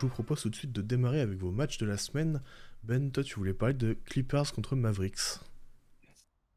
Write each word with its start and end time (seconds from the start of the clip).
Je 0.00 0.06
vous 0.06 0.12
propose 0.12 0.40
tout 0.40 0.48
de 0.48 0.56
suite 0.56 0.72
de 0.72 0.80
démarrer 0.80 1.20
avec 1.20 1.38
vos 1.38 1.50
matchs 1.50 1.76
de 1.76 1.84
la 1.84 1.98
semaine. 1.98 2.40
Ben, 2.84 3.10
toi, 3.10 3.22
tu 3.22 3.34
voulais 3.34 3.52
parler 3.52 3.74
de 3.74 3.92
Clippers 4.06 4.50
contre 4.54 4.74
Mavericks. 4.74 5.40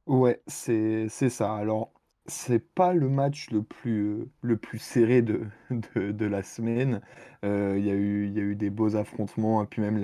Ouais, 0.06 0.42
c'est 0.48 1.10
ça. 1.10 1.54
Alors, 1.54 1.92
c'est 2.26 2.66
pas 2.74 2.94
le 2.94 3.10
match 3.10 3.52
le 3.52 3.62
plus, 3.62 4.22
euh, 4.22 4.30
le 4.44 4.56
plus 4.56 4.80
serré 4.80 5.22
de, 5.22 5.42
de, 5.96 6.26
la 6.26 6.42
semaine. 6.42 7.02
Euh, 7.44 7.76
Il 7.78 7.86
y 7.86 7.92
a 7.92 7.96
eu, 7.96 8.30
y 8.30 8.40
a 8.40 8.44
eu 8.44 8.56
des 8.56 8.70
beaux 8.70 8.96
affrontements. 8.96 9.62
Et 9.62 9.68
puis 9.68 9.82
même 9.82 9.98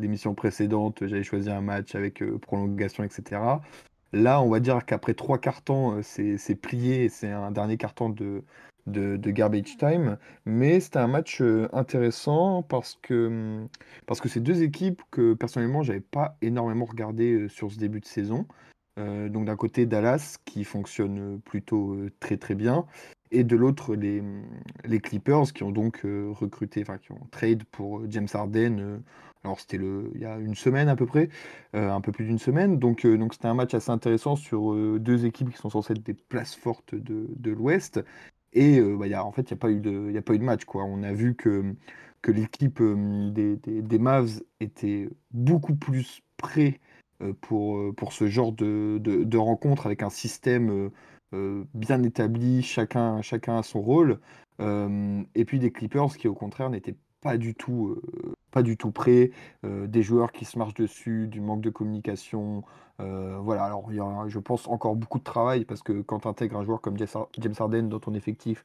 l'émission 0.00 0.34
précédente, 0.34 1.06
j'avais 1.06 1.22
choisi 1.22 1.50
un 1.50 1.60
match 1.60 1.94
avec 1.94 2.22
euh, 2.22 2.38
prolongation, 2.38 3.04
etc. 3.04 3.40
Là, 4.12 4.40
on 4.40 4.48
va 4.48 4.58
dire 4.58 4.84
qu'après 4.84 5.14
trois 5.14 5.38
cartons, 5.38 5.98
euh, 5.98 6.02
c'est 6.02 6.56
plié. 6.56 7.08
C'est 7.08 7.30
un 7.30 7.52
dernier 7.52 7.76
carton 7.76 8.08
de, 8.10 8.42
de, 8.86 9.30
garbage 9.30 9.76
time. 9.78 10.18
Mais 10.44 10.80
c'était 10.80 10.98
un 10.98 11.06
match 11.06 11.40
euh, 11.40 11.68
intéressant 11.72 12.62
parce 12.62 12.98
que, 13.02 13.26
hum, 13.26 13.68
parce 14.06 14.20
que 14.20 14.28
c'est 14.28 14.40
deux 14.40 14.62
équipes 14.62 15.02
que 15.10 15.34
personnellement, 15.34 15.82
j'avais 15.82 16.00
pas 16.00 16.36
énormément 16.42 16.84
regardé 16.84 17.32
euh, 17.32 17.48
sur 17.48 17.72
ce 17.72 17.78
début 17.78 18.00
de 18.00 18.06
saison. 18.06 18.46
Euh, 18.98 19.28
donc 19.28 19.46
d'un 19.46 19.56
côté 19.56 19.86
Dallas 19.86 20.36
qui 20.44 20.62
fonctionne 20.62 21.40
plutôt 21.40 21.96
très 22.20 22.36
très 22.36 22.54
bien 22.54 22.86
et 23.32 23.42
de 23.42 23.56
l'autre 23.56 23.96
les, 23.96 24.22
les 24.84 25.00
Clippers 25.00 25.52
qui 25.52 25.64
ont 25.64 25.72
donc 25.72 26.02
recruté, 26.04 26.82
enfin 26.82 26.98
qui 26.98 27.10
ont 27.10 27.26
trade 27.32 27.64
pour 27.64 28.08
James 28.08 28.28
Harden. 28.32 29.02
alors 29.42 29.58
c'était 29.58 29.78
le 29.78 30.12
il 30.14 30.20
y 30.20 30.24
a 30.24 30.38
une 30.38 30.54
semaine 30.54 30.88
à 30.88 30.94
peu 30.94 31.06
près, 31.06 31.28
un 31.72 32.00
peu 32.00 32.12
plus 32.12 32.24
d'une 32.24 32.38
semaine. 32.38 32.78
Donc 32.78 33.04
donc 33.04 33.34
c'était 33.34 33.48
un 33.48 33.54
match 33.54 33.74
assez 33.74 33.90
intéressant 33.90 34.36
sur 34.36 34.72
deux 35.00 35.26
équipes 35.26 35.50
qui 35.50 35.58
sont 35.58 35.70
censées 35.70 35.94
être 35.94 36.04
des 36.04 36.14
places 36.14 36.54
fortes 36.54 36.94
de, 36.94 37.26
de 37.34 37.50
l'Ouest. 37.50 38.00
Et 38.54 38.78
euh, 38.78 38.96
bah, 38.96 39.06
y 39.06 39.14
a, 39.14 39.24
en 39.24 39.32
fait 39.32 39.50
il 39.50 39.54
n'y 39.54 39.58
a 39.58 39.60
pas 39.60 39.70
eu 39.70 39.80
de 39.80 40.16
a 40.16 40.22
pas 40.22 40.34
eu 40.34 40.38
de 40.38 40.44
match 40.44 40.64
quoi. 40.64 40.84
On 40.84 41.02
a 41.02 41.12
vu 41.12 41.34
que 41.34 41.74
que 42.22 42.32
l'équipe 42.32 42.80
euh, 42.80 43.30
des, 43.30 43.56
des, 43.56 43.98
Mavs 43.98 44.42
était 44.60 45.10
beaucoup 45.32 45.74
plus 45.74 46.22
près 46.38 46.80
euh, 47.22 47.34
pour, 47.42 47.94
pour 47.96 48.12
ce 48.14 48.28
genre 48.28 48.52
de, 48.52 48.98
de, 48.98 49.36
rencontre 49.36 49.86
avec 49.86 50.02
un 50.02 50.10
système 50.10 50.90
bien 51.74 52.02
établi, 52.02 52.62
chacun, 52.62 53.20
chacun 53.20 53.58
a 53.58 53.62
son 53.62 53.82
rôle. 53.82 54.20
Et 54.60 55.44
puis 55.44 55.58
des 55.58 55.70
Clippers 55.72 56.16
qui 56.16 56.28
au 56.28 56.34
contraire 56.34 56.70
n'étaient 56.70 56.94
pas 57.24 57.38
du 57.38 57.54
tout, 57.56 57.88
euh, 58.24 58.34
pas 58.52 58.62
du 58.62 58.76
tout 58.78 58.92
prêts, 58.92 59.32
euh, 59.64 59.88
des 59.88 60.02
joueurs 60.04 60.32
qui 60.32 60.46
se 60.46 60.58
marchent 60.58 60.74
dessus, 60.74 61.28
du 61.28 61.40
manque 61.42 61.62
de 61.62 61.70
communication. 61.70 62.64
euh, 63.00 63.38
voilà, 63.40 63.64
alors 63.64 63.86
il 63.90 63.96
y 63.96 64.00
a, 64.00 64.28
je 64.28 64.38
pense, 64.40 64.68
encore 64.68 64.96
beaucoup 64.96 65.18
de 65.20 65.24
travail 65.24 65.66
parce 65.66 65.82
que 65.82 66.02
quand 66.02 66.20
tu 66.20 66.28
intègres 66.28 66.58
un 66.58 66.64
joueur 66.64 66.80
comme 66.82 66.98
James 66.98 67.54
Harden 67.58 67.84
dans 67.88 68.00
ton 68.00 68.14
effectif, 68.14 68.64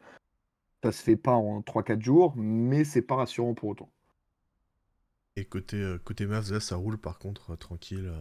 ça 0.84 0.92
se 0.92 1.04
fait 1.04 1.18
pas 1.18 1.34
en 1.34 1.62
trois 1.64 1.84
quatre 1.84 2.02
jours, 2.04 2.34
mais 2.38 2.84
c'est 2.86 3.02
pas 3.04 3.16
rassurant 3.18 3.54
pour 3.56 3.70
autant. 3.72 3.90
Et 5.36 5.46
côté, 5.46 5.78
euh, 5.78 5.98
côté 5.98 6.28
Mavs, 6.28 6.52
là, 6.54 6.60
ça 6.60 6.76
roule 6.76 7.00
par 7.00 7.18
contre, 7.18 7.56
tranquille. 7.56 8.14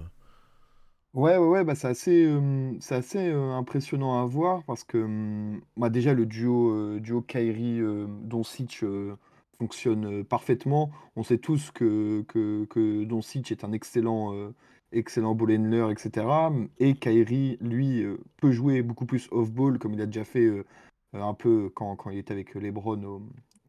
Ouais, 1.15 1.37
ouais, 1.39 1.47
ouais, 1.49 1.65
bah, 1.65 1.75
c'est 1.75 1.89
assez, 1.89 2.25
euh, 2.27 2.77
c'est 2.81 2.95
assez 2.95 3.19
euh, 3.29 3.53
impressionnant 3.55 4.21
à 4.23 4.27
voir 4.27 4.63
parce 4.65 4.85
que 4.85 4.99
hum, 4.99 5.61
bah, 5.77 5.89
déjà 5.91 6.15
le 6.15 6.27
duo, 6.27 6.99
duo 7.01 7.23
Kyrie 7.23 7.81
euh, 7.81 8.07
Doncic 8.23 8.85
fonctionne 9.59 10.21
euh, 10.21 10.25
parfaitement. 10.25 10.91
On 11.17 11.23
sait 11.23 11.39
tous 11.39 11.71
que, 11.71 12.23
que, 12.29 12.65
que 12.67 13.53
est 13.53 13.65
un 13.65 13.73
excellent, 13.73 14.35
euh, 14.35 14.55
excellent 14.93 15.35
ball 15.35 15.53
handler, 15.53 15.87
etc. 15.91 16.27
Et 16.79 16.95
Kyrie, 16.95 17.59
lui, 17.61 18.03
euh, 18.03 18.19
peut 18.41 18.53
jouer 18.53 18.83
beaucoup 18.83 19.07
plus 19.07 19.29
off-ball 19.31 19.79
comme 19.79 19.95
il 19.95 20.01
a 20.01 20.07
déjà 20.07 20.25
fait 20.25 20.49
un 21.13 21.35
peu 21.35 21.71
quand, 21.75 21.97
quand 21.97 22.11
il 22.11 22.19
était 22.19 22.33
avec 22.33 22.55
LeBron 22.55 23.03
au, 23.05 23.23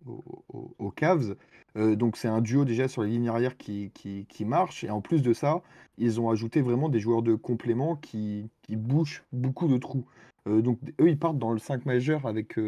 au- 0.06 0.44
au- 0.50 0.76
aux 0.78 0.92
Cavs. 0.92 1.36
Donc 1.76 2.17
c'est 2.17 2.28
un 2.28 2.42
duo 2.42 2.66
déjà 2.66 2.88
sur 2.88 3.04
les 3.04 3.12
lignes 3.12 3.30
arrière 3.30 3.56
qui, 3.56 3.92
qui, 3.94 4.26
qui 4.27 4.44
marche. 4.44 4.83
Et 4.83 4.89
en 4.89 5.02
plus 5.02 5.21
de 5.21 5.33
ça, 5.33 5.61
ils 5.98 6.20
ont 6.20 6.30
ajouté 6.30 6.61
vraiment 6.61 6.89
des 6.89 7.00
joueurs 7.00 7.21
de 7.21 7.36
complément 7.36 7.95
qui, 7.95 8.50
qui 8.64 8.76
bouchent 8.76 9.23
beaucoup 9.32 9.67
de 9.67 9.77
trous. 9.77 10.06
Donc 10.45 10.80
eux, 11.00 11.10
ils 11.10 11.17
partent 11.20 11.38
dans 11.38 11.52
le 11.54 11.60
5 11.60 11.86
majeur 11.86 12.26
avec 12.26 12.60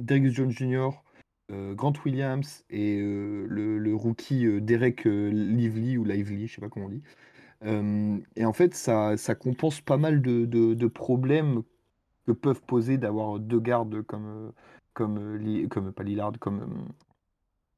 Derrick 0.00 0.30
Jones 0.32 0.50
Jr., 0.50 0.90
euh, 1.52 1.74
Grant 1.74 1.92
Williams 2.04 2.64
et 2.70 2.98
euh, 3.00 3.46
le, 3.48 3.94
rookie 3.94 4.46
euh, 4.46 4.60
Derek 4.60 5.04
Lively 5.04 5.98
ou 5.98 6.04
Lively, 6.04 6.46
je 6.46 6.54
sais 6.54 6.60
pas 6.60 6.68
comment 6.68 6.86
on 6.86 6.88
dit. 6.88 7.02
Et 8.36 8.44
en 8.44 8.52
fait, 8.52 8.74
ça, 8.74 9.16
ça 9.16 9.34
compense 9.36 9.80
pas 9.80 9.96
mal 9.96 10.20
de, 10.20 10.46
de- 10.46 10.86
problèmes 10.88 11.62
que 12.26 12.32
peuvent 12.32 12.62
poser 12.62 12.98
d'avoir 12.98 13.38
deux 13.38 13.60
gardes 13.60 14.02
comme, 14.02 14.52
comme, 14.94 15.68
comme 15.68 15.92
pas 15.92 16.02
Lillard, 16.02 16.32
comme 16.40 16.88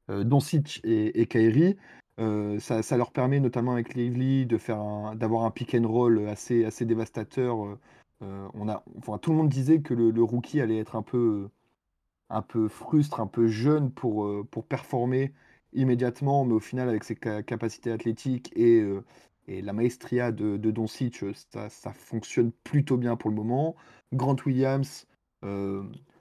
Doncic 0.08 0.80
et, 0.84 1.20
et. 1.20 1.76
Euh, 2.18 2.58
ça, 2.60 2.82
ça 2.82 2.96
leur 2.96 3.12
permet 3.12 3.40
notamment 3.40 3.72
avec 3.72 3.94
Lively 3.94 4.46
d'avoir 4.46 5.44
un 5.44 5.50
pick 5.50 5.74
and 5.74 5.86
roll 5.86 6.26
assez, 6.28 6.64
assez 6.64 6.86
dévastateur. 6.86 7.58
On 8.22 8.68
a, 8.70 8.82
enfin, 8.96 9.18
tout 9.18 9.32
le 9.32 9.36
monde 9.36 9.50
disait 9.50 9.80
que 9.80 9.92
le 9.92 10.22
rookie 10.22 10.62
allait 10.62 10.78
être 10.78 10.96
un 10.96 11.02
peu, 11.02 11.50
un 12.30 12.42
peu 12.42 12.68
frustre, 12.68 13.20
un 13.20 13.26
peu 13.26 13.46
jeune 13.48 13.90
pour, 13.90 14.24
euh, 14.24 14.46
pour 14.50 14.64
performer 14.66 15.32
immédiatement, 15.72 16.44
mais 16.44 16.54
au 16.54 16.60
final, 16.60 16.88
avec 16.88 17.04
ses 17.04 17.18
ca- 17.22 17.42
capacités 17.42 17.90
athlétiques 17.92 18.50
et, 18.56 18.80
euh, 18.80 19.04
et 19.48 19.60
la 19.62 19.72
maestria 19.72 20.32
de, 20.32 20.56
de 20.56 20.70
Doncic, 20.70 21.22
euh, 21.22 21.32
ça, 21.52 21.68
ça 21.68 21.92
fonctionne 21.92 22.52
plutôt 22.64 22.96
bien 22.96 23.16
pour 23.16 23.30
le 23.30 23.36
moment. 23.36 23.76
Grant 24.12 24.36
Williams 24.46 25.06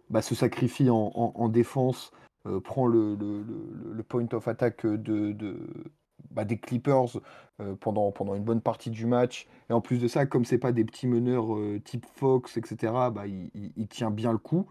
bah, 0.10 0.22
se 0.22 0.36
sacrifie 0.36 0.90
en, 0.90 1.12
en- 1.16 1.32
en 1.36 1.48
défense, 1.50 2.12
prend 2.66 2.88
le, 2.88 3.16
le- 3.16 4.04
point 4.04 4.28
of 4.34 4.48
attack 4.50 4.86
de, 4.86 5.32
de- 5.32 5.58
bah, 6.32 6.44
des 6.44 6.58
Clippers 6.58 7.22
pendant, 7.80 8.12
pendant 8.12 8.36
une 8.36 8.44
bonne 8.44 8.60
partie 8.60 8.90
du 8.90 9.06
match. 9.06 9.48
Et 9.70 9.74
en 9.74 9.80
plus 9.80 10.00
de 10.00 10.10
ça, 10.10 10.26
comme 10.26 10.44
c'est 10.44 10.58
pas 10.58 10.74
des 10.74 10.84
petits 10.84 11.08
meneurs 11.08 11.56
type 11.86 12.06
Fox, 12.16 12.58
etc., 12.58 13.12
bah, 13.12 13.28
il 13.28 13.88
tient 13.88 14.12
bien 14.12 14.34
le 14.34 14.38
coup. 14.40 14.68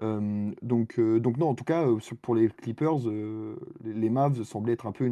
Donc, 0.00 1.00
donc 1.00 1.36
non, 1.38 1.48
en 1.48 1.54
tout 1.54 1.64
cas, 1.64 1.86
pour 2.22 2.34
les 2.34 2.48
Clippers, 2.48 2.98
les 3.84 4.10
Mavs 4.10 4.42
semblaient 4.42 4.74
être 4.74 4.86
un 4.86 4.92
peu 4.92 5.10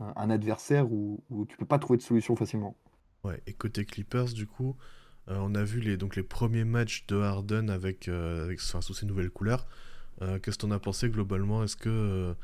un, 0.00 0.30
adversaire 0.30 0.90
où, 0.90 1.22
où 1.30 1.44
tu 1.44 1.56
peux 1.56 1.66
pas 1.66 1.78
trouver 1.78 1.98
de 1.98 2.02
solution 2.02 2.34
facilement. 2.36 2.76
Ouais, 3.24 3.42
et 3.46 3.52
côté 3.52 3.84
Clippers, 3.84 4.32
du 4.32 4.46
coup, 4.46 4.76
on 5.26 5.54
a 5.54 5.64
vu 5.64 5.80
les, 5.80 5.96
donc 5.96 6.16
les 6.16 6.22
premiers 6.22 6.64
matchs 6.64 7.06
de 7.06 7.16
Harden 7.16 7.68
avec, 7.68 8.08
enfin, 8.08 8.80
sous 8.80 8.94
ces 8.94 9.06
nouvelles 9.06 9.30
couleurs. 9.30 9.66
Qu'est-ce 10.20 10.56
que 10.56 10.62
t'en 10.62 10.70
as 10.70 10.78
pensé 10.78 11.10
globalement? 11.10 11.62
Est-ce 11.62 11.76
que, 11.76 12.34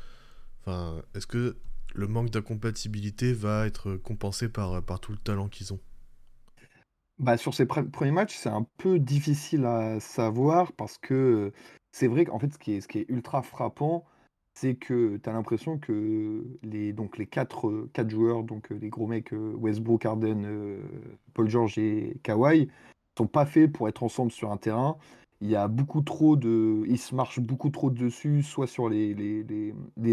est-ce 1.15 1.27
que 1.27 1.57
le 1.93 2.07
manque 2.07 2.29
d'incompatibilité 2.29 3.33
va 3.33 3.65
être 3.65 3.95
compensé 3.95 4.47
par, 4.47 4.81
par 4.83 4.99
tout 4.99 5.11
le 5.11 5.17
talent 5.17 5.47
qu'ils 5.47 5.73
ont? 5.73 5.79
Bah, 7.21 7.37
sur 7.37 7.53
ces 7.53 7.65
pre- 7.65 7.87
premiers 7.87 8.11
matchs, 8.11 8.35
c'est 8.35 8.49
un 8.49 8.65
peu 8.77 8.97
difficile 8.97 9.65
à 9.65 9.99
savoir 9.99 10.73
parce 10.73 10.97
que 10.97 11.51
c'est 11.91 12.07
vrai 12.07 12.25
qu'en 12.25 12.39
fait, 12.39 12.51
ce 12.51 12.57
qui 12.57 12.73
est, 12.73 13.09
ultra 13.09 13.43
frappant, 13.43 14.05
c'est 14.55 14.73
que 14.73 15.17
tu 15.17 15.29
as 15.29 15.33
l'impression 15.33 15.77
que 15.77 16.43
les, 16.63 16.93
donc 16.93 17.19
les 17.19 17.27
quatre, 17.27 17.87
quatre 17.93 18.09
joueurs, 18.09 18.43
donc 18.43 18.71
les 18.71 18.89
gros 18.89 19.05
mecs 19.05 19.33
euh, 19.33 19.53
Westbrook, 19.53 20.03
Harden, 20.03 20.45
euh, 20.45 20.81
Paul 21.35 21.47
George 21.47 21.77
et 21.77 22.17
Kawhi, 22.23 22.69
sont 23.15 23.27
pas 23.27 23.45
faits 23.45 23.71
pour 23.71 23.87
être 23.87 24.01
ensemble 24.01 24.31
sur 24.31 24.51
un 24.51 24.57
terrain. 24.57 24.97
Il 25.41 25.49
y 25.49 25.55
a 25.55 25.67
beaucoup 25.67 26.01
trop 26.01 26.35
de. 26.37 26.83
Ils 26.87 26.99
se 26.99 27.15
marchent 27.15 27.39
beaucoup 27.39 27.69
trop 27.69 27.89
dessus, 27.89 28.43
soit 28.43 28.67
sur 28.67 28.89
les, 28.89 29.15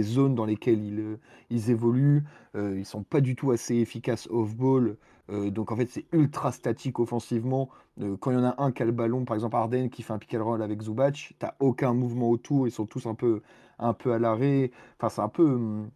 zones 0.03 0.34
dans 0.34 0.44
lesquelles 0.47 0.83
ils, 0.84 1.00
euh, 1.00 1.16
ils 1.50 1.71
évoluent. 1.71 2.25
euh, 2.56 2.78
ils 2.78 2.87
sont 2.87 3.03
pas 3.03 3.21
du 3.21 3.37
tout 3.37 3.50
assez 3.50 3.77
efficaces 3.77 4.27
off-ball. 4.31 4.97
Euh, 5.31 5.50
donc 5.50 5.71
en 5.72 5.77
fait, 5.77 5.87
c'est 5.91 6.06
ultra 6.12 6.53
statique 6.53 6.99
offensivement. 6.99 7.69
Euh, 8.00 8.17
quand 8.17 8.31
il 8.31 8.34
y 8.34 8.37
en 8.41 8.44
a 8.44 8.55
un 8.62 8.72
qui 8.72 8.83
a 8.83 8.87
le 8.87 8.93
ballon, 8.93 9.25
par 9.25 9.34
exemple 9.34 9.56
Harden 9.56 9.88
qui 9.91 10.03
fait 10.03 10.12
un 10.12 10.19
pick 10.19 10.34
and 10.34 10.44
roll 10.44 10.62
avec 10.62 10.81
Zubac, 10.83 11.35
t'as 11.38 11.55
aucun 11.61 11.93
mouvement 11.93 12.31
autour. 12.31 12.67
Ils 12.67 12.70
sont 12.73 12.87
tous 12.87 13.06
un 13.06 13.14
peu, 13.14 13.43
à 13.79 13.94
l'arrêt. 14.19 14.70
Enfin, 14.99 15.08
c'est 15.11 15.20
un 15.23 15.29
peu, 15.29 15.44
hum, 15.55 15.91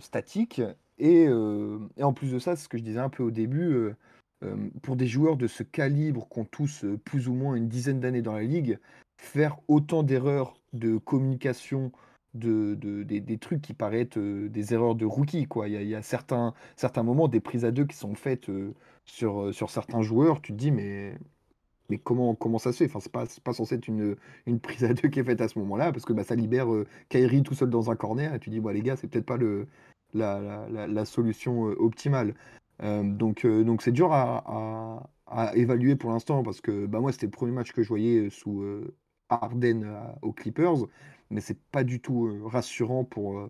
statique. 0.00 0.60
Et, 0.98 1.24
et 1.96 2.02
en 2.02 2.12
plus 2.12 2.32
de 2.32 2.38
ça, 2.38 2.56
c'est 2.56 2.64
ce 2.64 2.68
que 2.68 2.78
je 2.78 2.82
disais 2.82 2.98
un 2.98 3.08
peu 3.08 3.22
au 3.22 3.30
début, 3.30 3.90
euh, 4.42 4.56
pour 4.82 4.96
des 4.96 5.06
joueurs 5.06 5.36
de 5.36 5.46
ce 5.46 5.62
calibre, 5.62 6.26
qui 6.30 6.38
ont 6.38 6.44
tous 6.44 6.84
euh, 6.84 6.96
plus 6.96 7.28
ou 7.28 7.34
moins 7.34 7.54
une 7.54 7.68
dizaine 7.68 8.00
d'années 8.00 8.22
dans 8.22 8.32
la 8.32 8.42
ligue, 8.42 8.78
faire 9.18 9.58
autant 9.68 10.02
d'erreurs 10.02 10.54
de 10.72 10.96
communication, 10.96 11.92
de, 12.34 12.74
de- 12.74 13.02
des, 13.02 13.38
trucs 13.38 13.60
qui 13.60 13.74
paraissent 13.74 14.16
euh, 14.16 14.48
des 14.48 14.72
erreurs 14.72 14.94
de 14.94 15.04
rookie. 15.04 15.46
Il 15.66 15.88
y 15.88 15.94
a, 15.94 16.02
certains, 16.02 16.54
certains 16.76 17.02
moments, 17.02 17.28
des 17.28 17.40
prises 17.40 17.64
à 17.64 17.70
deux 17.70 17.84
qui 17.84 17.96
sont 17.96 18.14
faites 18.14 18.50
sur, 19.04 19.52
sur 19.54 19.70
certains 19.70 20.02
joueurs, 20.02 20.40
tu 20.40 20.52
te 20.52 20.58
dis, 20.58 20.70
mais 20.70 21.14
mais 21.90 21.98
comment, 21.98 22.36
comment 22.36 22.58
ça 22.58 22.72
se 22.72 22.78
fait? 22.78 22.86
Enfin, 22.94 23.00
c'est 23.28 23.42
pas, 23.42 23.52
censé 23.52 23.74
être 23.74 23.88
une, 23.88 24.16
une 24.46 24.60
prise 24.60 24.84
à 24.84 24.94
deux 24.94 25.08
qui 25.08 25.18
est 25.18 25.24
faite 25.24 25.40
à 25.40 25.48
ce 25.48 25.58
moment-là, 25.58 25.92
parce 25.92 26.04
que 26.04 26.12
bah, 26.12 26.22
ça 26.22 26.36
libère 26.36 26.68
Kyrie 27.08 27.42
tout 27.42 27.54
seul 27.54 27.68
dans 27.68 27.90
un 27.90 27.96
corner, 27.96 28.32
et 28.32 28.38
tu 28.38 28.48
dis, 28.48 28.60
bah, 28.60 28.72
les 28.72 28.80
gars, 28.82 28.96
c'est 28.96 29.08
peut-être 29.08 29.26
pas 29.26 29.36
le, 29.36 29.66
la, 30.14 30.68
la, 30.68 31.04
solution 31.04 31.62
optimale. 31.62 32.34
Euh, 32.82 33.02
donc, 33.02 33.44
euh, 33.44 33.64
donc 33.64 33.82
c'est 33.82 33.92
dur 33.92 34.12
à, 34.12 35.02
évaluer 35.54 35.96
pour 35.96 36.10
l'instant, 36.10 36.42
parce 36.42 36.60
que 36.60 36.86
bah, 36.86 37.00
moi, 37.00 37.12
c'était 37.12 37.26
le 37.26 37.30
premier 37.30 37.52
match 37.52 37.72
que 37.72 37.82
je 37.82 37.88
voyais 37.88 38.26
euh, 38.26 38.30
sous, 38.30 38.64
Harden 39.28 39.84
à 39.84 40.18
aux 40.22 40.32
Clippers, 40.32 40.86
mais 41.30 41.40
c'est 41.40 41.58
pas 41.70 41.84
du 41.84 42.00
tout, 42.00 42.40
rassurant 42.46 43.04
pour, 43.04 43.48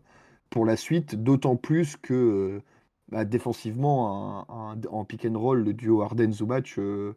pour 0.51 0.67
la 0.67 0.77
suite. 0.77 1.15
D'autant 1.17 1.57
plus 1.57 1.97
que, 1.97 2.61
bah, 3.09 3.25
défensivement, 3.25 4.45
en 4.91 5.05
pick 5.05 5.25
and 5.27 5.39
roll, 5.39 5.63
le 5.65 5.73
duo 5.75 6.03
Harden-Zubac, 6.03 6.79
heu, 6.79 7.17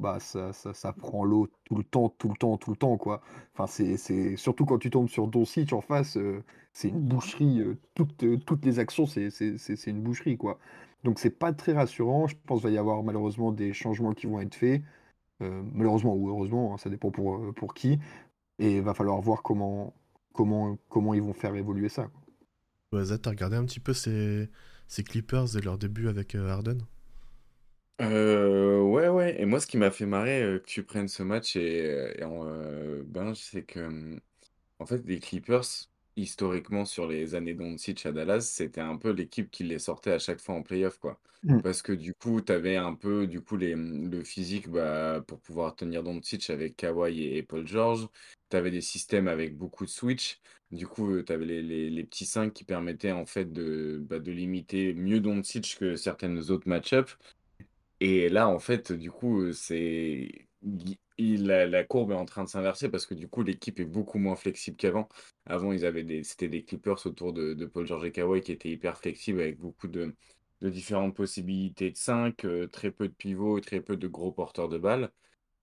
bah, 0.00 0.18
ça 0.20 0.52
ça 0.52 0.74
ça 0.74 0.92
prend 0.92 1.24
l'eau 1.24 1.48
tout 1.64 1.76
le 1.76 1.84
temps, 1.84 2.08
tout 2.18 2.28
le 2.28 2.36
temps, 2.36 2.56
tout 2.58 2.70
le 2.70 2.76
temps, 2.76 2.96
quoi. 2.96 3.22
Enfin, 3.54 3.66
c'est 3.66 4.36
surtout 4.36 4.64
quand 4.66 4.78
tu 4.78 4.90
tombes 4.90 5.08
sur 5.08 5.26
Doncic 5.28 5.72
en 5.72 5.80
face, 5.80 6.16
heu, 6.16 6.42
c'est 6.72 6.88
une 6.88 7.00
boucherie, 7.00 7.60
heu, 7.60 7.78
toutes, 7.94 8.22
heu, 8.24 8.38
toutes 8.38 8.64
les 8.64 8.78
actions, 8.78 9.06
c'est 9.06 9.86
une 9.86 10.00
boucherie, 10.02 10.36
quoi. 10.36 10.58
Donc 11.04 11.18
c'est 11.18 11.30
pas 11.30 11.52
très 11.52 11.72
rassurant. 11.72 12.26
Je 12.26 12.36
pense 12.46 12.60
qu'il 12.60 12.70
va 12.70 12.74
y 12.74 12.78
avoir 12.78 13.02
malheureusement 13.02 13.52
des 13.52 13.72
changements 13.72 14.12
qui 14.14 14.26
vont 14.26 14.40
être 14.40 14.54
faits, 14.54 14.82
heu, 15.42 15.62
malheureusement 15.74 16.14
ou 16.16 16.28
heureusement, 16.30 16.74
hein, 16.74 16.78
ça 16.78 16.90
dépend 16.90 17.10
pour, 17.10 17.54
pour 17.54 17.74
qui 17.74 17.98
et 18.60 18.76
il 18.78 18.82
va 18.82 18.94
falloir 18.94 19.20
voir 19.20 19.42
comment 19.42 19.94
comment 20.34 20.78
comment 20.88 21.14
ils 21.14 21.22
vont 21.22 21.32
faire 21.34 21.54
évoluer 21.56 21.88
ça, 21.88 22.04
quoi. 22.08 22.22
Ouais, 22.92 23.04
Zach, 23.04 23.22
t'as 23.22 23.30
regardé 23.30 23.56
un 23.56 23.64
petit 23.64 23.80
peu 23.80 23.92
ces, 23.92 24.48
ces 24.88 25.02
Clippers 25.04 25.56
et 25.56 25.60
leur 25.60 25.76
début 25.78 26.08
avec 26.08 26.34
euh, 26.36 26.48
Harden? 26.50 26.78
Euh, 28.00 28.80
ouais, 28.80 29.08
ouais. 29.08 29.40
Et 29.40 29.44
moi, 29.46 29.60
ce 29.60 29.66
qui 29.66 29.76
m'a 29.76 29.90
fait 29.90 30.06
marrer 30.06 30.42
euh, 30.42 30.58
que 30.58 30.64
tu 30.64 30.82
prennes 30.84 31.08
ce 31.08 31.22
match 31.22 31.56
et, 31.56 31.82
euh, 31.84 32.14
et 32.18 32.24
en 32.24 32.44
bench, 33.04 33.38
c'est 33.38 33.64
que, 33.64 33.80
hum, 33.80 34.20
en 34.78 34.86
fait, 34.86 35.02
les 35.06 35.20
Clippers, 35.20 35.64
historiquement, 36.16 36.84
sur 36.86 37.06
les 37.08 37.34
années 37.34 37.54
Doncic 37.54 38.06
à 38.06 38.12
Dallas, 38.12 38.42
c'était 38.42 38.80
un 38.82 38.96
peu 38.96 39.10
l'équipe 39.12 39.50
qui 39.50 39.64
les 39.64 39.78
sortait 39.78 40.12
à 40.12 40.18
chaque 40.18 40.40
fois 40.40 40.54
en 40.56 40.62
playoff, 40.62 40.98
quoi. 40.98 41.20
Mmh. 41.42 41.60
Parce 41.62 41.82
que 41.82 41.92
du 41.92 42.14
coup, 42.14 42.40
tu 42.42 42.52
avais 42.52 42.76
un 42.76 42.94
peu 42.94 43.26
du 43.26 43.42
coup, 43.42 43.56
les, 43.56 43.74
hum, 43.74 44.10
le 44.10 44.24
physique 44.24 44.68
bah, 44.68 45.22
pour 45.26 45.40
pouvoir 45.40 45.76
tenir 45.76 46.02
Doncic 46.02 46.50
avec 46.50 46.76
Kawhi 46.76 47.22
et, 47.24 47.38
et 47.38 47.42
Paul 47.42 47.66
George. 47.66 48.08
Tu 48.50 48.56
avais 48.56 48.70
des 48.70 48.80
systèmes 48.80 49.28
avec 49.28 49.56
beaucoup 49.58 49.84
de 49.84 49.90
switch. 49.90 50.40
Du 50.70 50.86
coup, 50.86 51.22
tu 51.22 51.32
avais 51.32 51.44
les, 51.46 51.62
les, 51.62 51.90
les 51.90 52.04
petits 52.04 52.26
5 52.26 52.52
qui 52.54 52.64
permettaient 52.64 53.12
en 53.12 53.26
fait 53.26 53.52
de, 53.52 53.98
bah, 54.02 54.18
de 54.20 54.32
limiter 54.32 54.94
mieux 54.94 55.20
Doncic 55.20 55.76
que 55.78 55.96
certaines 55.96 56.50
autres 56.50 56.68
match-ups. 56.68 57.18
Et 58.00 58.28
là, 58.28 58.48
en 58.48 58.58
fait, 58.58 58.92
du 58.92 59.10
coup, 59.10 59.52
c'est 59.52 60.48
la 61.18 61.84
courbe 61.84 62.12
est 62.12 62.14
en 62.14 62.24
train 62.24 62.44
de 62.44 62.48
s'inverser 62.48 62.88
parce 62.90 63.06
que, 63.06 63.14
du 63.14 63.28
coup, 63.28 63.42
l'équipe 63.42 63.78
est 63.80 63.84
beaucoup 63.84 64.18
moins 64.18 64.36
flexible 64.36 64.76
qu'avant. 64.76 65.08
Avant, 65.46 65.72
des 65.74 66.22
c'était 66.24 66.48
des 66.48 66.64
Clippers 66.64 67.04
autour 67.06 67.32
de 67.54 67.66
Paul 67.66 67.86
George 67.86 68.04
et 68.06 68.12
Kawhi 68.12 68.40
qui 68.40 68.52
étaient 68.52 68.70
hyper 68.70 68.96
flexibles 68.98 69.40
avec 69.40 69.58
beaucoup 69.58 69.88
de 69.88 70.14
différentes 70.70 71.14
possibilités 71.16 71.90
de 71.90 71.96
5, 71.96 72.44
heu, 72.44 72.68
très 72.68 72.90
peu 72.90 73.08
de 73.08 73.14
pivots 73.14 73.60
très 73.60 73.80
peu 73.80 73.96
de 73.96 74.08
gros 74.08 74.32
porteurs 74.32 74.68
de 74.68 74.78
balles. 74.78 75.10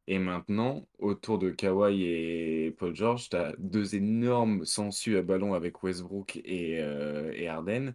Et 0.08 0.20
maintenant, 0.20 0.88
autour 1.00 1.38
de 1.40 1.50
Kawhi 1.52 2.04
et 2.06 2.72
Paul 2.78 2.96
George, 2.96 3.30
tu 3.30 3.36
as 3.38 3.54
2 3.60 3.96
énormes 3.96 4.66
sangsues 4.66 5.18
à 5.18 5.22
ballon 5.24 5.54
avec 5.54 5.84
Westbrook 5.84 6.38
et 6.46 6.80
heu 6.82 7.32
et 7.36 7.48
Harden 7.50 7.94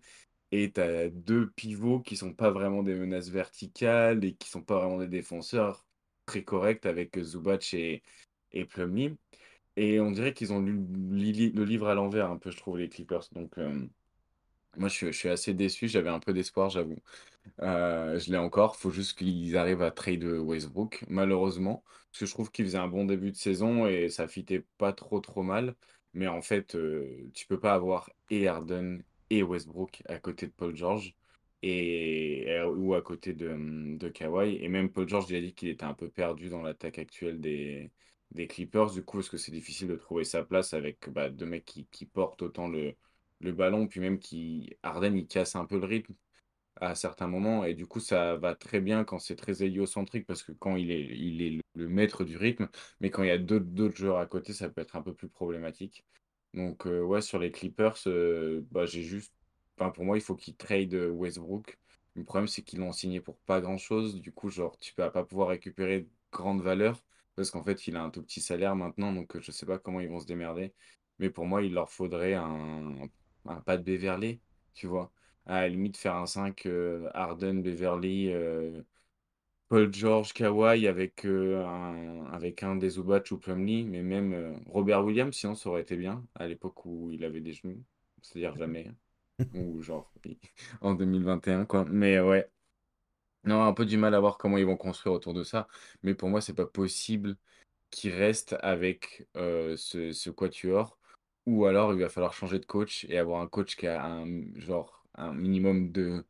et 0.53 0.73
tu 0.73 0.81
as 0.81 1.11
2 1.11 1.51
pivots 1.53 2.01
qui 2.01 2.17
sont 2.17 2.35
pas 2.35 2.51
vraiment 2.53 2.83
des 2.85 2.95
menaces 2.95 3.31
verticales 3.31 4.25
et 4.25 4.35
qui 4.35 4.51
sont 4.51 4.63
pas 4.63 4.79
vraiment 4.79 4.99
des 4.99 5.09
défenseurs 5.09 5.87
très 6.27 6.45
corrects 6.45 6.87
avec, 6.87 7.19
Zubac 7.23 7.75
et 7.75 8.03
et 8.53 8.65
Plumlee 8.67 9.17
et 9.77 10.01
on 10.01 10.11
dirait 10.13 10.35
qu'ils 10.35 10.53
ont 10.53 10.61
lu 10.61 10.75
le 11.55 11.65
livre 11.65 11.89
à 11.89 11.95
l'envers 11.95 12.31
un 12.31 12.39
peu, 12.39 12.51
je 12.51 12.57
trouve, 12.59 12.79
les 12.79 12.89
Clippers 12.91 13.25
donc 13.33 13.59
hem, 13.59 13.91
moi 14.77 14.89
je 14.89 15.11
suis 15.13 15.29
assez 15.29 15.55
déçu, 15.55 15.89
j'avais 15.89 16.09
un 16.11 16.21
peu 16.21 16.33
d'espoir, 16.33 16.71
j'avoue. 16.71 16.97
Heu, 17.63 18.19
je 18.19 18.31
l'ai 18.31 18.39
encore, 18.39 18.77
faut 18.77 18.91
juste 18.91 19.19
qu'ils 19.19 19.57
arrivent 19.57 19.83
à 19.83 19.91
trade, 19.91 20.25
Westbrook, 20.25 21.05
malheureusement, 21.09 21.85
parce 22.11 22.21
que 22.21 22.27
je 22.27 22.33
trouve 22.33 22.51
qu'ils 22.51 22.67
faisaient 22.67 22.79
un 22.79 22.89
bon 22.89 23.05
début 23.07 23.31
de 23.33 23.37
saison 23.37 23.87
et 23.87 24.09
ça 24.11 24.29
fitait 24.29 24.65
pas 24.79 24.93
trop, 24.93 25.21
trop 25.21 25.43
mal. 25.43 25.75
Mais 26.15 26.27
en 26.29 26.43
fait, 26.43 26.75
heu, 26.77 27.31
tu 27.35 27.47
peux 27.47 27.61
pas 27.61 27.75
avoir 27.75 28.11
et 28.31 28.49
Harden 28.49 29.03
et 29.39 29.43
Westbrook 29.43 30.03
à 30.07 30.19
côté 30.19 30.47
de 30.47 30.53
Paul 30.53 30.75
George 30.77 31.15
et 31.63 32.43
et 32.51 32.63
ou 32.63 32.95
à 32.95 33.03
côté 33.03 33.33
de, 33.35 33.49
mmh, 33.51 33.99
de 33.99 34.09
Kawhi. 34.09 34.57
Et 34.63 34.69
même 34.69 34.91
Paul 34.93 35.09
George, 35.09 35.27
il 35.31 35.37
a 35.37 35.41
dit 35.41 35.55
qu'il 35.55 35.69
était 35.69 35.85
un 35.85 35.95
peu 35.95 36.09
perdu 36.11 36.49
dans 36.49 36.63
l'attaque 36.63 36.99
actuelle 36.99 37.41
des 37.41 38.47
Clippers, 38.49 38.91
du 38.93 39.05
coup, 39.05 39.19
parce 39.19 39.29
que 39.29 39.37
c'est 39.37 39.53
difficile 39.53 39.89
de 39.89 39.97
trouver 39.97 40.25
sa 40.25 40.43
place 40.45 40.75
avec, 40.75 41.09
bah, 41.11 41.29
2 41.31 41.47
mecs 41.47 41.65
qui 41.65 41.87
qui 41.87 42.07
portent 42.07 42.43
autant 42.43 42.69
le 42.69 42.97
ballon, 43.53 43.87
puis 43.89 44.01
même 44.01 44.19
qui 44.19 44.77
Harden, 44.83 45.15
il 45.17 45.27
casse 45.27 45.57
un 45.57 45.67
peu 45.67 45.79
le 45.79 45.87
rythme 45.87 46.15
à 46.81 46.95
certains 46.95 47.29
moments. 47.29 47.65
Et 47.65 47.75
du 47.75 47.87
coup, 47.87 48.01
ça 48.01 48.37
va 48.37 48.55
très 48.55 48.81
bien 48.81 49.05
quand 49.05 49.19
c'est 49.19 49.37
très 49.37 49.63
héliocentrique 49.65 50.27
parce 50.27 50.43
que 50.43 50.53
quand 50.53 50.77
il 50.77 50.91
est 50.91 51.07
il 51.19 51.43
est 51.43 51.61
le 51.75 51.89
maître 51.89 52.25
du 52.25 52.37
rythme, 52.37 52.69
mais 53.01 53.11
quand 53.11 53.23
il 53.23 53.29
y 53.29 53.31
a 53.31 53.39
d'autres 53.39 53.97
joueurs 53.97 54.19
à 54.19 54.27
côté, 54.27 54.53
ça 54.53 54.69
peut 54.71 54.81
être 54.83 54.97
un 54.97 55.03
peu 55.03 55.15
plus 55.15 55.29
problématique. 55.29 56.05
Donc 56.55 56.87
heu, 56.87 57.03
ouais, 57.05 57.23
sur 57.23 57.39
les 57.39 57.51
Clippers, 57.51 57.97
heu, 58.07 58.67
bah, 58.71 58.85
j'ai 58.87 59.03
juste 59.03 59.33
enfin, 59.79 59.91
pour 59.91 60.05
moi, 60.05 60.17
il 60.19 60.21
faut 60.23 60.37
qu'ils 60.37 60.57
trade, 60.57 60.95
heu, 60.95 61.11
Westbrook. 61.11 61.79
Le 62.15 62.25
problème, 62.25 62.47
c'est 62.49 62.63
qu'ils 62.63 62.81
l'ont 62.81 62.93
signé 62.93 63.21
pour 63.21 63.39
pas 63.41 63.61
grand-chose. 63.61 64.21
Du 64.21 64.33
coup, 64.33 64.51
genre, 64.51 64.79
tu 64.79 64.93
vas 64.97 65.11
pas 65.11 65.25
pouvoir 65.25 65.49
récupérer 65.49 66.01
de 66.03 66.11
grande 66.31 66.61
valeur 66.63 67.03
parce 67.35 67.51
qu'en 67.51 67.65
fait, 67.65 67.87
il 67.87 67.97
a 67.97 68.03
un 68.03 68.11
tout 68.11 68.23
petit 68.23 68.41
salaire 68.43 68.77
maintenant, 68.77 69.13
donc 69.13 69.39
je 69.41 69.51
sais 69.51 69.65
pas 69.67 69.79
comment 69.79 70.01
ils 70.01 70.09
vont 70.11 70.21
se 70.21 70.27
démerder. 70.27 70.75
Mais 71.19 71.31
pour 71.31 71.47
moi, 71.47 71.63
il 71.63 71.73
leur 71.73 71.91
faudrait 71.91 72.35
un 72.35 73.09
un 73.45 73.61
Pat 73.61 73.83
Beverley, 73.83 74.41
tu 74.75 74.87
vois? 74.87 75.13
À 75.47 75.63
la 75.63 75.69
limite, 75.69 75.97
faire 75.97 76.15
un 76.17 76.27
5 76.27 76.67
heu, 76.67 77.09
Harden, 77.15 77.63
Beverley, 77.63 78.29
heu, 78.33 78.87
Paul 79.73 79.91
George, 79.91 80.35
Kawhi 80.35 80.87
avec, 80.87 81.25
heu, 81.25 81.57
un 81.65 82.27
avec 82.27 82.63
un 82.63 82.77
des 82.77 82.91
Zubac 82.91 83.31
ou 83.31 83.39
Plumlee, 83.39 83.85
mais 83.85 84.03
même, 84.03 84.35
heu, 84.35 84.55
Robert 84.67 85.03
Williams, 85.03 85.35
sinon 85.35 85.55
ça 85.55 85.71
aurait 85.71 85.81
été 85.81 85.97
bien, 85.97 86.27
à 86.35 86.47
l'époque 86.47 86.85
où 86.85 87.11
il 87.11 87.25
avait 87.25 87.41
des 87.41 87.55
genoux. 87.55 87.83
C'est-à-dire 88.21 88.55
jamais, 88.55 88.91
ou 89.55 89.81
genre 89.83 90.13
en 90.83 90.95
2021 90.95 91.65
quoi, 91.65 91.87
mais 91.87 92.21
ouais. 92.21 92.51
Non, 93.45 93.63
un 93.65 93.73
peu 93.75 93.87
du 93.87 93.97
mal 93.99 94.15
à 94.15 94.21
voir 94.21 94.39
comment 94.39 94.59
ils 94.59 94.67
vont 94.67 94.77
construire 94.77 95.15
autour 95.15 95.35
de 95.35 95.45
ça, 95.45 95.69
mais 96.03 96.15
pour 96.15 96.29
moi, 96.29 96.41
c'est 96.43 96.55
pas 96.55 96.67
possible 96.67 97.37
qu'ils 97.91 98.15
restent 98.15 98.57
avec, 98.63 99.29
heu, 99.37 99.77
ce 99.77 100.13
ce 100.13 100.31
quatuor 100.31 100.99
ou 101.47 101.67
alors 101.67 101.95
il 101.95 102.01
va 102.01 102.11
falloir 102.11 102.35
changer 102.35 102.59
de 102.61 102.67
coach 102.67 103.07
et 103.11 103.19
avoir 103.19 103.43
un 103.43 103.49
coach 103.49 103.77
qui 103.77 103.87
a 103.89 104.05
un, 104.07 104.27
genre, 104.61 105.05
un 105.17 105.35
minimum 105.35 105.93
de 105.93 106.25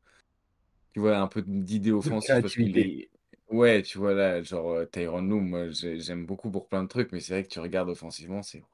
tu 0.92 1.00
vois, 1.00 1.18
un 1.18 1.26
peu 1.28 1.42
d'idées 1.42 1.92
offensives 1.92 2.40
parce 2.40 2.56
qu'il 2.56 2.76
créativité. 2.76 2.78
est 2.78 3.10
ouais, 3.52 3.82
tu 3.82 3.98
vois, 3.98 4.14
là, 4.14 4.42
genre, 4.42 4.72
heu, 4.74 4.86
Tyronn 4.90 5.28
Lue, 5.28 5.40
moi, 5.40 5.68
j'ai 5.70 6.00
j'aime 6.00 6.26
beaucoup 6.26 6.50
pour 6.50 6.68
plein 6.68 6.82
de 6.82 6.88
trucs, 6.88 7.12
mais 7.12 7.20
c'est 7.20 7.34
vrai 7.34 7.44
que 7.44 7.48
tu 7.48 7.60
regardes 7.60 7.88
offensivement, 7.90 8.42
c'est 8.42 8.64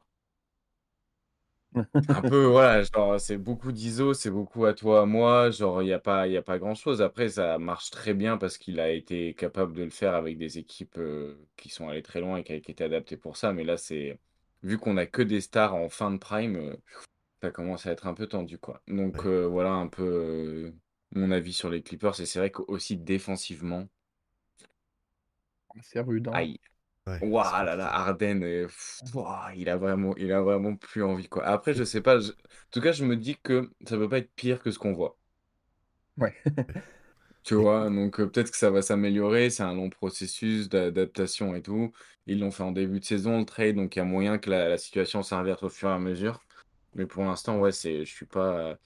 un 2.11 2.23
peu, 2.23 2.47
voilà, 2.47 2.83
genre, 2.85 3.21
c'est 3.21 3.37
beaucoup 3.37 3.71
d'iso, 3.73 4.15
c'est 4.15 4.31
beaucoup 4.31 4.65
à 4.65 4.73
toi, 4.75 5.03
à 5.03 5.07
moi, 5.07 5.51
genre, 5.51 5.83
il 5.83 5.89
y 5.89 5.93
a 5.93 5.99
pas 5.99 6.27
il 6.27 6.37
a 6.37 6.43
pas 6.43 6.59
grand-chose. 6.59 7.03
Après, 7.03 7.29
ça 7.29 7.59
marche 7.59 7.91
très 7.91 8.15
bien 8.15 8.39
parce 8.39 8.57
qu'il 8.59 8.81
a 8.81 8.91
été 8.91 9.35
capable 9.35 9.75
de 9.75 9.83
le 9.85 9.91
faire 9.91 10.15
avec 10.15 10.39
des 10.39 10.59
équipes, 10.59 10.97
heu, 10.99 11.47
qui 11.57 11.69
sont 11.69 11.89
allées 11.89 12.03
très 12.03 12.21
loin 12.21 12.39
et 12.39 12.45
qui 12.45 12.53
étaient 12.55 12.83
adaptées 12.85 13.17
pour 13.19 13.37
ça, 13.37 13.53
mais 13.53 13.65
là, 13.65 13.77
c'est 13.77 14.19
vu 14.63 14.79
qu'on 14.79 14.97
a 14.97 15.07
que 15.07 15.23
des 15.23 15.41
stars 15.43 15.75
en 15.75 15.89
fin 15.91 16.11
de 16.11 16.17
prime, 16.19 16.57
heu, 16.57 16.79
ça 17.43 17.51
commence 17.51 17.87
à 17.87 17.93
être 17.93 18.07
un 18.07 18.15
peu 18.15 18.27
tendu, 18.29 18.59
quoi. 18.59 18.83
Donc 18.89 19.25
Ouais, 19.25 19.27
heu, 19.27 19.47
voilà 19.47 19.73
un 19.73 19.89
peu, 19.89 20.75
mon 21.15 21.31
avis 21.33 21.53
sur 21.55 21.71
les 21.71 21.83
Clippers 21.83 22.21
et 22.21 22.27
c'est 22.27 22.39
vrai 22.41 22.51
qu'aussi 22.53 22.97
défensivement 22.97 23.89
C'est 25.83 26.01
rude, 26.01 26.29
hein. 26.29 26.41
Aïe. 26.41 26.61
ouais, 27.09 27.23
Waouh 27.23 27.65
là 27.65 27.77
là. 27.77 27.89
Harden, 27.95 28.43
heu, 28.45 28.69
wouah, 29.15 29.53
il 29.57 29.69
a 29.71 29.77
vraiment 29.79 30.17
il 30.17 30.33
a 30.33 30.43
vraiment 30.43 30.77
plus 30.77 31.03
envie, 31.05 31.29
quoi. 31.29 31.45
Après, 31.47 31.75
je 31.75 31.85
sais 31.85 32.03
pas, 32.03 32.21
je 32.21 32.33
en 32.33 32.35
tout 32.73 32.81
cas, 32.83 32.93
je 32.93 33.05
me 33.05 33.17
dis 33.17 33.37
que 33.43 33.71
ça 33.87 33.97
peut 33.99 34.09
pas 34.09 34.19
être 34.19 34.35
pire 34.35 34.63
que 34.63 34.71
ce 34.73 34.79
qu'on 34.81 34.93
voit. 34.95 35.19
Ouais. 36.17 36.35
Tu 37.45 37.55
Et, 37.59 37.73
vois? 37.73 37.89
Donc 37.89 38.21
heu, 38.21 38.31
peut-être 38.31 38.51
que 38.51 38.57
ça 38.59 38.71
va 38.71 38.83
s'améliorer, 38.83 39.49
c'est 39.51 39.63
un 39.63 39.75
long 39.75 39.89
processus 39.89 40.69
d'adaptation 40.69 41.55
et 41.55 41.63
tout. 41.63 41.93
Ils 42.27 42.41
l'ont 42.41 42.51
fait 42.51 42.63
en 42.63 42.73
début 42.73 43.01
de 43.01 43.05
saison, 43.05 43.39
le 43.39 43.47
trade, 43.47 43.77
donc 43.77 43.97
il 43.97 44.01
y 44.01 44.03
a 44.03 44.05
moyen 44.05 44.39
que 44.39 44.51
la 44.51 44.69
la 44.69 44.77
situation 44.79 45.23
s'inverse 45.23 45.63
au 45.63 45.71
fur 45.71 45.89
et 45.89 45.93
à 45.93 45.99
mesure. 45.99 46.45
Mais 46.95 47.07
pour 47.07 47.25
l'instant, 47.25 47.59
ouais, 47.59 47.73
c'est 47.73 48.05
je 48.05 48.13
suis 48.15 48.27
pas 48.27 48.79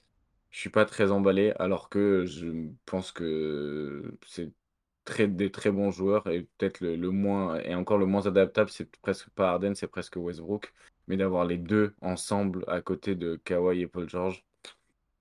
je 0.51 0.59
suis 0.59 0.69
pas 0.71 0.85
très 0.85 1.11
emballé 1.11 1.53
alors 1.59 1.89
que 1.89 2.25
je 2.25 2.47
pense 2.85 3.11
que 3.13 4.17
c'est 4.27 4.51
très 5.05 5.27
des 5.27 5.51
très 5.51 5.71
bons 5.71 5.91
joueurs 5.91 6.27
et 6.27 6.47
peut-être 6.57 6.79
le 6.81 6.95
le 6.95 7.09
moins 7.11 7.59
et 7.59 7.75
encore 7.75 7.97
le 7.97 8.05
moins 8.05 8.25
adaptable, 8.25 8.69
c'est 8.69 8.89
presque 9.01 9.29
pas 9.31 9.51
Harden, 9.51 9.75
c'est 9.75 9.87
presque 9.87 10.15
Westbrook. 10.17 10.73
Mais 11.07 11.17
d'avoir 11.17 11.45
les 11.45 11.57
2 11.57 11.93
ensemble 12.01 12.63
à 12.67 12.81
côté 12.81 13.15
de 13.15 13.35
Kawhi 13.43 13.81
et 13.81 13.87
Paul 13.87 14.07
George, 14.09 14.45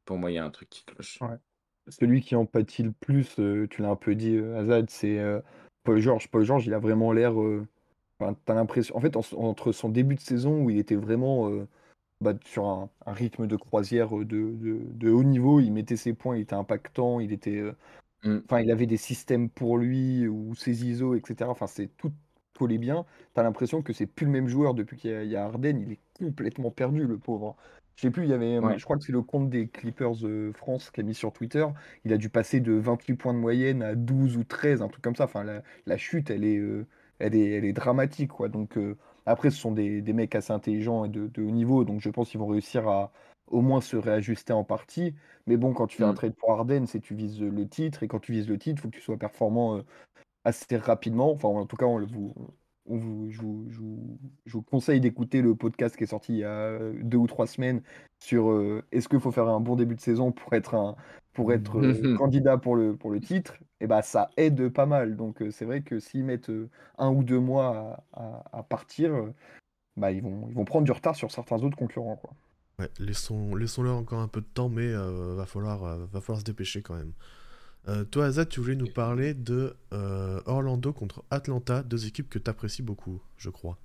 pour 0.05 0.17
moi, 0.17 0.31
il 0.31 0.35
y 0.35 0.39
a 0.39 0.45
un 0.45 0.51
truc 0.51 0.69
qui 0.71 0.85
cloche. 0.85 1.19
Celui 1.89 2.21
qui 2.21 2.37
en 2.37 2.47
pâtit 2.47 2.85
le 2.85 2.93
plus, 2.93 3.39
heu, 3.41 3.67
tu 3.69 3.83
l'as 3.83 3.91
un 3.91 3.97
peu 3.97 4.15
dit, 4.15 4.37
heu, 4.37 4.57
Azad, 4.57 4.89
c'est, 4.89 5.19
heu, 5.19 5.43
Paul 5.83 5.99
George. 5.99 6.29
Paul 6.29 6.45
George, 6.45 6.67
il 6.67 6.75
a 6.75 6.79
vraiment 6.79 7.12
l'air, 7.12 7.33
enfin, 8.21 8.35
tu 8.47 8.53
l'impression 8.55 8.97
en 8.97 9.01
fait, 9.01 9.17
en 9.17 9.23
entre 9.35 9.73
son 9.73 9.89
début 9.89 10.15
de 10.15 10.21
saison 10.21 10.62
où 10.62 10.71
il 10.71 10.79
était 10.79 10.95
vraiment, 10.95 11.51
bah, 12.21 12.35
sur 12.45 12.67
un 12.67 12.91
rythme 13.07 13.47
de 13.49 13.57
croisière, 13.57 14.11
de 14.11 14.25
de 14.25 14.79
de 14.85 15.11
haut 15.11 15.25
niveau, 15.25 15.61
il 15.61 15.73
mettait 15.73 15.97
ses 15.97 16.15
points, 16.15 16.37
il 16.37 16.43
était 16.43 16.55
impactant, 16.55 17.21
il 17.21 17.33
était, 17.33 17.62
Mmh. 18.25 18.38
enfin, 18.45 18.61
il 18.61 18.71
avait 18.71 18.87
des 18.87 18.97
systèmes 18.97 19.50
pour 19.50 19.79
lui 19.79 20.29
ou 20.29 20.55
ses 20.55 20.85
ISO 20.87 21.14
et 21.14 21.23
cetera. 21.26 21.50
Enfin, 21.50 21.67
c'est 21.67 21.88
tout 21.97 22.12
collait 22.57 22.79
bien, 22.79 23.07
tu 23.35 23.41
as 23.41 23.43
l'impression 23.43 23.83
que 23.83 23.93
c'est 23.93 24.07
plus 24.07 24.26
le 24.26 24.33
même 24.33 24.47
joueur 24.49 24.75
depuis 24.75 24.97
qu'il 24.97 25.11
y 25.11 25.14
a, 25.14 25.25
il 25.25 25.31
y 25.31 25.37
a 25.37 25.45
Harden. 25.45 25.79
Il 25.81 25.93
est 25.93 26.00
complètement 26.19 26.71
perdu, 26.71 27.07
le 27.07 27.19
pauvre. 27.19 27.57
Je 27.97 28.02
sais 28.02 28.11
plus, 28.11 28.25
il 28.25 28.31
y 28.31 28.33
avait, 28.33 28.59
Ouais. 28.61 28.79
je 28.79 28.85
crois 28.85 28.97
que 28.97 29.05
c'est 29.05 29.12
le 29.12 29.23
compte 29.23 29.50
des 29.50 29.69
Clippers 29.69 30.25
euh, 30.25 30.52
France 30.52 30.91
qui 30.91 31.00
a 31.00 31.02
mis 31.02 31.14
sur 31.14 31.33
Twitter. 31.33 31.67
Il 32.05 32.12
a 32.12 32.17
dû 32.19 32.29
passer 32.29 32.61
de 32.61 32.73
28 32.73 33.14
points 33.14 33.35
de 33.35 33.38
moyenne 33.38 33.83
à 33.83 33.95
12 33.95 34.37
ou 34.37 34.45
13, 34.45 34.83
un 34.83 34.88
truc 34.88 35.02
comme 35.02 35.17
ça. 35.17 35.25
Enfin, 35.25 35.45
la, 35.45 35.62
la 35.87 35.97
chute, 35.97 36.31
elle 36.31 36.45
est, 36.45 36.59
euh, 36.59 36.87
elle 37.19 37.35
est, 37.35 37.50
elle 37.50 37.64
est 37.64 37.73
dramatique, 37.73 38.31
quoi. 38.33 38.49
Donc, 38.49 38.76
euh, 38.79 38.97
après, 39.26 39.50
ce 39.50 39.59
sont 39.59 39.73
des, 39.73 40.00
des 40.02 40.12
mecs 40.12 40.35
assez 40.35 40.52
intelligents 40.52 41.05
et 41.05 41.09
de, 41.09 41.26
de 41.29 41.43
haut 41.43 41.50
niveau, 41.50 41.85
donc 41.85 42.00
je 42.00 42.11
pense 42.11 42.31
qu'ils 42.31 42.41
vont 42.41 42.47
réussir 42.47 42.88
à 42.88 43.12
au 43.52 43.61
moins 43.61 43.80
se 43.80 43.97
réajuster 43.97 44.52
en 44.52 44.64
partie. 44.64 45.14
Mais 45.47 45.56
bon, 45.56 45.73
quand 45.73 45.87
tu 45.87 45.99
fais 45.99 46.04
un 46.04 46.12
Mm. 46.12 46.16
trade 46.16 46.35
pour 46.35 46.50
Harden, 46.52 46.87
c'est 46.87 47.00
tu 47.00 47.14
vises 47.14 47.40
le 47.40 47.68
titre, 47.68 48.02
et 48.02 48.09
quand 48.09 48.18
tu 48.21 48.32
vises 48.32 48.49
le 48.49 48.59
titre, 48.59 48.80
il 48.80 48.82
faut 48.82 48.88
que 48.88 48.97
tu 48.97 49.02
sois 49.02 49.16
performant 49.16 49.76
euh, 49.76 49.82
assez 50.44 50.76
rapidement. 50.76 51.30
Enfin, 51.32 51.49
en 51.49 51.66
tout 51.66 51.76
cas, 51.76 51.87
on, 51.87 51.99
le- 51.99 52.06
vous, 52.06 52.35
on 52.87 52.97
vous, 52.97 53.30
je, 53.30 53.40
vous, 53.40 53.66
je 53.71 53.78
vous- 53.78 54.18
je 54.47 54.52
vous 54.54 54.62
conseille 54.62 55.00
d'écouter 55.00 55.42
le 55.42 55.54
podcast 55.54 55.97
qui 55.97 56.04
est 56.04 56.06
sorti 56.09 56.32
il 56.35 56.38
y 56.38 56.44
a 56.44 56.50
euh, 56.50 56.94
deux 57.02 57.18
ou 57.18 57.26
trois 57.28 57.47
semaines 57.47 57.82
sur 58.21 58.50
euh, 58.50 58.82
est-ce 58.92 59.09
qu'il 59.09 59.21
faut 59.21 59.30
faire 59.32 59.49
un 59.49 59.61
bon 59.61 59.76
début 59.76 59.94
de 59.94 60.00
saison 60.00 60.32
pour 60.32 60.52
être, 60.54 60.75
un, 60.75 60.97
pour 61.32 61.52
être 61.52 61.78
euh, 61.78 62.16
candidat 62.16 62.59
pour 62.59 62.75
le, 62.76 62.97
pour 62.97 63.11
le 63.11 63.21
titre? 63.21 63.56
Et 63.80 63.87
bah, 63.87 64.02
ça 64.02 64.30
aide 64.37 64.68
pas 64.68 64.87
mal. 64.87 65.16
Donc, 65.16 65.42
c'est 65.50 65.64
vrai 65.64 65.82
que 65.82 66.00
s'ils 66.00 66.25
mettent 66.25 66.50
un 66.99 67.11
ou 67.12 67.23
deux 67.25 67.40
mois 67.40 68.04
à, 68.12 68.21
à- 68.21 68.59
à 68.59 68.62
partir, 68.62 69.12
bah, 69.97 70.11
ils, 70.12 70.23
vont, 70.23 70.49
ils 70.49 70.54
vont 70.54 70.64
prendre 70.64 70.85
du 70.85 70.92
retard 70.92 71.16
sur 71.16 71.30
certains 71.30 71.62
autres 71.62 71.76
concurrents. 71.76 72.16
Quoi. 72.16 72.35
Ouais, 72.79 72.88
laissons, 72.99 73.55
laissons-leur 73.55 73.97
encore 73.97 74.21
un 74.21 74.29
peu 74.29 74.41
de 74.41 74.47
temps, 74.47 74.69
mais 74.69 74.87
euh, 74.87 75.35
va, 75.35 75.47
falloir, 75.47 75.85
euh, 75.85 76.07
va 76.07 76.21
falloir 76.21 76.41
se 76.41 76.45
dépêcher 76.45 76.83
quand 76.83 76.95
même. 76.95 77.12
Euh, 77.88 78.05
toi, 78.05 78.26
Azad, 78.26 78.49
tu 78.49 78.61
voulais 78.61 78.76
nous 78.76 78.88
parler 78.88 79.35
de 79.35 79.76
Orlando 80.47 80.93
contre 80.93 81.25
Atlanta, 81.31 81.83
deux 81.83 82.07
équipes 82.07 82.29
que 82.29 82.38
tu 82.38 82.50
apprécies 82.50 82.83
beaucoup, 82.83 83.21
je 83.37 83.50
crois. 83.50 83.79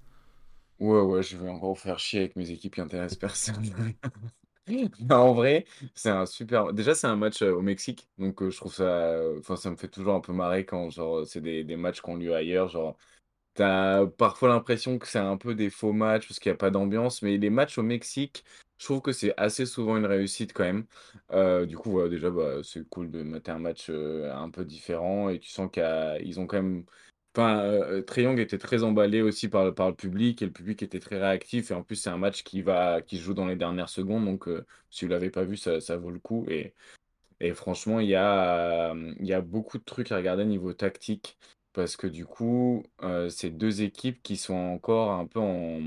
Ouais, 0.80 1.02
ouais, 1.02 1.24
je 1.24 1.38
vais 1.38 1.50
encore 1.50 1.70
vous 1.70 1.76
faire 1.80 2.00
chier 2.00 2.20
avec 2.22 2.36
mes 2.36 2.50
équipes 2.52 2.76
qui 2.76 2.82
intéressent 2.82 3.20
personne. 3.20 3.64
En 5.10 5.34
vrai, 5.34 5.66
c'est 5.96 6.10
un 6.10 6.26
super. 6.26 6.74
Déjà, 6.74 6.94
c'est 6.94 7.08
un 7.08 7.16
match 7.16 7.42
au 7.42 7.62
Mexique, 7.62 8.10
donc 8.18 8.44
je 8.50 8.58
trouve 8.58 8.74
ça. 8.74 9.18
Enfin, 9.40 9.56
ça 9.56 9.72
me 9.72 9.78
fait 9.78 9.88
toujours 9.88 10.14
un 10.14 10.20
peu 10.20 10.34
marrer 10.34 10.66
quand 10.66 10.90
genre 10.90 11.26
c'est 11.26 11.40
des, 11.40 11.64
des 11.64 11.78
matchs 11.78 12.02
qui 12.02 12.10
ont 12.10 12.18
lieu 12.18 12.36
ailleurs. 12.36 12.68
Genre, 12.68 12.98
t'as 13.58 14.06
parfois 14.08 14.50
l'impression 14.50 15.00
que 15.00 15.08
c'est 15.08 15.18
un 15.20 15.38
peu 15.38 15.56
des 15.56 15.70
faux 15.72 15.92
matchs 15.92 16.28
parce 16.28 16.40
qu'il 16.40 16.52
n'y 16.52 16.56
a 16.56 16.58
pas 16.58 16.70
d'ambiance, 16.70 17.22
mais 17.24 17.38
les 17.38 17.50
matchs 17.50 17.78
au 17.80 17.84
Mexique, 17.84 18.46
je 18.78 18.86
trouve 18.86 19.02
que 19.02 19.12
c'est 19.12 19.34
assez 19.38 19.66
souvent 19.66 19.98
une 19.98 20.06
réussite 20.06 20.54
quand 20.54 20.64
même. 20.64 20.86
Euh, 21.32 21.66
du 21.66 21.76
coup, 21.78 22.08
déjà, 22.08 22.30
bah, 22.30 22.62
c'est 22.64 22.88
cool 22.90 23.10
de 23.12 23.24
mater 23.24 23.52
un 23.52 23.60
match 23.60 23.88
euh, 23.90 24.32
un 24.34 24.50
peu 24.52 24.64
différent 24.64 25.30
et 25.30 25.40
tu 25.40 25.50
sens 25.50 25.70
qu'ils 25.72 26.40
ont 26.40 26.46
quand 26.48 26.62
même. 26.62 26.86
Enfin, 27.36 27.60
euh, 27.62 28.04
Young 28.18 28.40
était 28.40 28.58
très 28.58 28.84
emballé 28.84 29.22
aussi 29.22 29.48
par, 29.50 29.66
le- 29.66 29.74
public 29.96 30.42
et 30.42 30.46
le 30.46 30.52
public 30.52 30.82
était 30.84 31.00
très 31.00 31.20
réactif. 31.20 31.72
Et 31.72 31.74
en 31.74 31.84
plus, 31.84 31.96
c'est 31.96 32.10
un 32.10 32.18
match 32.18 32.44
qui 32.44 32.62
va, 32.62 33.02
qui 33.02 33.18
se 33.18 33.24
joue 33.24 33.34
dans 33.34 33.46
les 33.48 33.56
dernières 33.56 33.90
secondes. 33.90 34.26
Donc, 34.26 34.48
euh, 34.48 34.66
si 34.90 35.06
vous 35.06 35.12
l'avez 35.12 35.30
pas 35.32 35.44
vu, 35.44 35.58
ça, 35.58 35.80
vaut 35.98 36.12
le 36.12 36.20
coup. 36.20 36.46
Et, 36.50 36.74
franchement, 37.54 38.00
il 38.00 38.10
y 38.10 38.16
a, 38.16 38.94
y 39.20 39.34
a 39.34 39.42
beaucoup 39.42 39.78
de 39.78 39.84
trucs 39.84 40.12
à 40.12 40.18
regarder 40.18 40.46
niveau 40.46 40.74
tactique. 40.74 41.38
Parce 41.78 41.96
que 41.96 42.08
du 42.08 42.26
coup, 42.26 42.82
c'est 43.30 43.52
deux 43.52 43.84
équipes 43.84 44.24
qui 44.24 44.36
sont 44.36 44.56
encore 44.56 45.12
un 45.12 45.28
peu 45.28 45.40
en, 45.40 45.80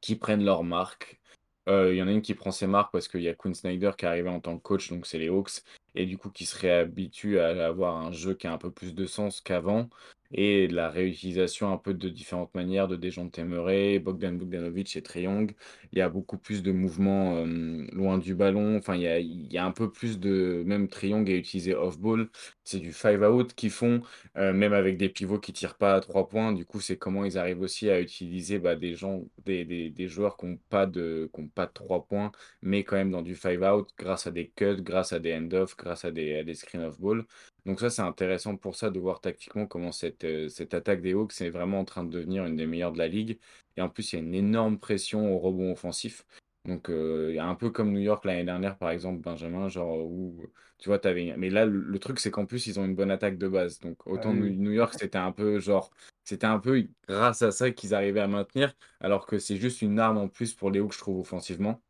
qui 0.00 0.16
prennent 0.16 0.42
leur 0.42 0.64
marque. 0.64 1.20
Euh, 1.68 1.92
Il 1.92 1.98
y 1.98 2.02
en 2.02 2.08
a 2.08 2.12
une 2.12 2.22
qui 2.22 2.32
prend 2.32 2.50
ses 2.50 2.66
marques 2.66 2.90
parce 2.90 3.06
qu'il 3.06 3.20
y 3.20 3.28
a 3.28 3.34
Quinn 3.34 3.54
Snyder 3.54 3.90
qui 3.98 4.06
est 4.06 4.08
arrivé 4.08 4.30
en 4.30 4.40
tant 4.40 4.56
que 4.56 4.62
coach, 4.62 4.88
donc 4.88 5.06
c'est 5.06 5.18
les 5.18 5.28
Hawks, 5.28 5.62
et 5.94 6.06
du 6.06 6.16
coup 6.16 6.30
qui 6.30 6.46
se 6.46 6.58
réhabitue 6.58 7.38
à 7.38 7.66
avoir 7.66 7.94
un 7.98 8.10
jeu 8.10 8.32
qui 8.32 8.46
a 8.46 8.54
un 8.54 8.56
peu 8.56 8.70
plus 8.70 8.94
de 8.94 9.04
sens 9.04 9.42
qu'avant, 9.42 9.90
et 10.32 10.68
la 10.68 10.90
réutilisation 10.90 11.72
un 11.72 11.76
peu 11.76 11.94
de 11.94 12.08
différentes 12.08 12.54
manières 12.54 12.88
de 12.88 12.96
Dejounte 12.96 13.38
Murray, 13.38 13.98
Bogdan 13.98 14.36
Bogdanovic 14.38 14.96
et 14.96 15.02
Trae 15.02 15.22
Young. 15.22 15.54
Il 15.92 15.98
y 15.98 16.02
a 16.02 16.08
beaucoup 16.08 16.38
plus 16.38 16.62
de 16.62 16.72
mouvements 16.72 17.44
loin 17.92 18.18
du 18.18 18.34
ballon, 18.34 18.76
enfin 18.76 18.96
il 18.96 19.52
y 19.52 19.58
a, 19.58 19.64
un 19.64 19.72
peu 19.72 19.90
plus 19.90 20.18
de... 20.20 20.62
Même 20.66 20.88
Trae 20.88 21.08
Young 21.08 21.28
est 21.28 21.38
utilisé 21.38 21.74
off-ball, 21.74 22.28
c'est 22.64 22.78
du 22.78 22.92
five-out 22.92 23.54
qu'ils 23.54 23.70
font, 23.70 24.02
même 24.36 24.72
avec 24.72 24.96
des 24.96 25.08
pivots 25.08 25.38
qui 25.38 25.52
tirent 25.52 25.76
pas 25.76 25.94
à 25.94 26.00
trois 26.00 26.28
points, 26.28 26.52
du 26.52 26.64
coup, 26.64 26.80
c'est 26.80 26.96
comment 26.96 27.24
ils 27.24 27.38
arrivent 27.38 27.60
aussi 27.62 27.90
à 27.90 28.00
utiliser 28.00 28.58
bah, 28.58 28.76
des 28.76 28.94
gens, 28.94 29.24
des, 29.44 29.64
des, 29.64 29.90
des 29.90 30.08
joueurs 30.08 30.36
qui 30.36 30.46
n'ont 30.46 30.58
pas 30.68 30.86
de, 30.86 31.30
qui 31.34 31.42
pas 31.48 31.66
trois 31.66 32.04
points, 32.06 32.32
mais 32.62 32.84
quand 32.84 32.96
même 32.96 33.10
dans 33.10 33.22
du 33.22 33.34
five 33.34 33.62
out, 33.62 33.88
grâce 33.98 34.26
à 34.26 34.30
des 34.30 34.48
cuts, 34.48 34.82
grâce 34.82 35.12
à 35.12 35.18
des 35.18 35.34
end-off, 35.34 35.76
grâce 35.76 36.04
à 36.04 36.10
des, 36.10 36.36
à 36.36 36.44
des 36.44 36.54
screen 36.54 36.84
off 36.84 37.00
ball. 37.00 37.24
Donc 37.66 37.80
ça, 37.80 37.90
c'est 37.90 38.02
intéressant 38.02 38.56
pour 38.56 38.76
ça 38.76 38.90
de 38.90 38.98
voir 38.98 39.20
tactiquement 39.20 39.66
comment 39.66 39.92
cette, 39.92 40.24
euh, 40.24 40.48
cette 40.48 40.74
attaque 40.74 41.02
des 41.02 41.12
Hawks 41.12 41.40
est 41.40 41.50
vraiment 41.50 41.80
en 41.80 41.84
train 41.84 42.04
de 42.04 42.10
devenir 42.10 42.44
une 42.46 42.56
des 42.56 42.66
meilleures 42.66 42.92
de 42.92 42.98
la 42.98 43.08
ligue. 43.08 43.38
Et 43.76 43.82
en 43.82 43.88
plus, 43.88 44.12
il 44.12 44.16
y 44.16 44.18
a 44.18 44.22
une 44.22 44.34
énorme 44.34 44.78
pression 44.78 45.34
au 45.34 45.38
rebond 45.38 45.72
offensif. 45.72 46.24
Donc, 46.66 46.90
euh, 46.90 47.28
il 47.30 47.36
y 47.36 47.38
a 47.38 47.46
un 47.46 47.54
peu 47.54 47.70
comme 47.70 47.92
New 47.92 48.00
York 48.00 48.24
l'année 48.24 48.44
dernière, 48.44 48.76
par 48.76 48.90
exemple, 48.90 49.20
Benjamin, 49.20 49.68
genre 49.68 49.98
où 49.98 50.36
tu 50.78 50.88
vois, 50.88 50.98
t'avais... 50.98 51.34
Mais 51.36 51.50
là, 51.50 51.66
le, 51.66 51.78
le 51.78 51.98
truc, 51.98 52.18
c'est 52.20 52.30
qu'en 52.30 52.46
plus, 52.46 52.66
ils 52.66 52.80
ont 52.80 52.84
une 52.84 52.94
bonne 52.94 53.10
attaque 53.10 53.36
de 53.38 53.48
base. 53.48 53.80
Donc, 53.80 53.98
Ah 54.06 54.10
autant 54.10 54.32
oui. 54.32 54.56
New 54.56 54.72
York, 54.72 54.94
c'était 54.98 55.18
un 55.18 55.32
peu 55.32 55.60
genre, 55.60 55.90
c'était 56.24 56.46
un 56.46 56.58
peu 56.58 56.86
grâce 57.06 57.42
à 57.42 57.50
ça 57.52 57.70
qu'ils 57.70 57.94
arrivaient 57.94 58.20
à 58.20 58.28
maintenir, 58.28 58.74
alors 59.00 59.26
que 59.26 59.38
c'est 59.38 59.56
juste 59.56 59.82
une 59.82 59.98
arme 59.98 60.18
en 60.18 60.28
plus 60.28 60.54
pour 60.54 60.70
les 60.70 60.80
Hawks, 60.80 60.94
je 60.94 60.98
trouve, 60.98 61.20
offensivement. 61.20 61.82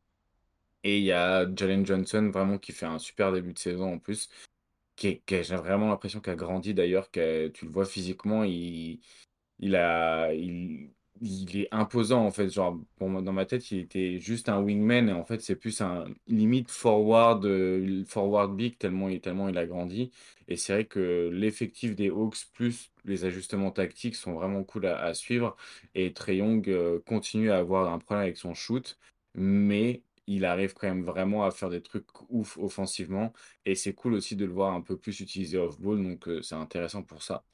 Et 0.82 0.98
il 0.98 1.04
y 1.04 1.12
a 1.12 1.46
Jalen 1.54 1.84
Johnson, 1.86 2.30
vraiment, 2.32 2.58
qui 2.58 2.72
fait 2.72 2.86
un 2.86 2.98
super 2.98 3.32
début 3.32 3.52
de 3.52 3.58
saison 3.58 3.94
en 3.94 3.98
plus, 3.98 4.28
qui, 5.00 5.22
j'ai 5.42 5.56
vraiment 5.56 5.88
l'impression 5.88 6.20
qu'il 6.20 6.32
a 6.32 6.36
grandi 6.36 6.74
d'ailleurs, 6.74 7.10
que 7.10 7.48
tu 7.48 7.64
le 7.66 7.70
vois 7.72 7.86
physiquement, 7.86 8.44
il, 8.44 9.00
il 9.60 9.76
a, 9.76 10.32
il, 10.34 10.92
il 11.20 11.56
est 11.62 11.68
imposant 11.72 12.24
en 12.26 12.30
fait. 12.30 12.48
Genre, 12.50 12.78
dans 13.00 13.32
ma 13.32 13.46
tête, 13.46 13.70
il 13.72 13.80
était 13.80 14.18
juste 14.20 14.48
un 14.48 14.60
wingman 14.62 15.08
et 15.08 15.12
en 15.12 15.24
fait, 15.24 15.40
c'est 15.42 15.56
plus 15.56 15.80
un 15.82 16.06
limite 16.26 16.70
forward, 16.70 17.44
euh, 17.46 18.04
forward 18.06 18.56
big 18.56 18.78
tellement, 18.78 19.08
il- 19.08 19.20
tellement 19.20 19.48
il 19.48 19.58
a 19.58 19.66
grandi. 19.66 20.10
Et 20.48 20.56
c'est 20.56 20.72
vrai 20.74 20.84
que 20.86 21.30
l'effectif 21.32 21.94
des 21.96 22.08
Hawks 22.10 22.46
plus 22.54 22.90
les 23.04 23.24
ajustements 23.24 23.70
tactiques 23.70 24.16
sont 24.16 24.34
vraiment 24.34 24.64
cool 24.64 24.86
à, 24.86 24.98
à 25.02 25.14
suivre. 25.14 25.56
Et 25.94 26.12
Trae 26.12 26.34
Young 26.36 26.68
euh, 26.68 27.00
continue 27.06 27.50
à 27.50 27.58
avoir 27.58 27.92
un 27.92 27.98
problème 27.98 28.24
avec 28.24 28.36
son 28.36 28.54
shoot, 28.54 28.98
mais 29.34 30.02
il 30.30 30.44
arrive 30.44 30.74
quand 30.74 30.86
même 30.88 31.04
vraiment 31.04 31.44
à 31.44 31.50
faire 31.50 31.70
des 31.70 31.82
trucs 31.82 32.06
ouf 32.30 32.56
offensivement. 32.58 33.32
Et 33.64 33.74
c'est 33.74 33.94
cool 33.94 34.14
aussi 34.14 34.36
de 34.36 34.44
le 34.44 34.52
voir 34.52 34.74
un 34.74 34.80
peu 34.82 34.96
plus 34.96 35.20
utilisé 35.20 35.58
off-ball, 35.58 36.02
donc 36.02 36.28
euh, 36.28 36.42
c'est 36.42 36.54
intéressant 36.54 37.02
pour 37.02 37.22
ça. 37.22 37.44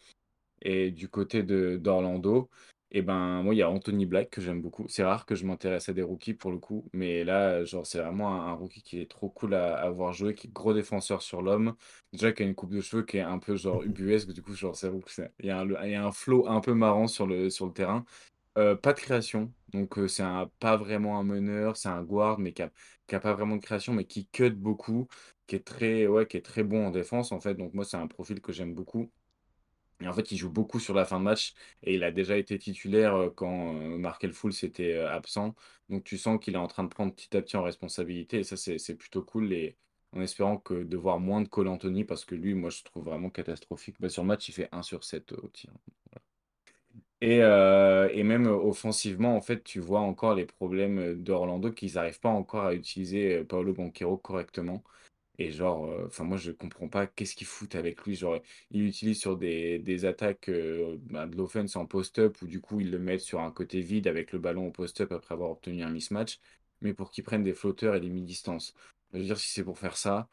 Et 0.62 0.90
du 0.90 1.08
côté 1.08 1.42
de 1.42 1.76
d'Orlando, 1.76 2.50
et 2.90 3.02
ben 3.02 3.42
moi 3.42 3.54
il 3.54 3.58
y 3.58 3.62
a 3.62 3.70
Anthony 3.70 4.06
Black 4.06 4.30
que 4.30 4.40
j'aime 4.40 4.62
beaucoup. 4.62 4.86
C'est 4.88 5.04
rare 5.04 5.26
que 5.26 5.34
je 5.34 5.44
m'intéresse 5.46 5.88
à 5.88 5.92
des 5.92 6.02
rookies 6.02 6.34
pour 6.34 6.50
le 6.52 6.58
coup, 6.58 6.88
mais 6.92 7.24
là 7.24 7.64
genre 7.64 7.86
c'est 7.86 7.98
vraiment 8.00 8.28
un, 8.34 8.48
un 8.48 8.52
rookie 8.54 8.82
qui 8.82 9.00
est 9.00 9.10
trop 9.10 9.28
cool 9.30 9.54
à, 9.54 9.76
à 9.76 9.90
voir 9.90 10.12
jouer, 10.12 10.34
qui 10.34 10.48
est 10.48 10.52
gros 10.52 10.72
défenseur 10.74 11.22
sur 11.22 11.42
l'homme. 11.42 11.76
Déjà 12.12 12.32
qui 12.32 12.42
a 12.42 12.46
une 12.46 12.54
coupe 12.54 12.72
de 12.72 12.80
cheveux 12.80 13.02
qui 13.04 13.18
est 13.18 13.20
un 13.20 13.38
peu 13.38 13.56
genre 13.56 13.82
ubuesque, 13.84 14.32
du 14.32 14.42
coup 14.42 14.54
genre 14.54 14.76
c'est 14.76 14.90
il 15.40 15.46
y 15.46 15.50
a 15.50 15.60
un, 15.60 15.68
il 15.84 15.90
y 15.92 15.94
a 15.94 16.04
un 16.06 16.12
flow 16.12 16.46
un 16.48 16.60
peu 16.60 16.74
marrant 16.74 17.06
sur 17.08 17.26
le 17.26 17.50
sur 17.50 17.66
le 17.66 17.72
terrain. 17.72 18.04
Euh, 18.56 18.74
pas 18.74 18.94
de 18.94 19.00
création, 19.00 19.52
donc 19.68 19.98
euh, 19.98 20.08
c'est 20.08 20.24
pas 20.60 20.76
vraiment 20.78 21.18
un 21.18 21.24
meneur, 21.24 21.76
c'est 21.76 21.90
un 21.90 22.02
guard 22.02 22.38
mais 22.38 22.52
qui 22.54 22.62
a, 22.62 22.70
pas 23.20 23.34
vraiment 23.34 23.56
de 23.56 23.60
création, 23.62 23.92
mais 23.92 24.06
qui 24.06 24.28
cut 24.28 24.50
beaucoup, 24.50 25.08
qui 25.46 25.56
est 25.56 25.66
très 25.66 26.06
ouais 26.06 26.26
qui 26.26 26.38
est 26.38 26.42
très 26.42 26.62
bon 26.64 26.86
en 26.86 26.90
défense 26.90 27.32
en 27.32 27.40
fait. 27.40 27.54
Donc 27.54 27.74
moi 27.74 27.84
c'est 27.84 27.98
un 27.98 28.06
profil 28.06 28.40
que 28.40 28.52
j'aime 28.52 28.74
beaucoup. 28.74 29.10
Et 30.00 30.08
en 30.08 30.12
fait, 30.12 30.30
il 30.32 30.36
joue 30.36 30.50
beaucoup 30.50 30.78
sur 30.78 30.94
la 30.94 31.04
fin 31.06 31.18
de 31.18 31.24
match 31.24 31.54
et 31.82 31.94
il 31.94 32.04
a 32.04 32.10
déjà 32.12 32.36
été 32.36 32.58
titulaire 32.58 33.14
euh, 33.16 33.30
quand 33.30 33.72
Markel 33.98 34.32
Fultz 34.32 34.62
était 34.64 34.94
euh, 34.94 35.10
absent. 35.10 35.54
Donc 35.88 36.04
tu 36.04 36.18
sens 36.18 36.38
qu'il 36.40 36.54
est 36.54 36.58
en 36.58 36.66
train 36.68 36.84
de 36.84 36.88
prendre 36.88 37.14
petit 37.14 37.34
à 37.36 37.42
petit 37.42 37.56
en 37.56 37.62
responsabilité 37.62 38.38
et 38.40 38.44
ça, 38.44 38.56
c'est 38.56 38.78
c'est 38.78 38.94
plutôt 38.96 39.22
cool. 39.22 39.52
Et 39.52 39.76
en 40.12 40.20
espérant 40.20 40.58
que 40.58 40.74
de 40.84 40.96
voir 40.96 41.18
moins 41.20 41.40
de 41.42 41.48
Cole 41.48 41.68
Anthony 41.68 42.04
parce 42.04 42.24
que 42.24 42.34
lui, 42.34 42.54
moi, 42.54 42.70
je 42.70 42.82
trouve 42.84 43.04
vraiment 43.04 43.30
catastrophique. 43.30 43.96
Bah, 44.00 44.08
sur 44.10 44.22
le 44.22 44.28
match, 44.28 44.48
il 44.48 44.52
fait 44.52 44.68
1 44.72 44.82
sur 44.82 45.02
7 45.04 45.32
au 45.32 45.48
tir. 45.48 45.72
Et, 47.26 47.42
euh, 47.42 48.08
et 48.12 48.22
même 48.22 48.46
euh, 48.46 48.52
offensivement, 48.54 49.36
en 49.36 49.40
fait, 49.40 49.64
tu 49.64 49.80
vois 49.80 49.98
encore 49.98 50.36
les 50.36 50.46
problèmes 50.46 50.98
euh, 51.00 51.14
d'Orlando 51.16 51.72
qu'ils 51.72 51.94
n'arrivent 51.94 52.20
pas 52.20 52.28
encore 52.28 52.64
à 52.66 52.74
utiliser 52.74 53.42
Paolo 53.44 53.74
Banchero 53.74 54.16
correctement. 54.16 54.84
Et 55.38 55.50
genre, 55.52 55.90
enfin 56.06 56.24
moi 56.24 56.38
je 56.38 56.52
comprends 56.52 56.88
pas 56.88 57.06
qu'est-ce 57.06 57.36
qu'ils 57.36 57.46
foutent 57.48 57.74
avec 57.76 58.02
lui. 58.04 58.16
Genre, 58.16 58.40
il 58.70 58.82
l'utilise 58.84 59.20
sur 59.20 59.36
des, 59.36 60.04
attaques 60.06 60.50
bah, 61.10 61.26
de 61.26 61.36
l'offense 61.36 61.76
en 61.76 61.86
post-up 61.86 62.40
ou 62.42 62.46
du 62.46 62.60
coup 62.60 62.80
ils 62.80 62.90
le 62.90 62.98
mettent 62.98 63.20
sur 63.20 63.40
un 63.40 63.52
côté 63.52 63.80
vide 63.82 64.08
avec 64.08 64.32
le 64.32 64.38
ballon 64.38 64.68
au 64.68 64.70
post-up 64.70 65.12
après 65.12 65.34
avoir 65.34 65.50
obtenu 65.50 65.82
un 65.82 65.90
mismatch, 65.90 66.40
mais 66.80 66.94
pour 66.94 67.10
qu'ils 67.10 67.24
prennent 67.24 67.44
des 67.44 67.54
flotteurs 67.54 67.94
et 67.96 68.00
des 68.00 68.10
mi-distances. 68.10 68.74
Je 69.12 69.18
veux 69.18 69.24
dire, 69.24 69.38
si 69.38 69.48
c'est 69.50 69.64
pour 69.64 69.78
faire 69.78 69.96
ça, 69.96 70.28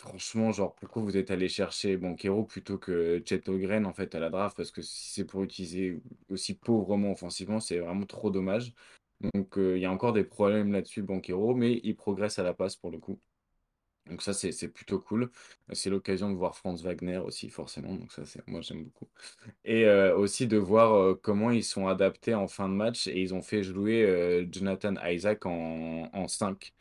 franchement, 0.00 0.52
genre 0.52 0.74
pourquoi 0.74 1.02
vous 1.02 1.16
êtes 1.16 1.30
allé 1.30 1.48
chercher 1.48 1.96
Banchero 1.96 2.44
plutôt 2.44 2.78
que 2.78 3.22
Chet 3.26 3.48
Holmgren 3.48 3.86
en 3.86 3.92
fait 3.92 4.14
à 4.14 4.20
la 4.20 4.30
draft? 4.30 4.56
Parce 4.56 4.70
que 4.70 4.82
si 4.82 5.12
c'est 5.12 5.24
pour 5.24 5.42
utiliser 5.42 6.00
aussi 6.30 6.54
pauvrement 6.54 7.12
offensivement, 7.12 7.60
c'est 7.60 7.78
vraiment 7.78 8.06
trop 8.06 8.30
dommage. 8.30 8.72
Donc 9.34 9.58
euh, 9.58 9.76
il 9.76 9.82
y 9.82 9.86
a 9.86 9.92
encore 9.92 10.12
des 10.14 10.24
problèmes 10.24 10.72
là-dessus, 10.72 11.02
Banchero, 11.02 11.54
mais 11.54 11.80
il 11.84 11.94
progresse 11.96 12.38
à 12.38 12.42
la 12.42 12.54
passe 12.54 12.76
pour 12.76 12.90
le 12.90 12.98
coup. 12.98 13.20
Donc 14.06 14.22
ça, 14.22 14.32
c'est 14.34 14.68
plutôt 14.68 14.98
cool. 15.00 15.30
C'est 15.72 15.90
l'occasion 15.90 16.30
de 16.30 16.36
voir 16.36 16.56
Franz 16.56 16.82
Wagner 16.82 17.18
aussi, 17.18 17.50
forcément. 17.50 17.94
Donc 17.94 18.12
ça, 18.12 18.24
c'est 18.26 18.46
moi, 18.48 18.60
j'aime 18.62 18.84
beaucoup. 18.84 19.08
Et 19.64 19.86
euh, 19.86 20.16
aussi 20.16 20.46
de 20.48 20.56
voir 20.58 20.94
euh, 20.94 21.14
comment 21.22 21.50
ils 21.50 21.64
sont 21.64 21.86
adaptés 21.88 22.34
en 22.34 22.48
fin 22.48 22.68
de 22.68 22.74
match. 22.74 23.06
Et 23.08 23.20
ils 23.20 23.34
ont 23.34 23.42
fait 23.42 23.62
jouer 23.62 24.48
Jonathan 24.52 24.94
Isaac 25.06 25.46
en, 25.46 26.10
en 26.12 26.28
5. 26.28 26.72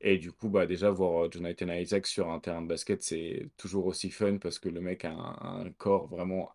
Et 0.00 0.18
du 0.18 0.32
coup, 0.32 0.48
bah, 0.48 0.66
déjà, 0.66 0.90
voir 0.90 1.30
Jonathan 1.30 1.68
Isaac 1.72 2.06
sur 2.06 2.30
un 2.30 2.40
terrain 2.40 2.62
de 2.62 2.68
basket, 2.68 3.02
c'est 3.02 3.48
toujours 3.56 3.86
aussi 3.86 4.10
fun 4.10 4.38
parce 4.38 4.58
que 4.58 4.68
le 4.68 4.80
mec 4.80 5.04
a 5.04 5.12
un, 5.12 5.70
corps 5.72 6.06
vraiment 6.08 6.52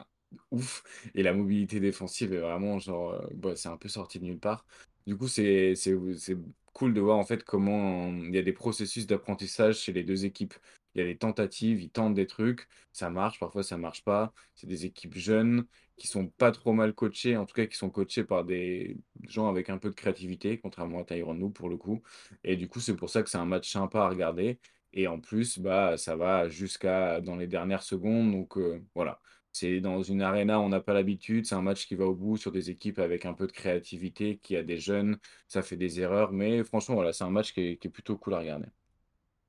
ouf. 0.51 0.83
Et 1.15 1.23
la 1.23 1.33
mobilité 1.33 1.79
défensive 1.79 2.33
est 2.33 2.39
vraiment 2.39 2.79
genre, 2.79 3.21
bah, 3.35 3.55
c'est 3.55 3.69
un 3.69 3.77
peu 3.77 3.89
sorti 3.89 4.19
de 4.19 4.25
nulle 4.25 4.39
part. 4.39 4.65
Du 5.07 5.17
coup, 5.17 5.27
c'est 5.27 5.75
c'est 5.75 5.95
c'est 6.17 6.37
cool 6.73 6.93
de 6.93 7.01
voir 7.01 7.17
en 7.17 7.25
fait 7.25 7.43
comment 7.43 8.07
il 8.07 8.33
y 8.35 8.37
a 8.37 8.43
des 8.43 8.53
processus 8.53 9.07
d'apprentissage 9.07 9.79
chez 9.79 9.93
les 9.93 10.03
deux 10.03 10.25
équipes. 10.25 10.53
Il 10.93 10.99
y 10.99 11.03
a 11.03 11.07
des 11.07 11.17
tentatives, 11.17 11.81
ils 11.81 11.89
tentent 11.89 12.13
des 12.13 12.27
trucs, 12.27 12.67
ça 12.91 13.09
marche, 13.09 13.39
parfois 13.39 13.63
ça 13.63 13.77
marche 13.77 14.03
pas. 14.03 14.33
C'est 14.55 14.67
des 14.67 14.85
équipes 14.85 15.15
jeunes 15.15 15.65
qui 16.01 16.07
sont 16.07 16.27
pas 16.27 16.51
trop 16.51 16.73
mal 16.73 16.93
coachées, 16.93 17.37
en 17.37 17.45
tout 17.45 17.53
cas 17.53 17.67
qui 17.67 17.77
sont 17.77 17.91
coachées 17.91 18.23
par 18.23 18.43
des 18.43 18.97
gens 19.27 19.47
avec 19.49 19.69
un 19.69 19.77
peu 19.77 19.89
de 19.91 19.95
créativité, 19.95 20.59
contrairement 20.59 21.01
à 21.01 21.03
Tyronn 21.05 21.39
Lue 21.39 21.51
pour 21.51 21.69
le 21.69 21.77
coup. 21.77 22.01
Et 22.43 22.55
du 22.55 22.67
coup, 22.67 22.79
c'est 22.79 22.95
pour 22.95 23.09
ça 23.11 23.21
que 23.23 23.29
c'est 23.29 23.37
un 23.37 23.45
match 23.45 23.71
sympa 23.71 23.99
à 24.01 24.09
regarder. 24.09 24.59
Et 24.93 25.07
en 25.07 25.19
plus, 25.19 25.59
bah, 25.59 25.97
ça 25.97 26.15
va 26.15 26.49
jusqu'à 26.49 27.21
dans 27.21 27.35
les 27.35 27.47
dernières 27.47 27.83
secondes. 27.83 28.31
Donc 28.31 28.57
euh, 28.57 28.83
voilà. 28.95 29.21
C'est 29.51 29.79
dans 29.81 30.01
une 30.01 30.21
arena, 30.21 30.59
on 30.59 30.69
n'a 30.69 30.79
pas 30.81 30.93
l'habitude. 30.93 31.45
C'est 31.45 31.55
un 31.55 31.61
match 31.61 31.85
qui 31.87 31.95
va 31.95 32.05
au 32.05 32.15
bout 32.15 32.37
sur 32.37 32.51
des 32.51 32.69
équipes 32.71 32.99
avec 32.99 33.25
un 33.25 33.33
peu 33.33 33.45
de 33.47 33.51
créativité, 33.51 34.37
qui 34.39 34.55
a 34.55 34.63
des 34.63 34.77
jeunes, 34.77 35.19
ça 35.47 35.61
fait 35.61 35.77
des 35.77 35.99
erreurs. 35.99 36.31
Mais 36.31 36.63
franchement, 36.63 36.95
voilà, 36.95 37.13
c'est 37.13 37.25
un 37.25 37.29
match 37.29 37.53
qui 37.53 37.61
est, 37.61 37.77
qui 37.77 37.87
est 37.87 37.91
plutôt 37.91 38.17
cool 38.17 38.33
à 38.33 38.39
regarder. 38.39 38.67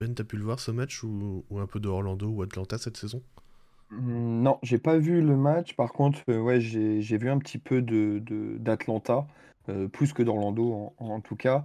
Ben, 0.00 0.14
t'as 0.14 0.24
pu 0.24 0.36
le 0.36 0.44
voir 0.44 0.60
ce 0.60 0.70
match 0.70 1.02
ou, 1.02 1.46
ou 1.48 1.58
un 1.60 1.66
peu 1.66 1.80
de 1.80 1.88
Orlando 1.88 2.28
ou 2.28 2.42
Atlanta 2.42 2.76
cette 2.76 2.96
saison? 2.98 3.22
Mmh, 3.92 4.42
non, 4.42 4.58
j'ai 4.62 4.78
pas 4.78 4.96
vu 4.98 5.20
le 5.20 5.36
match. 5.36 5.74
Par 5.76 5.92
contre, 5.92 6.20
ouais, 6.32 6.60
j'ai 6.60 7.00
vu 7.18 7.30
un 7.30 7.38
petit 7.38 7.58
peu 7.58 7.82
d'Atlanta, 7.82 9.26
heu, 9.68 9.88
plus 9.88 10.12
que 10.12 10.22
d'Orlando 10.22 10.94
en 10.98 11.20
tout 11.20 11.36
cas 11.36 11.64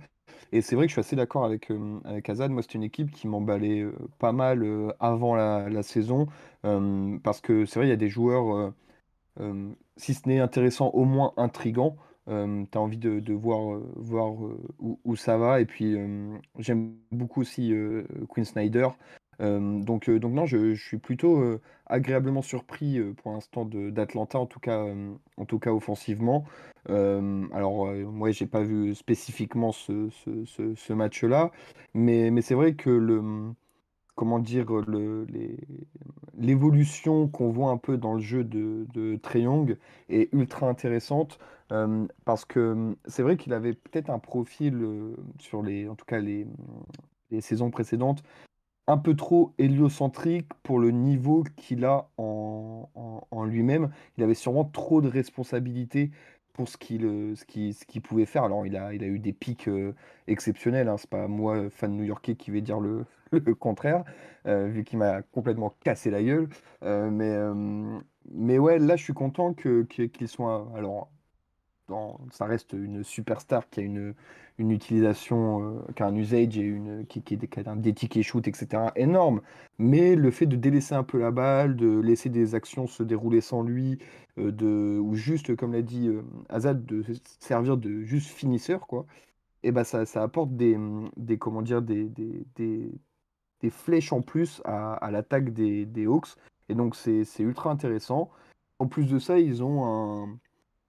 et 0.54 0.62
c'est 0.62 0.76
vrai 0.76 0.86
que 0.86 0.90
je 0.90 0.94
suis 0.94 1.02
assez 1.02 1.16
d'accord 1.18 1.46
avec, 1.46 1.70
avec 2.06 2.30
Hazard. 2.30 2.50
Moi, 2.50 2.62
c'est 2.64 2.76
une 2.76 2.84
équipe 2.84 3.12
qui 3.12 3.28
m'emballait, 3.28 3.86
pas 4.20 4.32
mal, 4.34 4.66
avant 5.00 5.36
la 5.36 5.84
saison, 5.84 6.28
parce 7.24 7.42
que 7.42 7.66
c'est 7.66 7.80
vrai, 7.80 7.88
il 7.88 7.92
y 7.92 7.94
a 7.94 7.98
des 7.98 8.10
joueurs, 8.10 8.74
si 9.98 10.14
ce 10.14 10.28
n'est 10.28 10.40
intéressant, 10.40 10.90
au 10.94 11.06
moins 11.06 11.34
intriguant. 11.38 11.98
Hem, 12.28 12.68
tu 12.70 12.78
as 12.78 12.82
envie 12.82 12.98
de 12.98 13.34
voir, 13.34 13.80
voir, 13.96 14.34
où 14.80 15.16
ça 15.16 15.38
va 15.38 15.62
et 15.62 15.66
puis, 15.66 15.96
j'aime 16.60 16.94
beaucoup 17.12 17.42
aussi, 17.42 17.72
heu, 17.72 18.06
Quinn 18.30 18.46
Snyder. 18.46 18.90
Donc 19.40 20.10
donc 20.10 20.34
non, 20.34 20.46
je 20.46 20.74
suis 20.76 20.98
plutôt, 20.98 21.60
agréablement 21.86 22.42
surpris, 22.42 23.00
pour 23.22 23.32
l'instant 23.34 23.66
d'Atlanta, 23.66 24.40
en 24.40 24.46
tout 24.46 24.60
cas, 24.60 24.86
en 25.38 25.46
tout 25.46 25.60
cas 25.60 25.72
offensivement. 25.72 26.46
Alors, 26.88 27.88
heu, 27.88 28.06
moi, 28.06 28.32
j'ai 28.32 28.48
pas 28.48 28.64
vu 28.64 28.96
spécifiquement 28.96 29.72
ce 29.72 30.10
ce 30.76 30.94
match-là, 30.94 31.52
mais 31.94 32.32
mais 32.32 32.42
c'est 32.42 32.56
vrai 32.56 32.76
que 32.76 32.90
le, 32.90 33.22
mmh 33.22 33.56
comment 34.16 34.40
dire, 34.40 34.66
le 34.88 35.28
l'évolution 36.38 37.28
qu'on 37.28 37.50
voit 37.52 37.70
un 37.72 37.78
peu 37.78 37.98
dans 37.98 38.14
le 38.14 38.20
jeu 38.20 38.44
de 38.44 38.88
de 38.94 39.20
Young 39.36 39.78
est 40.10 40.34
ultra 40.34 40.68
intéressante, 40.68 41.40
parce 42.26 42.46
que, 42.46 42.74
mmh, 42.74 42.96
c'est 43.06 43.24
vrai 43.24 43.38
qu'il 43.38 43.54
avait 43.54 43.74
peut-être 43.74 44.10
un 44.10 44.20
profil, 44.20 44.86
sur 45.40 45.62
les 45.64 45.88
en 45.90 45.96
tout 45.96 46.06
cas 46.06 46.20
les, 46.20 46.46
mmh, 46.46 46.50
les 47.32 47.42
saisons 47.42 47.70
précédentes, 47.72 48.24
un 48.88 48.98
peu 48.98 49.16
trop 49.16 49.54
héliocentrique 49.58 50.48
pour 50.64 50.80
le 50.80 50.92
niveau 50.92 51.44
qu'il 51.58 51.86
a 51.86 52.10
en 52.18 52.90
en 53.32 53.44
lui-même. 53.46 53.90
Il 54.18 54.24
avait 54.24 54.34
sûrement 54.34 54.66
trop 54.66 55.02
de 55.02 55.08
responsabilités 55.10 56.12
pour 56.54 56.68
ce 56.70 56.78
qu'il, 56.78 57.06
heu, 57.06 57.36
ce 57.36 57.46
ce 57.74 57.86
qu'il 57.86 58.02
pouvait 58.02 58.26
faire. 58.26 58.44
Alors 58.44 58.66
il 58.66 58.76
a 58.78 58.94
il 58.94 59.04
a 59.04 59.08
eu 59.08 59.20
des 59.20 59.34
pics, 59.34 59.68
heu, 59.68 59.94
exceptionnels, 60.28 60.88
hein, 60.88 60.98
c'est 60.98 61.10
pas 61.10 61.28
moi, 61.28 61.70
fan 61.70 61.96
new-yorkais, 61.96 62.36
qui 62.36 62.52
vais 62.52 62.62
dire 62.62 62.80
le 62.80 63.06
le 63.32 63.56
contraire, 63.56 64.04
heu, 64.48 64.68
vu 64.68 64.84
qu'il 64.84 65.00
m'a 65.00 65.22
complètement 65.22 65.76
cassé 65.84 66.10
la 66.12 66.24
gueule. 66.24 66.48
Mais, 66.82 67.38
mais 68.32 68.60
ouais, 68.60 68.80
là, 68.80 68.96
je 68.96 69.04
suis 69.04 69.14
content 69.14 69.54
que 69.54 69.84
que 69.84 70.04
qu'il 70.04 70.28
soit 70.28 70.70
alors 70.76 71.10
ça 72.32 72.46
reste 72.46 72.74
une 72.74 73.04
superstar 73.04 73.70
qui 73.70 73.80
a 73.82 73.84
une 73.84 74.14
une 74.60 74.72
utilisation, 74.72 75.62
heu, 75.62 75.82
qui 75.96 76.02
a 76.04 76.08
un 76.08 76.16
usage 76.16 76.58
et 76.58 76.62
une 76.62 77.06
qui 77.08 77.22
qui 77.22 77.38
qui 77.38 77.60
a 77.60 77.76
des 77.76 77.94
tickets 77.94 78.24
shoot 78.24 78.48
et 78.48 78.54
cetera 78.54 78.92
énorme. 78.96 79.42
Mais 79.78 80.16
le 80.16 80.32
fait 80.32 80.48
de 80.48 80.56
délaisser 80.56 80.96
un 80.96 81.04
peu 81.04 81.20
la 81.20 81.32
balle, 81.32 81.76
de 81.76 82.00
laisser 82.00 82.30
des 82.30 82.56
actions 82.56 82.88
se 82.88 83.04
dérouler 83.04 83.42
sans 83.42 83.62
lui, 83.64 84.00
heu, 84.38 84.52
de 84.52 85.00
ou 85.00 85.16
juste 85.16 85.56
comme 85.56 85.74
l'a 85.74 85.82
dit, 85.84 86.08
hem, 86.08 86.26
Hazard, 86.50 86.76
de 86.76 87.04
servir 87.40 87.78
de 87.78 88.02
juste 88.04 88.30
finisseur 88.30 88.88
quoi 88.88 89.06
et 89.64 89.72
bah, 89.72 89.84
ça 89.84 90.06
ça 90.06 90.24
apporte 90.24 90.56
des, 90.56 90.78
des 91.18 91.38
comment 91.38 91.62
dire? 91.62 91.82
Des 91.82 92.06
des 92.10 92.92
des 93.62 93.70
flèches 93.70 94.14
en 94.14 94.22
plus 94.22 94.62
à 94.66 94.94
à 94.96 95.12
l'attaque 95.12 95.52
des 95.54 95.86
des 95.86 96.06
Hawks 96.06 96.36
et 96.70 96.76
donc 96.76 96.96
c'est 96.96 97.24
ultra 97.40 97.72
intéressant. 97.72 98.30
En 98.80 98.88
plus 98.88 99.06
de 99.06 99.20
ça, 99.20 99.40
ils 99.40 99.64
ont 99.64 99.86
un 100.26 100.40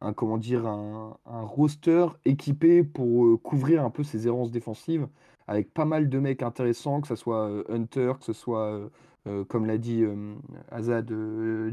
un 0.01 0.13
comment 0.13 0.39
dire? 0.39 0.67
Un 0.67 1.17
un 1.27 1.43
roster 1.43 2.07
équipé 2.25 2.83
pour, 2.85 3.27
heu, 3.27 3.37
couvrir 3.37 3.85
un 3.85 3.91
peu 3.91 4.03
ces 4.05 4.27
errances 4.27 4.51
défensives 4.51 5.09
avec 5.47 5.73
pas 5.73 5.85
mal 5.87 6.09
de 6.11 6.19
mecs 6.19 6.43
intéressants, 6.43 7.01
que 7.01 7.09
ça 7.09 7.17
soit, 7.17 7.49
heu, 7.51 7.65
Hunter, 7.71 8.13
que 8.19 8.25
ce 8.25 8.33
soit, 8.35 8.91
heu, 9.27 9.45
comme 9.47 9.67
l'a 9.67 9.79
dit, 9.79 10.03
hem, 10.03 10.41
Azad, 10.71 11.09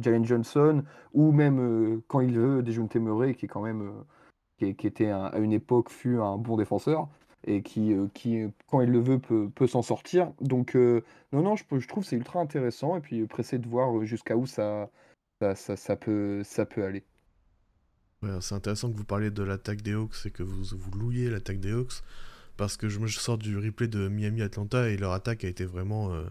Jalen 0.02 0.26
Johnson 0.26 0.84
ou 1.14 1.32
même, 1.32 2.02
quand 2.08 2.22
il 2.22 2.38
veut, 2.40 2.64
Dejounte 2.64 2.96
Murray 2.96 3.36
qui 3.36 3.46
est 3.46 3.50
quand 3.50 3.62
même, 3.62 3.92
qui 4.60 4.66
était 4.88 5.10
à 5.12 5.38
une 5.40 5.54
époque 5.54 5.90
fut 5.92 6.18
un 6.20 6.38
bon 6.38 6.58
défenseur 6.58 7.10
et 7.48 7.64
qui, 7.64 7.96
qui, 8.14 8.46
quand 8.70 8.82
il 8.82 8.92
le 8.92 9.00
veut, 9.00 9.20
peut 9.20 9.50
peut 9.56 9.68
s'en 9.68 9.82
sortir. 9.84 10.32
Donc, 10.42 10.76
non, 10.76 11.44
non, 11.44 11.56
je 11.58 11.64
je 11.80 11.88
trouve 11.88 12.04
c'est 12.06 12.16
ultra 12.18 12.40
intéressant 12.42 12.98
et 12.98 13.02
puis, 13.02 13.26
pressé 13.28 13.60
de 13.60 13.68
voir, 13.68 14.04
jusqu'à 14.06 14.38
où 14.38 14.46
ça 14.48 14.90
ça 15.42 15.56
ça 15.56 15.78
ça 15.78 15.96
peut 15.98 16.44
ça 16.44 16.66
peut 16.66 16.84
aller. 16.86 17.06
Ouais, 18.22 18.30
c'est 18.42 18.56
intéressant 18.56 18.92
que 18.92 18.98
vous 18.98 19.04
parliez 19.06 19.30
de 19.32 19.44
l'attaque 19.44 19.82
des 19.82 19.94
Hawks 19.94 20.26
et 20.26 20.32
que 20.32 20.44
vous, 20.44 20.64
vous 20.78 20.92
louiez 20.92 21.30
l'attaque 21.30 21.60
des 21.60 21.72
Hawks 21.74 22.02
parce 22.58 22.78
que 22.78 22.88
je 22.90 23.00
me 23.00 23.08
sors 23.08 23.38
du 23.38 23.58
replay 23.58 23.88
de 23.88 24.08
Miami-Atlanta 24.08 24.90
et 24.90 24.98
leur 24.98 25.12
attaque 25.12 25.44
a 25.44 25.48
été 25.48 25.66
vraiment 25.66 26.14
euh, 26.14 26.24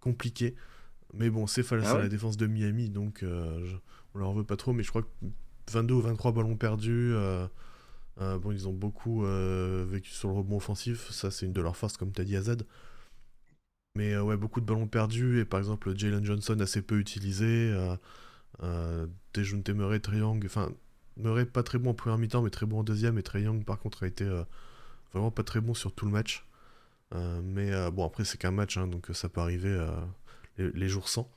compliquée. 0.00 0.54
Mais 1.14 1.30
bon, 1.30 1.46
c'est 1.46 1.62
face 1.62 1.84
Ah 1.86 1.94
à 1.96 1.98
la 1.98 2.08
défense 2.08 2.36
de 2.36 2.46
Miami, 2.46 2.90
donc 2.90 3.22
euh, 3.22 3.64
je- 3.64 3.76
on 4.14 4.18
leur 4.18 4.32
veut 4.34 4.44
pas 4.44 4.56
trop, 4.56 4.72
mais 4.72 4.82
je 4.82 4.90
crois 4.90 5.02
que 5.02 5.08
22 5.72 5.94
ou 5.94 6.00
23 6.02 6.32
ballons 6.32 6.56
perdus. 6.56 7.12
euh, 7.14 7.48
bon, 8.18 8.52
ils 8.52 8.68
ont 8.68 8.72
beaucoup 8.74 9.22
vécu 9.24 10.10
sur 10.10 10.28
le 10.28 10.34
rebond 10.34 10.56
offensif, 10.56 11.10
ça 11.10 11.30
c'est 11.30 11.46
une 11.46 11.52
de 11.52 11.60
leurs 11.60 11.76
forces, 11.76 11.96
comme 11.96 12.12
tu 12.12 12.20
as 12.20 12.24
dit, 12.24 12.36
Azad. 12.36 12.66
Mais 13.96 14.12
euh, 14.14 14.22
ouais, 14.22 14.36
beaucoup 14.36 14.60
de 14.60 14.66
ballons 14.66 14.86
perdus, 14.88 15.40
et 15.40 15.44
par 15.44 15.58
exemple, 15.60 15.96
Jalen 15.96 16.24
Johnson 16.24 16.58
assez 16.60 16.82
peu 16.82 16.98
utilisé, 16.98 17.72
Dejounte 19.34 19.70
Murray, 19.70 20.00
Trae 20.00 20.18
Young, 20.18 20.42
enfin, 20.46 20.70
Murray 21.16 21.46
pas 21.46 21.62
très 21.62 21.78
bon 21.78 21.90
en 21.90 21.94
première 21.94 22.18
mi-temps, 22.18 22.42
mais 22.42 22.50
très 22.50 22.66
bon 22.66 22.80
en 22.80 22.84
deuxième, 22.84 23.18
et 23.18 23.22
Young 23.40 23.64
par 23.64 23.78
contre 23.78 24.04
a 24.04 24.06
été 24.06 24.24
euh, 24.24 24.44
vraiment 25.12 25.30
pas 25.30 25.44
très 25.44 25.60
bon 25.60 25.74
sur 25.74 25.92
tout 25.94 26.06
le 26.06 26.12
match. 26.12 26.46
Euh, 27.14 27.42
mais 27.44 27.72
euh, 27.72 27.90
bon, 27.92 28.06
après 28.06 28.24
c'est 28.24 28.38
qu'un 28.38 28.52
match, 28.52 28.78
hein, 28.78 28.88
donc 28.88 29.08
ça 29.14 29.28
peut 29.28 29.40
arriver 29.42 29.70
les, 30.58 30.70
les 30.72 30.88
jours 30.88 31.08
sans. 31.08 31.30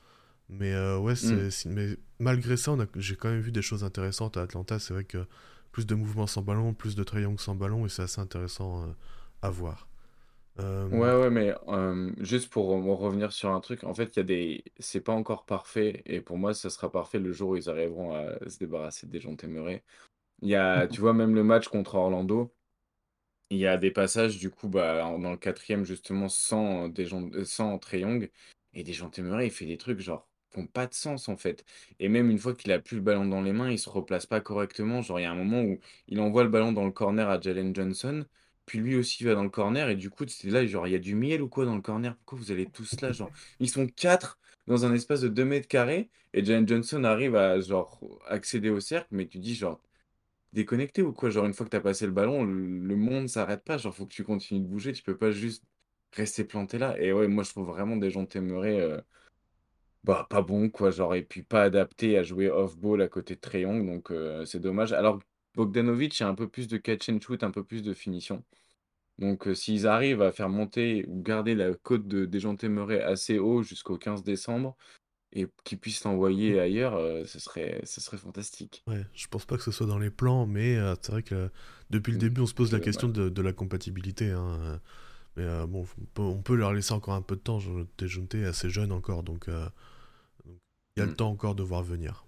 Mais 0.49 0.73
euh, 0.73 0.97
ouais, 0.99 1.15
c'est, 1.15 1.51
si- 1.51 1.69
mais 1.69 1.97
malgré 2.19 2.57
ça, 2.57 2.75
j'ai 2.95 3.15
quand 3.17 3.29
même 3.29 3.41
vu 3.41 3.51
des 3.51 3.61
choses 3.63 3.83
intéressantes 3.83 4.37
à 4.37 4.43
Atlanta. 4.43 4.79
C'est 4.79 4.93
vrai 4.95 5.03
que 5.05 5.27
plus 5.73 5.85
de 5.87 5.95
mouvements 5.95 6.27
sans 6.27 6.41
ballon, 6.43 6.73
plus 6.73 6.95
de 6.95 7.05
Young 7.19 7.39
sans 7.39 7.55
ballon, 7.55 7.85
et 7.85 7.89
c'est 7.89 8.03
assez 8.03 8.21
intéressant 8.21 8.95
à 9.43 9.49
voir. 9.51 9.88
Euh, 10.60 10.88
Ouais, 10.89 11.13
ouais, 11.15 11.30
mais 11.30 11.54
euh, 11.67 12.12
juste 12.19 12.50
pour 12.50 12.69
re- 12.72 12.95
revenir 12.95 13.32
sur 13.32 13.52
un 13.52 13.60
truc, 13.62 13.84
en 13.84 13.93
fait, 13.93 14.15
il 14.15 14.17
y 14.17 14.22
a 14.22 14.24
des... 14.24 14.63
C'est 14.80 15.02
pas 15.02 15.13
encore 15.13 15.45
parfait, 15.45 16.02
et 16.06 16.19
pour 16.22 16.38
moi, 16.38 16.54
ça 16.56 16.69
sera 16.72 16.91
parfait 16.91 17.19
le 17.19 17.32
jour 17.32 17.52
où 17.52 17.56
ils 17.58 17.69
arriveront 17.69 18.13
à 18.15 18.50
se 18.50 18.58
débarrasser 18.58 19.06
des 19.08 19.19
gens 19.19 19.36
téméraires. 19.36 19.82
Il 20.41 20.50
y 20.50 20.56
a, 20.56 20.88
tu 20.88 21.02
vois, 21.02 21.13
même 21.13 21.36
le 21.36 21.43
match 21.43 21.67
contre 21.69 21.95
Orlando, 21.95 22.54
il 23.50 23.58
y 23.60 23.67
a 23.67 23.78
des 23.78 23.91
passages, 23.91 24.38
du 24.39 24.50
coup, 24.52 24.67
bah, 24.69 25.06
en- 25.06 25.19
dans 25.19 25.32
le 25.32 25.38
quatrième, 25.38 25.86
justement, 25.86 26.30
sans, 26.30 26.89
des 26.89 27.06
gens, 27.06 27.30
euh, 27.34 27.45
sans 27.45 27.78
Trae 27.80 28.00
Young, 28.00 28.30
et 28.74 28.84
des 28.84 28.93
gens 28.93 29.10
téméraires, 29.10 29.43
il 29.43 29.52
fait 29.52 29.65
des 29.65 29.78
trucs, 29.78 30.00
genre, 30.00 30.28
qui 30.52 30.60
n'ont 30.60 30.67
pas 30.67 30.88
de 30.88 30.93
sens, 30.93 31.30
en 31.30 31.38
fait. 31.38 31.65
Et 32.00 32.10
même 32.10 32.30
une 32.30 32.39
fois 32.39 32.54
qu'il 32.56 32.72
a 32.72 32.80
plus 32.80 32.98
le 32.98 33.02
ballon 33.04 33.26
dans 33.26 33.41
les 33.41 33.54
mains, 33.54 33.72
il 33.72 33.80
se 33.80 33.89
replace 33.89 34.26
pas 34.26 34.41
correctement. 34.41 35.02
Genre, 35.02 35.19
il 35.19 35.24
y 35.24 35.26
a 35.26 35.32
un 35.32 35.36
moment 35.36 35.62
où 35.63 35.80
il 36.08 36.19
envoie 36.19 36.43
le 36.43 36.50
ballon 36.50 36.72
dans 36.74 36.86
le 36.86 36.91
corner 36.91 37.30
à 37.30 37.39
Jalen 37.41 37.76
Johnson, 37.76 38.26
puis 38.69 38.77
lui 38.79 38.95
aussi 38.95 39.23
va 39.23 39.34
dans 39.34 39.43
le 39.43 39.49
corner, 39.49 39.89
et 39.89 39.95
du 39.95 40.12
coup, 40.12 40.25
c'est 40.27 40.49
là, 40.49 40.63
genre, 40.65 40.88
il 40.88 40.91
y 40.91 40.95
a 40.95 40.99
du 40.99 41.15
miel 41.15 41.41
ou 41.41 41.49
quoi 41.49 41.65
dans 41.65 41.75
le 41.75 41.82
corner? 41.82 42.15
Pourquoi 42.17 42.38
vous 42.38 42.51
allez 42.51 42.67
tous 42.67 43.01
là, 43.01 43.12
genre? 43.12 43.32
Ils 43.60 43.69
sont 43.69 43.88
quatre 43.88 44.38
dans 44.67 44.86
un 44.86 44.93
espace 44.93 45.21
de 45.21 45.27
2 45.27 45.45
mètres 45.45 45.67
carrés, 45.67 46.12
et 46.34 46.45
Jalen 46.45 46.67
Johnson 46.67 47.03
arrive 47.03 47.36
à, 47.36 47.60
genre, 47.60 47.99
accéder 48.27 48.69
au 48.69 48.79
cercle, 48.79 49.10
mais 49.12 49.25
tu 49.25 49.39
dis, 49.39 49.55
genre, 49.55 49.82
déconnecté 50.53 51.01
ou 51.01 51.13
quoi? 51.13 51.32
Genre, 51.32 51.45
une 51.45 51.53
fois 51.53 51.65
que 51.65 51.71
t'as 51.71 51.79
passé 51.79 52.05
le 52.05 52.12
ballon, 52.12 52.43
le 52.43 52.95
monde 52.95 53.27
s'arrête 53.27 53.63
pas. 53.63 53.77
Genre, 53.77 53.93
faut 53.93 54.05
que 54.05 54.13
tu 54.13 54.23
continues 54.23 54.62
de 54.62 54.67
bouger. 54.67 54.93
Tu 54.93 55.01
peux 55.01 55.17
pas 55.17 55.32
juste. 55.32 55.63
rester 56.12 56.43
planté 56.43 56.77
là. 56.77 56.95
Et 56.99 57.12
ouais, 57.13 57.27
moi, 57.27 57.43
je 57.43 57.51
trouve 57.51 57.67
vraiment 57.67 57.97
des 57.97 58.10
gens 58.12 58.27
Murray, 58.36 59.03
bah, 60.03 60.25
pas 60.29 60.41
bon, 60.41 60.69
quoi, 60.69 60.91
genre, 60.91 61.13
et 61.13 61.23
puis 61.23 61.43
pas 61.43 61.63
adapté 61.63 62.17
à 62.17 62.23
jouer 62.23 62.49
off-ball 62.49 63.01
à 63.01 63.08
côté 63.08 63.36
de 63.36 63.39
Trae 63.39 63.62
Young, 63.62 63.86
donc 63.86 64.13
c'est 64.45 64.60
dommage. 64.60 64.93
Alors, 64.93 65.19
Bogdanovic 65.55 66.21
a 66.21 66.27
un 66.27 66.35
peu 66.35 66.47
plus 66.47 66.67
de 66.67 66.77
catch 66.77 67.09
and 67.09 67.19
shoot, 67.21 67.43
un 67.43 67.51
peu 67.51 67.63
plus 67.63 67.83
de 67.83 67.93
finition. 67.93 68.43
Donc, 69.17 69.49
s'ils 69.53 69.85
arrivent 69.85 70.21
à 70.21 70.31
faire 70.31 70.49
monter 70.49 71.05
ou 71.07 71.21
garder 71.21 71.53
la 71.53 71.73
cote 71.73 72.07
de 72.07 72.25
Dejounte 72.25 72.63
Murray 72.63 73.01
assez 73.01 73.38
haut 73.38 73.63
jusqu'au 73.63 73.97
15 73.97 74.23
décembre 74.23 74.77
et 75.33 75.47
qu'ils 75.65 75.77
puissent 75.77 76.05
l'envoyer 76.05 76.59
ailleurs, 76.59 76.97
ce 77.27 77.38
serait 77.38 77.81
ce 77.83 77.99
serait 77.99 78.17
fantastique. 78.17 78.83
Ouais, 78.88 79.05
je 79.13 79.27
pense 79.27 79.45
pas 79.45 79.57
que 79.57 79.63
ce 79.63 79.71
soit 79.71 79.88
dans 79.88 79.99
les 79.99 80.09
plans, 80.09 80.47
mais 80.47 80.77
c'est 81.01 81.12
vrai 81.12 81.23
que 81.23 81.49
depuis 81.89 82.12
le 82.12 82.17
mmh, 82.17 82.21
début, 82.21 82.41
on 82.41 82.45
se 82.45 82.53
pose 82.53 82.71
la 82.71 82.79
question 82.79 83.09
de, 83.09 83.41
la 83.41 83.51
compatibilité. 83.51 84.31
Hein, 84.31 84.79
mais 85.35 85.45
bon, 85.67 85.85
on 86.17 86.41
peut, 86.41 86.55
leur 86.55 86.73
laisser 86.73 86.93
encore 86.93 87.13
un 87.13 87.21
peu 87.21 87.35
de 87.35 87.41
temps. 87.41 87.59
Est 87.59 88.45
assez 88.45 88.69
jeune 88.69 88.93
encore, 88.93 89.23
donc 89.23 89.45
il 89.47 90.99
y 90.99 91.01
a 91.01 91.05
le 91.05 91.12
mmh. 91.12 91.15
temps 91.15 91.29
encore 91.29 91.55
de 91.55 91.63
voir 91.63 91.83
venir. 91.83 92.25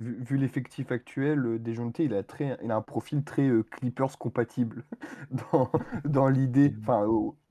Vu, 0.00 0.36
l'effectif 0.36 0.90
actuel, 0.90 1.46
euh, 1.46 1.58
Dejounte, 1.58 2.00
il 2.00 2.14
a, 2.14 2.24
très, 2.24 2.58
il 2.62 2.70
a 2.72 2.76
un 2.76 2.82
profil 2.82 3.22
très 3.22 3.48
euh, 3.48 3.62
Clippers 3.62 4.18
compatible 4.18 4.84
dans, 5.52 5.70
dans 6.04 6.28
l'idée. 6.28 6.70
Mmh. 6.70 6.80
Enfin, 6.80 7.06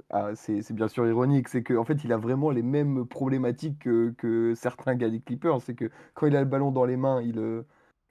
ah, 0.10 0.36
c'est 0.36 0.74
bien 0.74 0.90
sûr 0.90 1.08
ironique, 1.08 1.48
c'est 1.48 1.64
qu'en 1.64 1.78
en 1.78 1.86
fait, 1.86 2.04
il 2.04 2.12
a 2.12 2.18
vraiment 2.18 2.52
les 2.52 2.62
mêmes 2.62 3.06
problématiques 3.06 3.80
que, 3.80 4.54
certains 4.56 4.96
gars 4.96 5.10
des 5.10 5.22
Clippers. 5.22 5.62
C'est 5.62 5.74
que 5.74 5.90
quand 6.16 6.28
il 6.28 6.36
a 6.36 6.42
le 6.42 6.48
ballon 6.48 6.72
dans 6.72 6.86
les 6.86 6.98
mains, 6.98 7.22
il, 7.22 7.40
euh, 7.40 7.64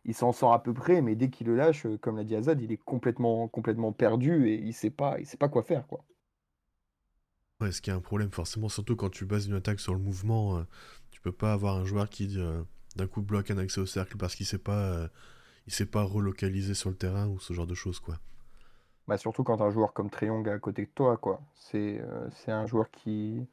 il 0.04 0.14
s'en 0.14 0.32
sort 0.32 0.54
à 0.54 0.62
peu 0.62 0.72
près, 0.72 1.02
mais 1.02 1.14
dès 1.14 1.28
qu'il 1.28 1.48
le 1.48 1.56
lâche, 1.56 1.86
comme 2.00 2.16
l'a 2.16 2.24
dit 2.24 2.34
Azad, 2.34 2.60
il 2.60 2.72
est 2.72 2.82
complètement, 2.82 3.48
complètement 3.48 3.92
perdu 3.92 4.48
et 4.48 4.54
il 4.54 4.68
ne 4.68 4.72
sait, 4.72 4.90
pas, 4.90 5.20
il 5.20 5.26
sait 5.26 5.36
pas 5.36 5.48
quoi 5.48 5.62
faire. 5.62 5.86
Quoi. 5.86 6.04
Ouais, 7.60 7.70
ce 7.70 7.82
qui 7.82 7.90
est 7.90 7.92
un 7.92 8.00
problème, 8.00 8.30
forcément, 8.30 8.68
surtout 8.68 8.96
quand 8.96 9.10
tu 9.10 9.26
bases 9.26 9.46
une 9.46 9.54
attaque 9.54 9.78
sur 9.78 9.92
le 9.92 10.00
mouvement 10.00 10.64
peux 11.22 11.32
pas 11.32 11.52
avoir 11.52 11.76
un 11.76 11.84
joueur 11.84 12.10
qui 12.10 12.36
euh, 12.36 12.62
d'un 12.96 13.06
coup 13.06 13.22
bloque 13.22 13.50
un 13.50 13.58
accès 13.58 13.80
au 13.80 13.86
cercle 13.86 14.16
parce 14.16 14.34
qu'il 14.34 14.46
sait 14.46 14.58
pas 14.58 14.92
euh, 14.92 15.08
il 15.66 15.72
sait 15.72 15.86
pas 15.86 16.02
relocaliser 16.02 16.74
sur 16.74 16.90
le 16.90 16.96
terrain 16.96 17.28
ou 17.28 17.38
ce 17.38 17.52
genre 17.52 17.66
de 17.66 17.74
choses 17.74 18.00
quoi. 18.00 18.16
Bah 19.08 19.16
surtout 19.16 19.44
quand 19.44 19.60
un 19.60 19.70
joueur 19.70 19.92
comme 19.92 20.10
Triong 20.10 20.48
à 20.48 20.58
côté 20.58 20.82
de 20.82 20.90
toi 20.94 21.16
quoi. 21.16 21.40
C'est 21.54 22.00
euh, 22.00 22.28
un 22.48 22.66
joueur 22.66 22.90
qui 22.90 23.46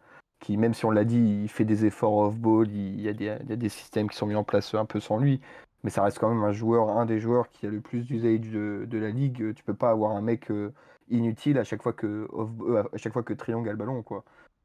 même 0.49 0.73
si 0.73 0.85
on 0.85 0.91
l'a 0.91 1.03
dit, 1.03 1.41
il 1.43 1.49
fait 1.49 1.65
des 1.65 1.85
efforts 1.85 2.17
off-ball, 2.17 2.71
il, 2.71 3.01
y 3.01 3.09
a 3.09 3.13
des, 3.13 3.37
il 3.43 3.49
y 3.49 3.53
a 3.53 3.55
des 3.57 3.69
systèmes 3.69 4.09
qui 4.09 4.17
sont 4.17 4.25
mis 4.25 4.35
en 4.35 4.43
place 4.43 4.73
un 4.73 4.85
peu 4.85 4.99
sans 4.99 5.17
lui, 5.17 5.41
mais 5.83 5.89
ça 5.89 6.01
reste 6.01 6.17
quand 6.17 6.29
même 6.29 6.43
un 6.43 6.53
joueur, 6.53 6.89
un 6.89 7.05
des 7.05 7.19
joueurs 7.19 7.49
qui 7.49 7.67
a 7.67 7.69
le 7.69 7.81
plus 7.81 8.05
d'usage 8.05 8.39
de, 8.49 8.87
la 8.97 9.09
ligue. 9.09 9.53
Tu 9.53 9.63
peux 9.63 9.73
pas 9.73 9.91
avoir 9.91 10.15
un 10.15 10.21
mec 10.21 10.49
inutile 11.09 11.57
à 11.59 11.63
chaque 11.63 11.83
fois 11.83 11.93
que 11.93 13.33
Triangle 13.33 13.69
a 13.69 13.71
le 13.73 13.77
ballon 13.77 14.01
quoi 14.01 14.23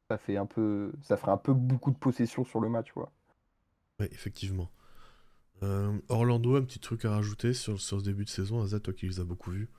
ça 0.09 0.17
fait 0.17 0.37
un 0.37 0.45
peu, 0.45 0.91
ça 1.01 1.17
ferait 1.17 1.31
un 1.31 1.37
peu 1.37 1.53
beaucoup 1.53 1.91
de 1.91 1.97
possession 1.97 2.45
sur 2.45 2.59
le 2.59 2.69
match, 2.69 2.91
quoi. 2.91 3.11
Oui, 3.99 4.07
effectivement. 4.11 4.71
Euh, 5.63 5.99
Orlando, 6.09 6.55
un 6.57 6.63
petit 6.63 6.79
truc 6.79 7.05
à 7.05 7.11
rajouter 7.11 7.53
sur, 7.53 7.81
sur 7.81 7.99
ce 7.99 8.05
début 8.05 8.25
de 8.25 8.29
saison, 8.29 8.61
Azat, 8.63 8.79
toi 8.81 8.93
qui 8.93 9.07
les 9.07 9.19
as 9.19 9.25
beaucoup 9.25 9.51
vus. 9.51 9.69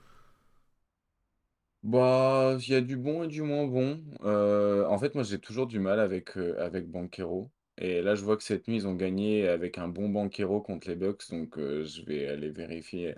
Bah, 1.83 2.57
il 2.59 2.69
y 2.69 2.75
a 2.75 2.81
du 2.81 2.97
bon 2.97 3.23
et 3.23 3.27
du 3.27 3.41
moins 3.41 3.65
bon. 3.65 4.03
Euh, 4.23 4.85
en 4.87 4.97
fait, 4.97 5.15
moi, 5.15 5.23
j'ai 5.23 5.39
toujours 5.39 5.67
du 5.67 5.79
mal 5.79 5.99
avec, 5.99 6.37
euh, 6.37 6.55
avec 6.59 6.89
Banquero. 6.89 7.51
Et 7.77 8.01
là, 8.01 8.15
je 8.15 8.23
vois 8.23 8.35
que 8.37 8.43
cette 8.43 8.67
nuit, 8.67 8.77
ils 8.77 8.87
ont 8.87 8.95
gagné 8.95 9.47
avec 9.47 9.77
un 9.77 9.87
bon 9.87 10.09
Banquero 10.09 10.61
contre 10.61 10.87
les 10.89 10.95
Bucks, 10.95 11.29
donc 11.29 11.57
je 11.57 12.01
vais 12.05 12.27
aller 12.27 12.49
vérifier 12.49 13.15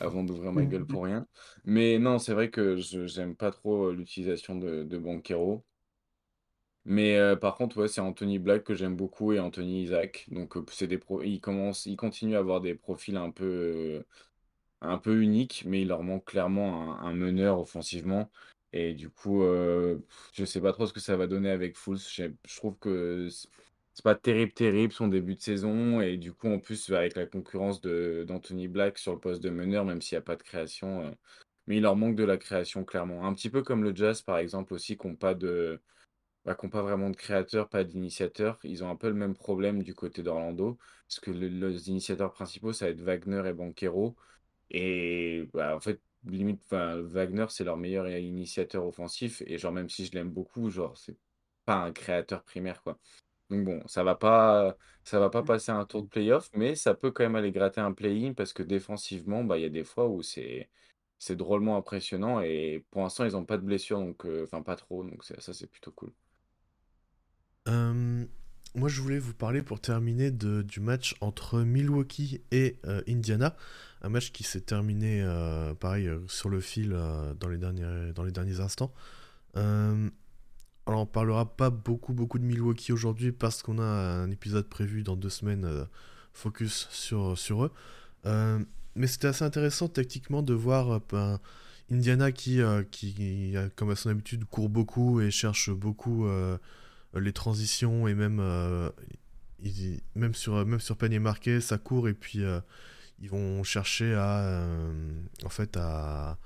avant 0.00 0.24
d'ouvrir 0.24 0.52
ma 0.52 0.66
gueule 0.66 0.86
pour 0.86 1.04
rien. 1.04 1.26
Mais 1.64 1.98
non, 1.98 2.18
c'est 2.18 2.34
vrai 2.34 2.50
que 2.50 2.76
je 2.78 3.06
j'aime 3.06 3.36
pas 3.36 3.52
trop 3.52 3.92
l'utilisation 3.92 4.56
de, 4.56 4.84
de 4.84 4.98
Banquero. 4.98 5.64
Mais 6.86 7.36
par 7.36 7.54
contre, 7.56 7.78
ouais, 7.78 7.88
c'est 7.88 8.00
Anthony 8.00 8.38
Black 8.38 8.64
que 8.64 8.74
j'aime 8.74 8.96
beaucoup 8.96 9.32
et 9.32 9.40
Anthony 9.40 9.82
Isaac. 9.84 10.26
Donc, 10.30 10.54
c'est 10.70 10.86
des 10.86 11.00
ils 11.24 11.40
commencent 11.40 11.86
ils 11.86 11.96
continuent 11.96 12.36
à 12.36 12.38
avoir 12.40 12.60
des 12.60 12.74
profils 12.74 13.16
un 13.16 13.30
peu, 13.30 14.04
un 14.80 14.98
peu 14.98 15.20
uniques, 15.22 15.64
mais 15.66 15.82
il 15.82 15.88
leur 15.88 16.02
manque 16.02 16.26
clairement 16.26 16.98
un 17.00 17.14
meneur 17.14 17.58
offensivement 17.60 18.30
et 18.72 18.94
du 18.94 19.08
coup, 19.10 19.42
je 20.32 20.44
sais 20.44 20.60
pas 20.60 20.72
trop 20.72 20.86
ce 20.86 20.92
que 20.92 21.00
ça 21.00 21.16
va 21.16 21.26
donner 21.26 21.50
avec 21.50 21.76
Fultz. 21.76 22.20
je 22.20 22.56
trouve 22.56 22.76
que 22.78 23.28
c'est 23.30 24.02
pas 24.04 24.16
terrible, 24.16 24.52
terrible 24.52 24.92
son 24.92 25.08
début 25.08 25.36
de 25.36 25.40
saison 25.40 26.00
et 26.00 26.16
du 26.16 26.32
coup, 26.32 26.48
en 26.48 26.58
plus, 26.58 26.90
avec 26.90 27.14
la 27.16 27.26
concurrence 27.26 27.80
d'Anthony 27.80 28.68
Black 28.68 28.98
sur 28.98 29.12
le 29.12 29.20
poste 29.20 29.42
de 29.42 29.50
meneur, 29.50 29.84
même 29.84 30.02
s'il 30.02 30.16
y 30.16 30.18
a 30.18 30.22
pas 30.22 30.36
de 30.36 30.42
création, 30.42 31.16
mais 31.66 31.76
il 31.76 31.82
leur 31.82 31.96
manque 31.96 32.16
de 32.16 32.24
la 32.24 32.36
création 32.36 32.84
clairement. 32.84 33.24
Un 33.24 33.34
petit 33.34 33.50
peu 33.50 33.62
comme 33.62 33.84
le 33.84 33.94
Jazz, 33.94 34.22
par 34.22 34.38
exemple, 34.38 34.74
aussi, 34.74 34.96
qui 34.96 35.08
pas 35.14 35.34
de 35.34 35.80
bah, 36.44 36.54
qui 36.54 36.66
n'ont 36.66 36.70
pas 36.70 36.82
vraiment 36.82 37.10
de 37.10 37.16
créateurs, 37.16 37.68
pas 37.68 37.84
d'initiateurs. 37.84 38.58
Ils 38.64 38.84
ont 38.84 38.90
un 38.90 38.96
peu 38.96 39.08
le 39.08 39.14
même 39.14 39.34
problème 39.34 39.82
du 39.82 39.94
côté 39.94 40.22
d'Orlando, 40.22 40.78
parce 41.08 41.20
que 41.20 41.30
les 41.30 41.88
initiateurs 41.90 42.32
principaux, 42.32 42.72
ça 42.72 42.86
va 42.86 42.90
être 42.92 43.00
Wagner 43.00 43.42
et 43.48 43.52
Banquero. 43.52 44.16
Et 44.70 45.48
bah, 45.54 45.76
en 45.76 45.80
fait, 45.80 46.00
limite, 46.24 46.62
Wagner, 46.70 47.46
c'est 47.50 47.64
leur 47.64 47.76
meilleur 47.76 48.08
initiateur 48.08 48.86
offensif. 48.86 49.42
Et 49.46 49.58
genre, 49.58 49.72
même 49.72 49.88
si 49.88 50.06
je 50.06 50.12
l'aime 50.12 50.30
beaucoup, 50.30 50.70
genre, 50.70 50.96
c'est 50.96 51.16
pas 51.64 51.76
un 51.76 51.92
créateur 51.92 52.42
primaire, 52.44 52.82
quoi. 52.82 52.98
Donc 53.50 53.64
bon, 53.64 53.82
ça 53.86 54.04
va 54.04 54.14
pas, 54.14 54.76
ça 55.04 55.20
va 55.20 55.30
pas 55.30 55.42
mmh. 55.42 55.44
passer 55.46 55.72
un 55.72 55.84
tour 55.86 56.02
de 56.02 56.08
playoff, 56.08 56.50
mais 56.54 56.74
ça 56.74 56.94
peut 56.94 57.10
quand 57.10 57.24
même 57.24 57.36
aller 57.36 57.52
gratter 57.52 57.80
un 57.80 57.92
play-in 57.92 58.32
parce 58.34 58.52
que 58.52 58.62
défensivement, 58.62 59.44
bah, 59.44 59.58
il 59.58 59.62
y 59.62 59.66
a 59.66 59.68
des 59.68 59.84
fois 59.84 60.08
où 60.08 60.22
c'est 60.22 60.70
c'est 61.18 61.36
drôlement 61.36 61.76
impressionnant 61.76 62.40
et 62.40 62.84
pour 62.90 63.02
l'instant, 63.02 63.24
ils 63.24 63.32
n'ont 63.32 63.44
pas 63.46 63.56
de 63.58 63.62
blessure, 63.64 64.00
donc 64.00 64.26
euh, 64.26 64.44
enfin 64.44 64.62
pas 64.62 64.76
trop, 64.76 65.04
donc 65.04 65.24
ça, 65.24 65.52
c'est 65.52 65.66
plutôt 65.70 65.92
cool. 65.92 66.12
Euh, 67.68 68.24
moi, 68.74 68.88
je 68.88 69.00
voulais 69.00 69.18
vous 69.18 69.34
parler 69.34 69.62
pour 69.62 69.80
terminer 69.80 70.30
de, 70.30 70.62
du 70.62 70.80
match 70.80 71.14
entre 71.20 71.60
Milwaukee 71.60 72.40
et 72.50 72.76
euh, 72.86 73.02
Indiana. 73.08 73.56
Un 74.02 74.08
match 74.08 74.32
qui 74.32 74.42
s'est 74.42 74.60
terminé, 74.60 75.22
euh, 75.22 75.74
pareil, 75.74 76.10
sur 76.28 76.48
le 76.48 76.60
fil 76.60 76.90
dans, 77.40 77.48
les 77.48 77.56
derniers, 77.56 78.12
dans 78.14 78.24
les 78.24 78.32
derniers 78.32 78.60
instants. 78.60 78.92
alors, 79.54 81.00
on 81.00 81.06
parlera 81.06 81.56
pas 81.56 81.70
beaucoup, 81.70 82.12
beaucoup 82.12 82.38
de 82.38 82.44
Milwaukee 82.44 82.92
aujourd'hui 82.92 83.32
parce 83.32 83.62
qu'on 83.62 83.78
a 83.78 83.84
un 83.84 84.30
épisode 84.30 84.68
prévu 84.68 85.02
dans 85.02 85.16
deux 85.16 85.30
semaines 85.30 85.86
focus 86.34 86.88
sur, 86.90 87.38
sur 87.38 87.64
eux. 87.64 87.72
mais 88.94 89.06
c'était 89.06 89.28
assez 89.28 89.44
intéressant 89.44 89.88
tactiquement 89.88 90.42
de 90.42 90.52
voir 90.52 91.00
ben, 91.10 91.40
Indiana 91.90 92.30
qui, 92.32 92.60
qui, 92.90 93.54
comme 93.76 93.90
à 93.90 93.96
son 93.96 94.10
habitude, 94.10 94.44
court 94.44 94.68
beaucoup 94.68 95.22
et 95.22 95.30
cherche 95.30 95.70
beaucoup 95.70 96.26
les 97.20 97.32
transitions 97.32 98.08
et 98.08 98.14
même, 98.14 98.38
euh, 98.40 98.90
même, 100.14 100.34
sur, 100.34 100.64
même 100.66 100.80
sur 100.80 100.96
panier 100.96 101.18
marqué, 101.18 101.60
ça 101.60 101.78
court 101.78 102.08
et 102.08 102.14
puis 102.14 102.42
euh, 102.42 102.60
ils 103.20 103.30
vont 103.30 103.62
chercher 103.62 104.14
à. 104.14 104.66
en 105.44 105.48
fait, 105.48 105.76
à. 105.76 106.38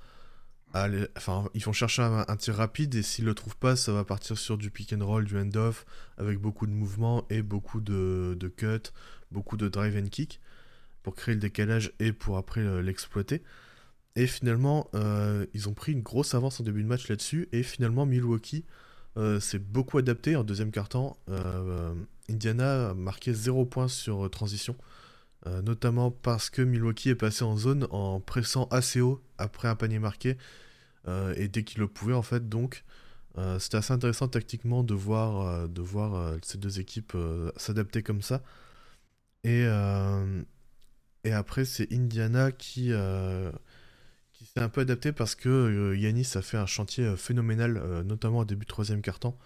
enfin, 1.16 1.48
ils 1.54 1.64
vont 1.64 1.72
chercher 1.72 2.02
un, 2.02 2.36
tir 2.36 2.56
rapide 2.56 2.94
et 2.94 3.02
s'ils 3.02 3.24
le 3.24 3.34
trouvent 3.34 3.56
pas, 3.56 3.76
ça 3.76 3.92
va 3.92 4.04
partir 4.04 4.36
sur 4.36 4.58
du 4.58 4.70
pick 4.70 4.92
and 4.92 5.04
roll, 5.04 5.24
du 5.24 5.38
end-off, 5.38 5.86
avec 6.18 6.38
beaucoup 6.38 6.66
de 6.66 6.72
mouvements 6.72 7.24
et 7.30 7.42
beaucoup 7.42 7.80
de, 7.80 8.36
de 8.38 8.48
cuts, 8.48 8.90
beaucoup 9.30 9.56
de 9.56 9.68
drive 9.68 9.96
and 9.96 10.08
kick 10.08 10.40
pour 11.02 11.14
créer 11.14 11.34
le 11.34 11.40
décalage 11.40 11.92
et 12.00 12.12
pour 12.12 12.36
après 12.36 12.82
l'exploiter. 12.82 13.42
Et 14.14 14.26
finalement, 14.26 14.90
ils 15.54 15.68
ont 15.68 15.74
pris 15.74 15.92
une 15.92 16.02
grosse 16.02 16.34
avance 16.34 16.60
en 16.60 16.64
début 16.64 16.82
de 16.82 16.88
match 16.88 17.08
là-dessus. 17.08 17.48
Et 17.52 17.62
finalement, 17.62 18.04
Milwaukee 18.04 18.64
euh, 19.18 19.40
c'est 19.40 19.58
beaucoup 19.58 19.98
adapté 19.98 20.36
en 20.36 20.44
deuxième 20.44 20.70
quart-temps. 20.70 21.16
Euh, 21.28 21.92
Indiana 22.30 22.90
a 22.90 22.94
marqué 22.94 23.34
0 23.34 23.66
points 23.66 23.88
sur 23.88 24.26
euh, 24.26 24.28
transition, 24.28 24.76
notamment 25.62 26.10
parce 26.10 26.50
que 26.50 26.60
Milwaukee 26.60 27.08
est 27.08 27.14
passé 27.14 27.42
en 27.42 27.56
zone 27.56 27.86
en 27.90 28.20
pressant 28.20 28.68
assez 28.70 29.00
haut 29.00 29.22
après 29.38 29.66
un 29.68 29.76
panier 29.76 29.98
marqué 29.98 30.36
et 31.36 31.48
dès 31.48 31.64
qu'il 31.64 31.80
le 31.80 31.88
pouvait 31.88 32.12
en 32.12 32.20
fait. 32.20 32.50
Donc 32.50 32.84
c'était 33.58 33.78
assez 33.78 33.94
intéressant 33.94 34.28
tactiquement 34.28 34.84
de 34.84 34.92
voir, 34.92 35.66
de 35.66 35.80
voir 35.80 36.36
ces 36.42 36.58
deux 36.58 36.80
équipes 36.80 37.16
s'adapter 37.56 38.02
comme 38.02 38.20
ça. 38.20 38.42
Et, 39.42 39.62
et 41.24 41.32
après 41.32 41.64
c'est 41.64 41.90
Indiana 41.94 42.52
qui 42.52 42.92
qui 44.38 44.46
s'est 44.46 44.60
un 44.60 44.68
peu 44.68 44.82
adapté 44.82 45.12
parce 45.12 45.34
que 45.34 45.48
euh, 45.48 45.96
Yanis 45.96 46.30
a 46.36 46.42
fait 46.42 46.56
un 46.56 46.66
chantier 46.66 47.04
euh, 47.04 47.16
phénoménal, 47.16 47.76
euh, 47.76 48.04
notamment 48.04 48.38
au 48.38 48.44
début 48.44 48.64
de 48.64 48.68
troisième 48.68 49.02
quart-temps, 49.02 49.36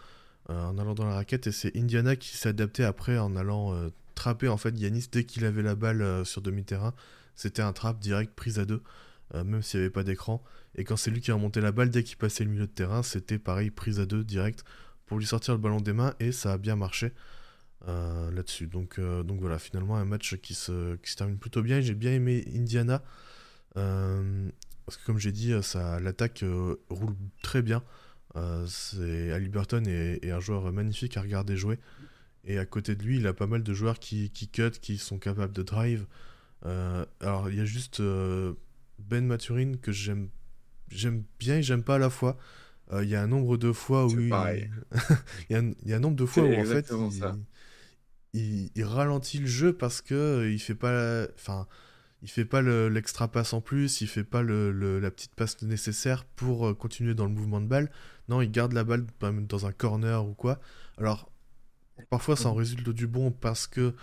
en 0.48 0.76
allant 0.76 0.94
dans 0.94 1.06
la 1.06 1.14
raquette. 1.14 1.46
Et 1.46 1.52
c'est 1.52 1.74
Indiana 1.76 2.14
qui 2.14 2.36
s'est 2.36 2.50
adapté 2.50 2.84
après 2.84 3.16
en 3.16 3.36
allant 3.36 3.74
trapper 4.14 4.48
en 4.48 4.56
fait 4.56 4.76
Yanis 4.76 5.06
dès 5.10 5.24
qu'il 5.24 5.44
avait 5.44 5.62
la 5.62 5.76
balle 5.76 6.26
sur 6.26 6.42
demi-terrain. 6.42 6.94
C'était 7.36 7.62
un 7.62 7.72
trap 7.72 8.00
direct, 8.00 8.34
prise 8.34 8.58
à 8.58 8.64
deux, 8.64 8.82
même 9.34 9.62
s'il 9.62 9.80
n'y 9.80 9.84
avait 9.84 9.92
pas 9.92 10.02
d'écran. 10.02 10.42
Et 10.74 10.82
quand 10.82 10.96
c'est 10.96 11.12
lui 11.12 11.20
qui 11.20 11.30
a 11.30 11.34
remonté 11.34 11.60
la 11.60 11.70
balle, 11.70 11.90
dès 11.90 12.02
qu'il 12.02 12.16
passait 12.16 12.42
le 12.42 12.50
milieu 12.50 12.66
de 12.66 12.72
terrain, 12.72 13.04
c'était 13.04 13.38
pareil, 13.38 13.70
prise 13.70 14.00
à 14.00 14.04
deux, 14.04 14.24
direct, 14.24 14.64
pour 15.06 15.16
lui 15.16 15.26
sortir 15.26 15.54
le 15.54 15.60
ballon 15.60 15.80
des 15.80 15.92
mains. 15.92 16.12
Et 16.18 16.32
ça 16.32 16.52
a 16.54 16.58
bien 16.58 16.74
marché. 16.74 17.12
là-dessus. 17.86 18.66
Donc, 18.66 18.98
donc 18.98 19.40
voilà, 19.40 19.60
finalement 19.60 19.96
un 19.96 20.04
match 20.04 20.36
qui 20.38 20.54
se, 20.54 20.96
qui 20.96 21.12
se 21.12 21.16
termine 21.16 21.38
plutôt 21.38 21.62
bien. 21.62 21.80
J'ai 21.80 21.94
bien 21.94 22.12
aimé 22.12 22.44
Indiana. 22.52 23.00
Parce 24.86 24.96
que 24.96 25.04
comme 25.04 25.18
j'ai 25.18 25.32
dit, 25.32 25.52
euh, 25.52 25.62
ça, 25.62 26.00
l'attaque 26.00 26.42
euh, 26.42 26.76
roule 26.88 27.14
très 27.42 27.62
bien. 27.62 27.82
Euh, 28.36 28.66
c'est 28.66 29.38
Burton 29.48 29.86
est, 29.86 30.30
un 30.30 30.40
joueur 30.40 30.72
magnifique 30.72 31.16
à 31.16 31.22
regarder 31.22 31.56
jouer. 31.56 31.78
Et 32.44 32.58
à 32.58 32.66
côté 32.66 32.96
de 32.96 33.02
lui, 33.02 33.18
il 33.18 33.26
a 33.26 33.32
pas 33.32 33.46
mal 33.46 33.62
de 33.62 33.74
joueurs 33.74 33.98
qui, 33.98 34.30
qui 34.30 34.48
cut, 34.48 34.70
qui 34.70 34.98
sont 34.98 35.18
capables 35.18 35.52
de 35.52 35.62
drive. 35.62 36.06
Euh, 36.64 37.04
alors, 37.20 37.50
il 37.50 37.56
y 37.56 37.60
a 37.60 37.64
juste 37.64 38.00
Ben 38.00 39.26
Maturin 39.26 39.74
que 39.80 39.92
j'aime 39.92 40.28
j'aime 40.88 41.24
bien 41.38 41.58
et 41.58 41.62
j'aime 41.62 41.82
pas 41.82 41.94
à 41.96 41.98
la 41.98 42.10
fois. 42.10 42.36
Il 43.00 43.08
y 43.08 43.14
a 43.14 43.22
un 43.22 43.26
nombre 43.26 43.56
de 43.56 43.72
fois 43.72 44.06
où 44.06 44.10
il... 44.10 44.26
il, 45.48 45.52
y 45.52 45.54
a 45.54 45.60
un, 45.60 45.72
il 45.82 45.88
y 45.88 45.94
a 45.94 45.96
un 45.96 46.00
nombre 46.00 46.16
de 46.16 46.26
fois 46.26 46.42
où 46.42 46.52
en 46.52 46.64
fait 46.66 46.92
il, 48.34 48.70
il, 48.74 48.84
ralentit 48.84 49.38
le 49.38 49.46
jeu 49.46 49.72
parce 49.72 50.02
que 50.02 50.50
il 50.50 50.58
fait 50.58 50.74
pas 50.74 51.26
enfin 51.34 51.66
il 52.22 52.30
fait 52.30 52.44
pas 52.44 52.62
l'extra 52.62 53.28
passe 53.28 53.52
en 53.52 53.60
plus, 53.60 54.00
il 54.00 54.06
fait 54.06 54.24
pas 54.24 54.42
le, 54.42 55.00
la 55.00 55.10
petite 55.10 55.34
passe 55.34 55.60
nécessaire 55.62 56.24
pour 56.24 56.68
euh, 56.68 56.74
continuer 56.74 57.14
dans 57.14 57.26
le 57.26 57.32
mouvement 57.32 57.60
de 57.60 57.66
balle. 57.66 57.90
Non, 58.28 58.40
il 58.40 58.50
garde 58.50 58.72
la 58.72 58.84
balle 58.84 59.04
dans 59.20 59.66
un 59.66 59.72
corner 59.72 60.24
ou 60.24 60.32
quoi. 60.32 60.60
Alors, 60.98 61.28
parfois 62.10 62.36
ça 62.36 62.48
en 62.48 62.54
résulte 62.54 62.88
du 62.90 63.08
bon 63.08 63.32
parce 63.32 63.66
que 63.66 63.94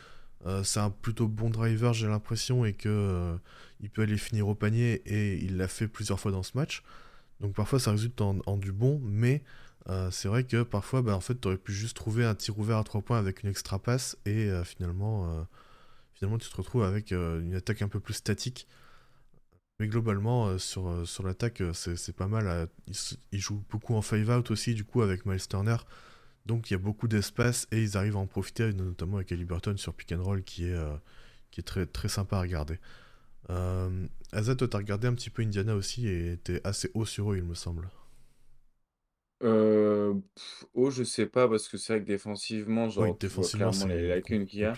euh, 0.46 0.64
c'est 0.64 0.82
un 0.82 0.90
plutôt 0.90 1.28
bon 1.28 1.50
driver, 1.50 1.94
j'ai 1.94 2.08
l'impression, 2.08 2.66
et 2.66 2.74
que 2.74 2.90
euh, 2.90 3.38
il 3.80 3.90
peut 3.90 4.02
aller 4.02 4.18
finir 4.18 4.48
au 4.50 4.56
panier, 4.56 5.02
et 5.06 5.38
il 5.38 5.58
l'a 5.58 5.70
fait 5.70 5.88
plusieurs 5.88 6.20
fois 6.20 6.32
dans 6.32 6.44
ce 6.44 6.58
match. 6.58 6.84
Donc 7.40 7.54
parfois 7.56 7.80
ça 7.80 7.92
résulte 7.92 8.20
en, 8.20 8.58
du 8.58 8.74
bon, 8.74 9.02
mais 9.04 9.44
c'est 10.12 10.28
vrai 10.28 10.44
que 10.44 10.62
parfois, 10.62 11.02
bah, 11.02 11.16
en 11.16 11.20
fait, 11.20 11.46
aurais 11.46 11.58
pu 11.58 11.74
juste 11.74 11.96
trouver 11.96 12.24
un 12.24 12.36
tir 12.36 12.60
ouvert 12.60 12.78
à 12.78 12.84
3 12.84 13.02
points 13.02 13.18
avec 13.18 13.44
une 13.44 13.50
extra 13.50 13.80
passe, 13.80 14.18
et 14.26 14.50
finalement 14.66 15.48
finalement 16.20 16.38
tu 16.38 16.50
te 16.50 16.56
retrouves 16.56 16.84
avec 16.84 17.12
euh, 17.12 17.42
une 17.42 17.56
attaque 17.56 17.82
un 17.82 17.88
peu 17.88 18.00
plus 18.00 18.14
statique. 18.14 18.68
Mais 19.80 19.88
globalement, 19.88 20.48
euh, 20.48 20.58
sur, 20.58 20.90
euh, 20.90 21.06
sur 21.06 21.26
l'attaque, 21.26 21.64
c'est 21.74 22.16
pas 22.16 22.28
mal. 22.28 22.68
Ils, 23.32 23.40
jouent 23.40 23.64
beaucoup 23.70 23.96
en 23.96 24.02
five 24.02 24.30
out 24.30 24.52
aussi, 24.52 24.74
du 24.74 24.84
coup, 24.84 25.02
avec 25.02 25.26
Miles 25.26 25.48
Turner. 25.48 25.78
Donc 26.46 26.70
il 26.70 26.74
y 26.74 26.76
a 26.76 26.80
beaucoup 26.80 27.08
d'espace 27.08 27.68
et 27.72 27.82
ils 27.82 27.96
arrivent 27.96 28.18
à 28.18 28.20
en 28.20 28.28
profiter, 28.28 28.74
notamment 28.74 29.18
avec 29.18 29.32
Ali 29.32 29.46
Burton 29.46 29.78
sur 29.78 29.94
pick 29.94 30.12
and 30.12 30.24
roll, 30.24 30.44
qui 30.44 30.66
est, 30.66 30.78
qui 31.52 31.62
est 31.62 31.64
très, 31.64 31.86
très 31.86 32.10
sympa 32.10 32.38
à 32.38 32.42
regarder. 32.42 32.80
Euh, 33.50 34.08
Azat, 34.32 34.56
toi, 34.56 34.68
t'as 34.68 34.78
regardé 34.78 35.08
un 35.08 35.14
petit 35.14 35.30
peu 35.30 35.42
Indiana 35.42 35.76
aussi 35.76 36.08
et 36.08 36.38
t'es 36.44 36.62
assez 36.64 36.92
haut 36.94 37.06
sur 37.06 37.32
eux, 37.32 37.38
il 37.38 37.44
me 37.44 37.56
semble. 37.56 37.90
Euh, 39.42 40.14
haut, 40.74 40.92
je 40.92 41.04
sais 41.04 41.26
pas, 41.26 41.48
parce 41.48 41.68
que 41.68 41.78
c'est 41.78 41.94
vrai 41.94 42.02
que 42.04 42.08
défensivement, 42.08 42.90
genre, 42.90 43.18
défensivement, 43.18 43.72
clairement 43.72 43.94
les 43.94 44.08
lacunes 44.08 44.46
qu'il 44.46 44.60
y 44.60 44.66
a. 44.66 44.74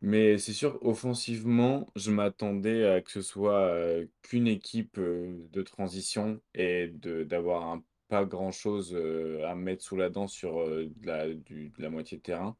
Mais 0.00 0.38
c'est 0.38 0.52
sûr, 0.52 0.78
offensivement, 0.82 1.88
je 1.96 2.10
m'attendais 2.12 2.86
à 2.86 3.00
que 3.02 3.10
ce 3.10 3.20
soit 3.22 3.74
qu'une 4.22 4.46
équipe 4.46 4.98
de 5.00 5.62
transition 5.62 6.40
et 6.54 6.88
de 6.88 7.24
d'avoir 7.24 7.64
un 7.72 7.82
pas 8.08 8.24
grand-chose 8.24 8.96
à 9.44 9.54
mettre 9.56 9.84
sous 9.84 9.96
la 9.96 10.08
dent 10.10 10.28
sur 10.28 10.60
la, 11.02 11.26
de 11.28 11.70
la 11.78 11.90
moitié 11.90 12.18
de 12.18 12.22
terrain. 12.22 12.56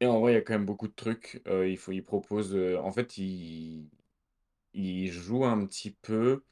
Et 0.00 0.06
en 0.06 0.20
vrai, 0.20 0.32
il 0.32 0.34
y 0.36 0.38
a 0.38 0.42
quand 0.42 0.54
même 0.54 0.66
beaucoup 0.66 0.88
de 0.88 0.94
trucs. 0.94 1.42
il 1.46 1.76
faut, 1.78 1.92
il 1.92 2.04
propose, 2.04 2.56
en 2.56 2.92
fait, 2.92 3.18
il, 3.18 3.88
il 4.74 5.10
joue 5.12 5.44
un 5.44 5.66
petit 5.66 5.92
peu 5.92 6.44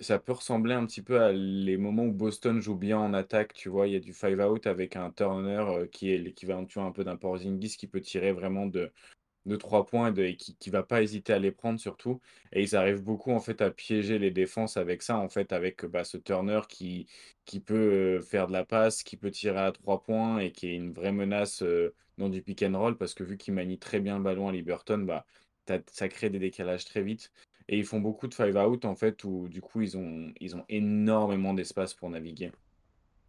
ça 0.00 0.18
peut 0.18 0.32
ressembler 0.32 0.74
un 0.74 0.84
petit 0.86 1.02
peu 1.02 1.20
à 1.22 1.32
les 1.32 1.76
moments 1.76 2.04
où 2.06 2.12
Boston 2.12 2.60
joue 2.60 2.74
bien 2.76 2.98
en 2.98 3.14
attaque, 3.14 3.52
tu 3.54 3.68
vois? 3.68 3.86
Il 3.86 3.92
y 3.92 3.96
a 3.96 4.00
du 4.00 4.12
five 4.12 4.40
out 4.40 4.66
avec 4.66 4.96
un 4.96 5.10
Turner, 5.12 5.64
qui 5.92 6.10
est 6.12 6.18
l'équivalent, 6.18 6.66
tu 6.66 6.78
un 6.80 6.90
peu 6.92 7.04
d'un 7.04 7.16
Porzingis 7.16 7.76
qui 7.76 7.86
peut 7.86 8.00
tirer 8.00 8.32
vraiment 8.32 8.66
de 8.66 8.92
de 9.46 9.56
3 9.56 9.86
points 9.86 10.14
et 10.14 10.36
qui 10.36 10.56
qui 10.56 10.70
va 10.70 10.82
pas 10.82 11.02
hésiter 11.02 11.32
à 11.32 11.38
les 11.38 11.52
prendre 11.52 11.80
surtout 11.80 12.20
et 12.52 12.62
ils 12.62 12.76
arrivent 12.76 13.02
beaucoup, 13.02 13.32
en 13.32 13.40
fait, 13.40 13.62
à 13.62 13.70
piéger 13.70 14.18
les 14.18 14.30
défenses 14.30 14.76
avec 14.76 15.02
ça, 15.02 15.16
en 15.18 15.28
fait, 15.30 15.52
avec, 15.52 15.84
bah, 15.86 16.04
ce 16.04 16.18
Turner 16.18 16.60
qui 16.68 17.06
qui 17.46 17.60
peut, 17.60 18.20
faire 18.22 18.46
de 18.48 18.52
la 18.52 18.64
passe, 18.66 19.02
qui 19.02 19.16
peut 19.16 19.30
tirer 19.30 19.60
à 19.60 19.72
3 19.72 20.02
points 20.02 20.38
et 20.40 20.52
qui 20.52 20.68
est 20.68 20.74
une 20.76 20.92
vraie 20.92 21.12
menace, 21.12 21.64
dans 22.18 22.28
du 22.28 22.42
pick 22.42 22.62
and 22.62 22.78
roll 22.78 22.96
parce 22.98 23.14
que 23.14 23.24
vu 23.24 23.36
qu'il 23.38 23.54
manie 23.54 23.78
très 23.78 24.00
bien 24.00 24.18
le 24.18 24.24
ballon 24.24 24.48
à 24.48 24.52
Liberton, 24.52 24.98
bah, 24.98 25.26
ça 25.92 26.08
crée 26.08 26.30
des 26.30 26.38
décalages 26.38 26.84
très 26.84 27.02
vite 27.02 27.30
et 27.70 27.78
ils 27.78 27.84
font 27.86 28.00
beaucoup 28.00 28.26
de 28.26 28.34
five 28.34 28.56
out 28.56 28.84
en 28.84 28.96
fait 28.96 29.22
où 29.22 29.48
du 29.48 29.62
coup 29.62 29.80
ils 29.80 29.96
ont, 29.96 30.32
ils 30.40 30.56
ont 30.56 30.64
énormément 30.68 31.54
d'espace 31.54 31.94
pour 31.94 32.10
naviguer. 32.10 32.50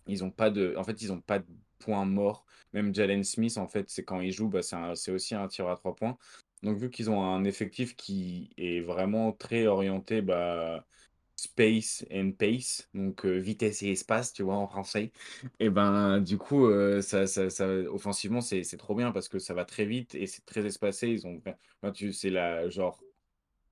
Ils 0.08 0.24
ont 0.24 0.32
pas 0.32 0.50
de, 0.50 0.74
en 0.78 0.84
fait 0.84 1.00
ils 1.04 1.14
ont 1.14 1.22
pas 1.22 1.40
de 1.40 1.46
points 1.78 2.06
morts. 2.06 2.44
Même 2.74 2.94
Jalen 2.94 3.24
Smith 3.24 3.58
en 3.60 3.68
fait 3.68 3.90
c'est 3.92 4.04
quand 4.04 4.20
il 4.20 4.32
joue 4.32 4.50
bah, 4.50 4.62
c'est 4.96 5.12
aussi 5.12 5.36
un 5.36 5.48
tireur 5.48 5.72
à 5.72 5.76
trois 5.78 5.96
points. 5.96 6.18
Donc 6.64 6.78
vu 6.78 6.90
qu'ils 6.90 7.12
ont 7.12 7.24
un 7.24 7.44
effectif 7.44 7.96
qui 7.96 8.50
est 8.58 8.82
vraiment 8.82 9.32
très 9.32 9.68
orienté 9.68 10.24
bah, 10.24 10.88
space 11.36 12.04
and 12.12 12.32
pace, 12.38 12.90
donc 12.96 13.26
euh, 13.26 13.38
vitesse 13.38 13.84
et 13.84 13.92
espace, 13.92 14.34
tu 14.34 14.44
vois, 14.44 14.56
en 14.56 14.68
français. 14.68 15.12
Et 15.60 15.70
ben, 15.72 16.20
du 16.20 16.38
coup, 16.38 16.68
euh, 16.68 17.02
ça, 17.02 17.26
ça, 17.26 17.50
ça, 17.50 17.68
offensivement, 17.68 18.42
c'est 18.42 18.64
trop 18.78 18.94
bien 18.94 19.12
parce 19.12 19.28
que 19.28 19.40
ça 19.40 19.56
va 19.56 19.66
très 19.66 19.86
vite 19.86 20.14
et 20.14 20.28
c'est 20.28 20.46
très 20.46 20.66
espacé. 20.68 21.10
Ils 21.10 21.26
ont, 21.26 21.42
tu, 21.94 22.14
c'est 22.14 22.30
la 22.30 22.70
genre 22.70 23.02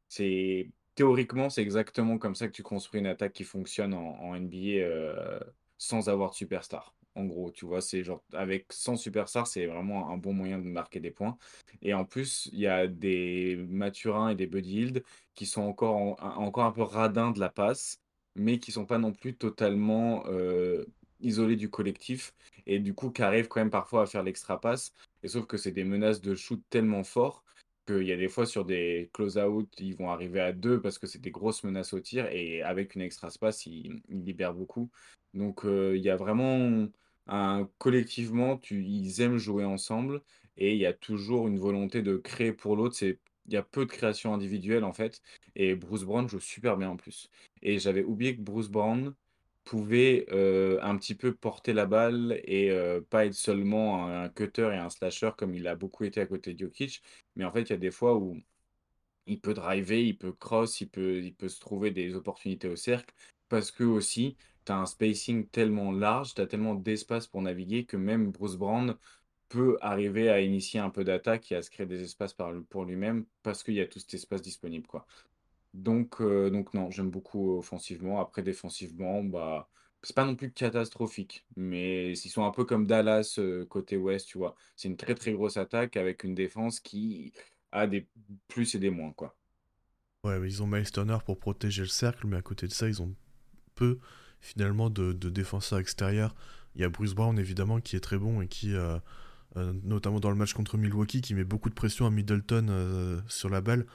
c'est 0.10 0.72
théoriquement, 0.95 1.50
c'est 1.50 1.62
exactement 1.62 2.17
comme 2.17 2.36
ça 2.36 2.48
que 2.48 2.52
tu 2.52 2.63
construis 2.63 3.00
une 3.00 3.08
attaque 3.08 3.34
qui 3.34 3.45
fonctionne 3.45 3.93
en, 3.93 4.36
NBA 4.36 4.82
euh, 4.82 5.39
sans 5.78 6.10
avoir 6.10 6.32
de 6.32 6.36
superstar. 6.36 6.93
En 7.15 7.26
gros, 7.26 7.52
tu 7.52 7.65
vois, 7.65 7.82
c'est 7.82 8.04
genre 8.04 8.24
avec 8.34 8.72
sans 8.72 8.95
superstar, 8.98 9.48
c'est 9.48 9.65
vraiment 9.65 10.10
un 10.12 10.17
bon 10.17 10.34
moyen 10.34 10.60
de 10.60 10.63
marquer 10.63 11.00
des 11.00 11.12
points. 11.12 11.38
Et 11.82 11.93
en 11.93 12.06
plus, 12.06 12.50
il 12.54 12.60
y 12.60 12.67
a 12.67 12.88
des 12.88 13.56
Maturins 13.69 14.30
et 14.30 14.36
des 14.36 14.48
Buddy 14.48 14.93
qui 15.36 15.45
sont 15.45 15.62
encore, 15.62 15.95
encore 16.22 16.65
un 16.65 16.72
peu 16.72 16.84
radins 16.84 17.32
de 17.32 17.39
la 17.39 17.50
passe, 17.50 18.00
mais 18.36 18.60
qui 18.60 18.72
sont 18.72 18.86
pas 18.86 18.98
non 18.98 19.13
plus 19.13 19.36
totalement 19.36 20.24
euh, 20.28 20.86
isolés 21.22 21.56
du 21.56 21.69
collectif 21.69 22.34
et 22.65 22.80
du 22.80 22.93
coup 22.93 23.10
qui 23.12 23.22
arrivent 23.22 23.48
quand 23.48 23.62
même 23.62 23.69
parfois 23.69 24.04
à 24.04 24.06
faire 24.06 24.24
l'extra 24.24 24.60
passe. 24.60 24.93
Et 25.24 25.28
sauf 25.28 25.45
que 25.45 25.58
c'est 25.58 25.72
des 25.72 25.84
menaces 25.84 26.22
de 26.22 26.36
shoot 26.36 26.62
tellement 26.69 27.04
forts 27.04 27.43
il 27.89 28.08
y 28.08 28.12
a 28.12 28.17
des 28.17 28.30
fois 28.30 28.45
sur 28.45 28.65
des 28.65 29.10
close-out, 29.13 29.69
ils 29.80 29.95
vont 29.95 30.10
arriver 30.12 30.39
à 30.39 30.54
deux 30.54 30.82
parce 30.82 30.97
que 30.99 31.08
c'est 31.08 31.21
des 31.21 31.32
grosses 31.32 31.63
menaces 31.63 31.93
au 31.93 31.99
tir 31.99 32.28
et 32.32 32.62
avec 32.62 32.95
une 32.95 33.02
extra 33.02 33.30
space, 33.30 33.65
ils, 33.65 34.02
libèrent 34.10 34.54
beaucoup. 34.54 34.89
Donc 35.34 35.65
euh, 35.65 35.95
il 35.95 36.04
y 36.04 36.10
a 36.10 36.15
vraiment 36.15 36.88
un 37.28 37.69
collectivement, 37.78 38.58
tu, 38.58 38.84
ils 38.84 39.21
aiment 39.21 39.38
jouer 39.38 39.65
ensemble 39.65 40.21
et 40.58 40.73
il 40.73 40.80
y 40.80 40.86
a 40.86 40.93
toujours 40.93 41.47
une 41.47 41.60
volonté 41.60 42.02
de 42.02 42.17
créer 42.17 42.54
pour 42.54 42.75
l'autre. 42.75 42.95
C'est 42.95 43.19
il 43.47 43.54
y 43.54 43.58
a 43.58 43.63
peu 43.63 43.86
de 43.86 43.91
création 43.91 44.34
individuelle 44.34 44.84
en 44.84 44.93
fait 44.93 45.21
et 45.56 45.75
Bruce 45.75 46.04
Brown 46.04 46.28
joue 46.30 46.39
super 46.39 46.78
bien 46.78 46.89
en 46.89 46.97
plus. 46.97 47.30
Et 47.62 47.80
j'avais 47.80 48.04
oublié 48.04 48.36
que 48.36 48.41
Bruce 48.41 48.69
Brown 48.69 49.13
pouvait 49.69 50.25
euh, 50.32 50.79
un 50.82 50.97
petit 50.97 51.13
peu 51.13 51.32
porter 51.36 51.73
la 51.73 51.86
balle 51.86 52.41
et 52.45 52.71
euh, 52.71 53.01
pas 53.01 53.27
être 53.27 53.36
seulement 53.36 54.08
un, 54.08 54.27
cutter 54.27 54.71
et 54.73 54.77
un 54.77 54.89
slasher 54.89 55.29
comme 55.38 55.53
il 55.53 55.67
a 55.67 55.75
beaucoup 55.75 56.05
été 56.05 56.19
à 56.21 56.25
côté 56.25 56.55
de 56.55 56.60
Jokic. 56.60 57.03
Mais 57.36 57.45
en 57.45 57.51
fait, 57.51 57.62
il 57.62 57.69
y 57.69 57.73
a 57.73 57.77
des 57.77 57.91
fois 57.91 58.15
où 58.17 58.36
il 59.27 59.39
peut 59.39 59.53
driver, 59.53 60.03
il 60.03 60.17
peut 60.17 60.34
cross, 60.34 60.82
il 60.82 60.89
peut, 60.89 61.47
se 61.47 61.60
trouver 61.60 61.91
des 61.91 62.15
opportunités 62.15 62.67
au 62.67 62.75
cercle 62.75 63.13
parce 63.47 63.69
que 63.71 63.84
aussi, 63.84 64.38
tu 64.65 64.71
as 64.71 64.77
un 64.79 64.88
spacing 64.88 65.47
tellement 65.47 65.91
large, 65.91 66.34
tu 66.34 66.41
as 66.41 66.47
tellement 66.47 66.73
d'espace 66.73 67.27
pour 67.27 67.43
naviguer 67.43 67.86
que 67.86 67.97
même 67.97 68.32
Bruce 68.32 68.55
Brown 68.55 68.97
peut 69.49 69.77
arriver 69.82 70.29
à 70.29 70.41
initier 70.41 70.79
un 70.79 70.89
peu 70.89 71.03
d'attaque 71.03 71.51
et 71.51 71.55
à 71.55 71.62
se 71.62 71.69
créer 71.69 71.86
des 71.86 72.01
espaces 72.01 72.36
pour 72.69 72.86
lui-même 72.86 73.25
parce 73.43 73.63
qu'il 73.63 73.75
y 73.75 73.82
a 73.82 73.88
tout 73.88 73.99
cet 73.99 74.15
espace 74.15 74.41
disponible. 74.41 74.88
Quoi. 74.88 75.05
Donc, 75.73 76.19
euh, 76.21 76.49
donc 76.49 76.73
non, 76.73 76.89
j'aime 76.89 77.10
beaucoup 77.10 77.58
offensivement. 77.58 78.19
Après, 78.19 78.41
défensivement, 78.41 79.23
bah, 79.23 79.69
c'est 80.01 80.15
pas 80.15 80.25
non 80.25 80.36
plus 80.36 80.51
catastrophique, 80.51 81.45
mais 81.55 82.12
ils 82.13 82.29
sont 82.29 82.45
un 82.45 82.51
peu 82.51 82.65
comme 82.65 82.88
Dallas 82.88 83.36
euh, 83.38 83.65
côté 83.65 83.97
ouest, 83.97 84.27
tu 84.27 84.38
vois. 84.38 84.55
C'est 84.75 84.88
une 84.88 84.97
très 84.97 85.15
très 85.15 85.32
grosse 85.34 85.58
attaque 85.58 85.97
avec 85.97 86.23
une 86.23 86.36
défense 86.36 86.79
qui 86.79 87.34
a 87.71 87.86
des 87.86 88.08
plus 88.47 88.73
et 88.75 88.79
des 88.79 88.89
moins. 88.89 89.13
Ouais, 90.23 90.39
ils 90.43 90.63
ont 90.63 90.67
Miles 90.67 90.86
pour 91.25 91.39
protéger 91.39 91.84
le 91.84 91.88
cercle, 91.88 92.27
mais 92.27 92.38
à 92.38 92.41
côté 92.41 92.67
de 92.67 92.73
ça, 92.73 92.88
ils 92.88 93.01
ont 93.01 93.13
peu 93.75 93.99
de, 94.55 95.29
défenseurs 95.29 95.79
extérieurs. 95.79 96.36
Il 96.75 96.82
y 96.82 96.84
a 96.84 96.89
Bruce 96.89 97.13
Brown 97.13 97.38
évidemment 97.38 97.79
qui 97.79 97.95
est 97.95 97.99
très 97.99 98.17
bon 98.17 98.41
et 98.41 98.47
qui, 98.47 98.73
euh, 98.73 98.99
notamment 99.55 100.19
dans 100.19 100.29
le 100.29 100.36
match 100.36 100.53
contre 100.53 100.77
Milwaukee, 100.77 101.21
qui 101.21 101.36
met 101.36 101.43
beaucoup 101.43 101.69
de 101.69 101.75
pression 101.75 102.05
à 102.05 102.10
Middleton 102.10 103.21
sur 103.27 103.49
la 103.49 103.62
balle 103.62 103.86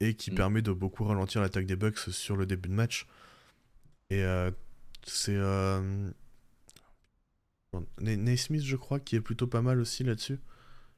et 0.00 0.14
qui 0.14 0.30
mm. 0.30 0.34
permet 0.34 0.62
de 0.62 0.72
beaucoup 0.72 1.04
ralentir 1.04 1.40
l'attaque 1.40 1.66
des 1.66 1.76
Bucks 1.76 1.98
sur 1.98 2.36
le 2.36 2.46
début 2.46 2.68
de 2.68 2.74
match. 2.74 3.06
Et 4.10 4.22
euh, 4.22 4.50
c'est 5.04 5.36
euh... 5.36 6.10
Naismith, 8.00 8.64
je 8.64 8.76
crois, 8.76 9.00
qui 9.00 9.16
est 9.16 9.20
plutôt 9.20 9.46
pas 9.46 9.62
mal 9.62 9.80
aussi 9.80 10.04
là-dessus. 10.04 10.38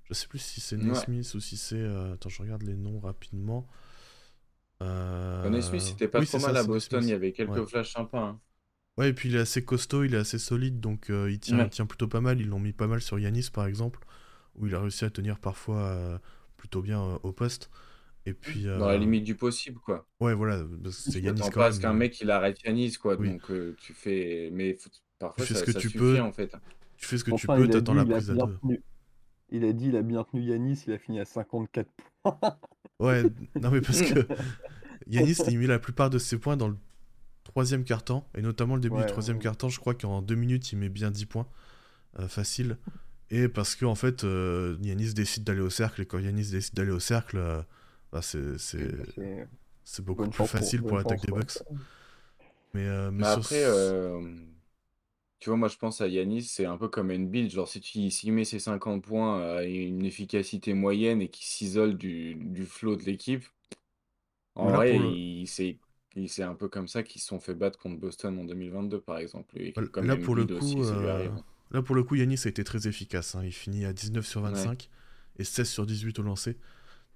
Je 0.04 0.14
sais 0.14 0.26
plus 0.26 0.38
si 0.38 0.60
c'est 0.60 0.76
Naismith 0.76 1.34
ou 1.34 1.40
si 1.40 1.56
c'est. 1.56 1.76
Euh, 1.76 2.14
attends, 2.14 2.28
je 2.28 2.40
regarde 2.42 2.62
les 2.62 2.76
noms 2.76 3.00
rapidement. 3.00 3.66
Euh... 4.82 5.48
Naismith, 5.50 5.82
c'était 5.82 6.08
pas 6.08 6.24
trop 6.24 6.38
mal 6.38 6.56
à 6.56 6.64
Boston, 6.64 7.02
il 7.02 7.10
y 7.10 7.12
avait 7.12 7.32
quelques 7.32 7.66
flashs 7.66 7.92
sympas. 7.92 8.22
Hein. 8.22 8.40
Ouais, 8.96 9.10
et 9.10 9.12
puis 9.12 9.28
il 9.28 9.36
est 9.36 9.40
assez 9.40 9.64
costaud, 9.64 10.04
il 10.04 10.14
est 10.14 10.18
assez 10.18 10.38
solide, 10.38 10.80
donc 10.80 11.10
euh, 11.10 11.30
il, 11.30 11.38
tient, 11.38 11.64
il 11.64 11.70
tient 11.70 11.86
plutôt 11.86 12.08
pas 12.08 12.20
mal. 12.20 12.40
Ils 12.40 12.48
l'ont 12.48 12.58
mis 12.58 12.72
pas 12.72 12.86
mal 12.86 13.00
sur 13.00 13.18
Yanis, 13.18 13.48
par 13.52 13.66
exemple, 13.66 14.00
où 14.56 14.66
il 14.66 14.74
a 14.74 14.80
réussi 14.80 15.04
à 15.04 15.10
tenir 15.10 15.38
parfois 15.38 16.20
plutôt 16.56 16.82
bien 16.82 17.00
au 17.00 17.32
poste. 17.32 17.70
Et 18.28 18.34
puis. 18.34 18.64
Dans 18.64 18.86
la 18.88 18.94
euh, 18.94 18.98
limite 18.98 19.24
du 19.24 19.34
possible, 19.34 19.78
quoi. 19.80 20.06
Ouais, 20.20 20.34
voilà, 20.34 20.62
c'est 20.90 21.20
Yanis 21.20 21.40
quand 21.40 21.50
pas 21.50 21.70
même. 21.70 21.80
qu'un 21.80 21.90
euh, 21.90 21.94
mec 21.94 22.20
il 22.20 22.30
arrête 22.30 22.62
Yanis, 22.64 22.92
quoi. 22.94 23.16
Oui. 23.18 23.30
Donc 23.30 23.50
euh, 23.50 23.74
tu 23.80 23.94
fais. 23.94 24.50
Mais 24.52 24.74
faut- 24.74 24.90
Tu 24.90 25.00
parfois 25.18 25.44
fais 25.46 25.54
ce 25.54 25.60
ça, 25.60 25.66
que 25.66 25.72
ça 25.72 25.80
tu 25.80 25.88
suffit 25.88 25.98
peux, 25.98 26.20
en 26.20 26.32
fait. 26.32 26.52
tu 26.96 27.06
fais 27.06 27.18
ce 27.18 27.24
que 27.24 27.30
tu 27.32 27.46
peux, 27.46 27.68
t'attends 27.68 27.94
dit, 27.94 27.98
la 27.98 28.04
il 28.04 28.12
a 28.12 28.14
prise 28.16 28.30
à 28.30 28.34
bien 28.34 28.46
deux. 28.46 28.58
tenu. 28.58 28.82
Il 29.50 29.64
a 29.64 29.72
dit, 29.72 29.86
il 29.88 29.96
a 29.96 30.02
bien 30.02 30.24
tenu 30.24 30.42
Yanis, 30.42 30.84
il 30.86 30.92
a 30.92 30.98
fini 30.98 31.20
à 31.20 31.24
54 31.24 31.88
points. 32.22 32.38
Ouais, 33.00 33.22
non 33.60 33.70
mais 33.70 33.80
parce 33.80 34.02
que 34.02 34.26
Yanis, 35.06 35.36
il 35.48 35.58
met 35.58 35.66
la 35.68 35.78
plupart 35.78 36.10
de 36.10 36.18
ses 36.18 36.36
points 36.38 36.56
dans 36.56 36.68
le 36.68 36.76
troisième 37.44 37.84
quart-temps, 37.84 38.28
et 38.36 38.42
notamment 38.42 38.74
le 38.74 38.80
début 38.80 38.96
Ouais, 38.96 39.02
du 39.02 39.06
troisième 39.06 39.36
ouais. 39.36 39.42
quart-temps, 39.42 39.68
je 39.68 39.78
crois 39.80 39.94
qu'en 39.94 40.20
deux 40.20 40.34
minutes, 40.34 40.72
il 40.72 40.78
met 40.78 40.88
bien 40.88 41.10
10 41.10 41.26
points, 41.26 41.46
euh, 42.18 42.28
facile. 42.28 42.76
Et 43.30 43.48
parce 43.48 43.76
que 43.76 43.84
en 43.84 43.94
fait, 43.94 44.24
euh, 44.24 44.76
Yanis 44.82 45.14
décide 45.14 45.44
d'aller 45.44 45.60
au 45.60 45.70
cercle, 45.70 46.02
et 46.02 46.06
quand 46.06 46.18
Yanis 46.18 46.50
décide 46.50 46.74
d'aller 46.74 46.90
au 46.90 46.98
cercle, 47.00 47.36
euh, 47.38 47.62
bah, 48.12 48.22
c'est 48.22 48.58
c'est- 48.58 48.90
C'est 49.84 50.04
beaucoup 50.04 50.22
bonne 50.22 50.30
plus 50.30 50.36
pour- 50.36 50.48
facile 50.50 50.80
pour 50.82 50.90
bonne 50.90 50.98
l'attaque 50.98 51.20
des. 51.22 51.32
Bucks. 51.32 51.62
Mais, 52.74 52.86
euh, 52.86 53.10
mais 53.10 53.18
Mais 53.18 53.24
sur 53.24 53.38
après, 53.38 53.64
euh, 53.64 54.20
tu 55.40 55.50
vois, 55.50 55.56
moi 55.56 55.68
je 55.68 55.76
pense 55.78 56.00
à 56.00 56.08
Yanis, 56.08 56.42
c'est 56.42 56.66
un 56.66 56.76
peu 56.76 56.88
comme 56.88 57.10
Embiid. 57.10 57.50
Genre, 57.50 57.68
si 57.68 57.80
tu 57.80 58.10
s'il 58.10 58.32
met 58.32 58.44
ses 58.44 58.58
50 58.58 59.02
points 59.02 59.40
à 59.56 59.62
une 59.64 60.04
efficacité 60.04 60.74
moyenne 60.74 61.22
et 61.22 61.28
qu'il 61.28 61.46
s'isole 61.46 61.96
du, 61.96 62.34
du 62.34 62.64
flow 62.66 62.96
de 62.96 63.04
l'équipe, 63.04 63.44
en 64.54 64.70
là, 64.70 64.76
vrai, 64.76 64.90
pour 64.92 65.00
le- 65.00 65.06
il, 65.08 65.46
c'est 65.46 65.78
il- 66.16 66.28
c'est 66.28 66.42
un 66.42 66.54
peu 66.54 66.68
comme 66.68 66.88
ça 66.88 67.02
qu'ils 67.02 67.20
se 67.20 67.28
sont 67.28 67.38
fait 67.38 67.54
battre 67.54 67.78
contre 67.78 68.00
Boston 68.00 68.38
en 68.38 68.44
2022, 68.44 69.00
par 69.00 69.18
exemple. 69.18 69.56
Et 69.60 69.72
Là, 69.76 69.86
comme 69.86 70.06
là, 70.06 70.16
pour 70.16 70.34
le 70.34 70.42
aussi, 70.52 70.74
coup, 70.74 70.82
euh, 70.84 71.28
là, 71.70 71.82
pour 71.82 71.94
le 71.94 72.02
coup, 72.02 72.16
Yanis 72.16 72.40
a 72.44 72.48
été 72.48 72.64
très 72.64 72.88
efficace. 72.88 73.34
hein. 73.36 73.42
Il 73.44 73.52
finit 73.52 73.84
à 73.84 73.92
19 73.92 74.26
sur 74.26 74.40
25 74.40 74.90
et 75.38 75.44
16 75.44 75.68
sur 75.68 75.86
18 75.86 76.18
au 76.18 76.22
lancer. 76.22 76.56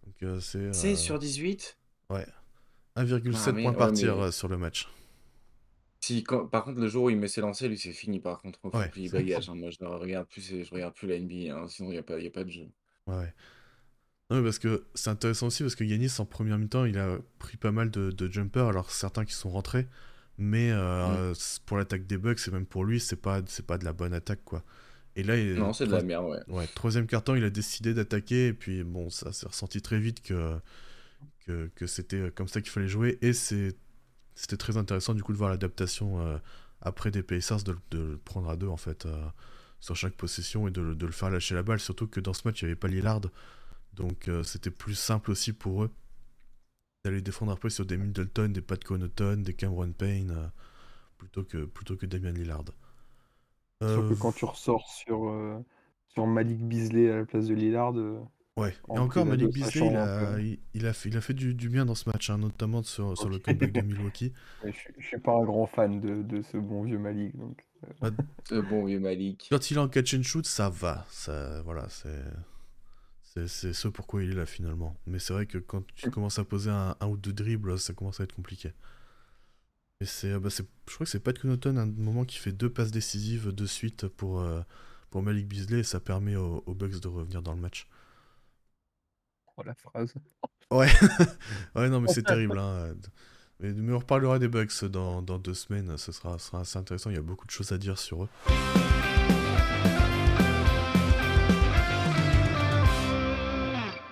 Donc 0.04 0.14
euh, 0.22 0.40
c'est 0.40 0.58
euh, 0.58 0.72
16 0.72 0.98
sur 0.98 1.18
18? 1.18 1.76
ouais, 2.10 2.26
1,7 2.96 3.32
Ah, 3.48 3.52
mais- 3.52 3.62
points 3.62 3.72
par 3.72 3.88
ouais, 3.88 3.94
tir 3.94 4.16
mais- 4.16 4.22
euh, 4.24 4.30
sur 4.30 4.48
le 4.48 4.56
match. 4.58 4.88
Si, 6.00 6.24
quand- 6.24 6.46
par 6.46 6.64
contre, 6.64 6.80
le 6.80 6.88
jour 6.88 7.04
où 7.04 7.10
il 7.10 7.16
met 7.16 7.28
ses 7.28 7.40
lancers, 7.40 7.68
lui, 7.68 7.78
c'est 7.78 7.92
fini. 7.92 8.18
Par 8.18 8.40
contre, 8.42 8.58
Ouais. 8.64 8.90
hein. 8.92 9.54
Moi, 9.54 9.70
je 9.70 9.84
ne 9.84 9.88
regarde 9.88 10.26
plus, 10.26 10.42
je 10.64 10.70
regarde 10.70 10.94
plus 10.94 11.06
la 11.06 11.14
NBA. 11.16 11.54
hein. 11.56 11.68
Sinon, 11.68 11.90
il 11.90 11.92
n'y 11.92 11.98
a 11.98 12.02
pas, 12.02 12.18
il 12.18 12.24
y 12.24 12.26
a 12.26 12.30
pas 12.30 12.42
de 12.42 12.50
jeu. 12.50 12.66
Ouais. 13.06 13.32
Non, 14.30 14.38
mais 14.38 14.42
parce 14.42 14.58
que 14.58 14.84
c'est 14.94 15.10
intéressant 15.10 15.46
aussi 15.48 15.62
parce 15.62 15.74
que 15.76 15.84
Yanis 15.84 16.10
en 16.18 16.24
première 16.24 16.58
mi-temps 16.58 16.86
il 16.86 16.96
a 16.98 17.18
pris 17.38 17.56
pas 17.58 17.70
mal 17.70 17.90
de, 17.90 18.10
de 18.10 18.30
jumpers, 18.32 18.66
alors 18.66 18.90
certains 18.90 19.24
qui 19.26 19.34
sont 19.34 19.50
rentrés, 19.50 19.86
mais 20.38 20.70
euh, 20.72 21.34
pour 21.66 21.76
l'attaque 21.76 22.06
des 22.06 22.16
Bucks 22.16 22.40
et 22.48 22.50
même 22.50 22.64
pour 22.64 22.84
lui 22.84 22.98
c'est 22.98 23.16
pas 23.20 23.42
c'est 23.46 23.66
pas 23.66 23.76
de 23.76 23.84
la 23.84 23.92
bonne 23.92 24.14
attaque 24.14 24.42
quoi. 24.44 24.64
Et 25.16 25.22
là 25.22 25.36
il- 25.36 25.54
Non, 25.54 25.72
c'est 25.72 25.86
de 25.86 25.92
la 25.92 26.02
merde, 26.02 26.26
ouais. 26.26 26.40
Ouais, 26.48 26.66
troisième 26.74 27.06
carton, 27.06 27.34
il 27.34 27.44
a 27.44 27.50
décidé 27.50 27.94
d'attaquer, 27.94 28.48
et 28.48 28.52
puis 28.52 28.82
bon, 28.84 29.10
ça 29.10 29.32
s'est 29.32 29.46
ressenti 29.46 29.82
très 29.82 29.98
vite 30.00 30.22
que, 30.22 30.58
que, 31.46 31.70
que 31.74 31.86
c'était 31.86 32.30
comme 32.34 32.48
ça 32.48 32.60
qu'il 32.60 32.70
fallait 32.70 32.88
jouer, 32.88 33.18
et 33.22 33.32
c'était 33.32 34.56
très 34.58 34.76
intéressant 34.76 35.14
du 35.14 35.22
coup 35.22 35.32
de 35.32 35.38
voir 35.38 35.50
l'adaptation 35.50 36.20
euh, 36.26 36.38
après 36.80 37.10
des 37.10 37.22
Pacers, 37.22 37.62
de, 37.64 37.76
de 37.90 37.98
le 37.98 38.16
prendre 38.18 38.48
à 38.50 38.56
deux 38.56 38.68
en 38.68 38.76
fait, 38.78 39.06
euh, 39.06 39.24
sur 39.80 39.96
chaque 39.96 40.14
possession, 40.14 40.68
et 40.68 40.70
de, 40.70 40.80
le- 40.80 40.94
de 40.94 41.06
le 41.06 41.12
faire 41.12 41.30
lâcher 41.30 41.54
la 41.54 41.62
balle, 41.62 41.80
surtout 41.80 42.06
que 42.06 42.20
dans 42.20 42.32
ce 42.34 42.42
match 42.46 42.62
il 42.62 42.66
n'y 42.66 42.70
avait 42.70 42.78
pas 42.80 42.88
Lillard, 42.88 43.20
donc 43.94 44.28
euh, 44.28 44.42
c'était 44.42 44.70
plus 44.70 44.94
simple 44.94 45.30
aussi 45.30 45.52
pour 45.52 45.84
eux 45.84 45.90
d'aller 47.04 47.20
défendre 47.20 47.52
après 47.52 47.70
sur 47.70 47.84
des 47.84 47.96
Middleton, 47.96 48.48
des 48.50 48.60
Pat 48.62 48.82
Connaughton, 48.82 49.38
des 49.38 49.54
Cameron 49.54 49.92
Payne, 49.92 50.50
plutôt, 51.18 51.42
que, 51.44 51.64
plutôt 51.64 51.96
que 51.96 52.06
Damian 52.06 52.32
Lillard. 52.32 52.64
Sauf 53.86 54.04
Euh, 54.04 54.08
que 54.08 54.14
quand 54.14 54.32
tu 54.32 54.44
ressors 54.44 54.88
sur, 54.90 55.28
euh, 55.28 55.58
sur 56.08 56.26
Malik 56.26 56.60
Beasley 56.66 57.10
à 57.10 57.16
la 57.18 57.24
place 57.26 57.46
de 57.46 57.54
Lillard, 57.54 57.96
euh, 57.96 58.20
Ouais, 58.58 58.74
En 58.88 58.94
et 58.94 58.98
encore 58.98 59.24
Malik 59.26 59.50
Beasley, 59.50 59.86
il 59.86 59.96
a, 59.96 60.06
peu. 60.06 60.40
il, 60.40 60.58
il 60.74 60.86
a 60.86 60.92
fait, 60.92 61.08
il 61.08 61.16
a 61.16 61.20
fait 61.22 61.32
du, 61.34 61.54
du 61.54 61.68
bien 61.70 61.84
dans 61.86 61.94
ce 61.94 62.08
match, 62.08 62.28
hein, 62.28 62.36
notamment 62.38 62.82
sur, 62.82 63.16
sur 63.16 63.28
le 63.30 63.38
comeback 63.38 63.72
de 63.72 63.80
Milwaukee. 63.82 64.32
je, 64.64 64.70
suis- 64.70 64.94
je 64.98 65.06
suis 65.06 65.18
pas 65.18 65.32
un 65.32 65.44
grand 65.44 65.66
fan 65.66 66.00
de, 66.00 66.22
de 66.22 66.42
ce 66.42 66.56
bon 66.56 66.82
vieux 66.82 66.98
Malik. 66.98 67.36
Donc, 67.36 67.64
euh, 67.84 68.10
Ce 68.48 68.54
bon 68.60 68.84
vieux 68.84 69.00
Malik. 69.00 69.50
Quand 69.50 69.70
il 69.70 69.76
est 69.76 69.80
en 69.80 69.88
catch 69.88 70.14
and 70.14 70.22
shoot, 70.24 70.46
ça 70.46 70.68
va. 70.68 71.06
Ça, 71.10 71.62
voilà, 71.62 71.88
c'est, 71.90 72.22
c'est, 73.22 73.48
c'est 73.48 73.72
ce 73.72 73.88
pourquoi 73.88 74.22
il 74.22 74.30
est 74.30 74.34
là 74.34 74.46
finalement. 74.46 74.96
Mais 75.06 75.18
c'est 75.18 75.32
vrai 75.32 75.46
que 75.46 75.58
quand 75.58 75.82
tu 75.94 76.10
commences 76.10 76.38
à 76.38 76.44
poser 76.44 76.70
un, 76.70 76.96
un 77.00 77.06
ou 77.06 77.16
deux 77.16 77.32
dribbles, 77.32 77.78
ça 77.78 77.94
commence 77.94 78.20
à 78.20 78.24
être 78.24 78.34
compliqué. 78.34 78.72
C'est, 80.04 80.38
bah, 80.38 80.50
c'est, 80.50 80.66
je 80.88 80.94
crois 80.94 81.04
que 81.04 81.10
c'est 81.10 81.20
Pat 81.20 81.38
Connaughton 81.38 81.76
à 81.76 81.82
un 81.82 81.86
moment 81.86 82.24
qui 82.24 82.38
fait 82.38 82.52
deux 82.52 82.70
passes 82.70 82.90
décisives 82.90 83.52
de 83.52 83.66
suite 83.66 84.08
pour, 84.08 84.40
euh, 84.40 84.60
pour 85.10 85.22
Malik 85.22 85.48
Beasley 85.48 85.80
et 85.80 85.84
ça 85.84 86.00
permet 86.00 86.36
aux, 86.36 86.62
aux 86.66 86.74
Bucks 86.74 87.00
de 87.00 87.08
revenir 87.08 87.42
dans 87.42 87.54
le 87.54 87.60
match. 87.60 87.86
oh, 89.56 89.62
la 89.64 89.74
phrase. 89.74 90.14
Ouais, 90.70 90.90
ouais, 91.74 91.90
non, 91.90 92.00
mais 92.00 92.08
c'est 92.08 92.22
terrible. 92.22 92.58
Hein. 92.58 92.94
Mais, 93.60 93.74
mais 93.74 93.92
on 93.92 93.98
reparlera 93.98 94.38
des 94.38 94.48
Bucks 94.48 94.86
dans, 94.86 95.20
dans 95.20 95.38
deux 95.38 95.52
semaines. 95.52 95.98
Ce 95.98 96.12
sera, 96.12 96.38
ce 96.38 96.46
sera 96.46 96.60
assez 96.60 96.78
intéressant. 96.78 97.10
Il 97.10 97.16
y 97.16 97.18
a 97.18 97.22
beaucoup 97.22 97.44
de 97.44 97.50
choses 97.50 97.72
à 97.72 97.78
dire 97.78 97.98
sur 97.98 98.24
eux. 98.24 98.28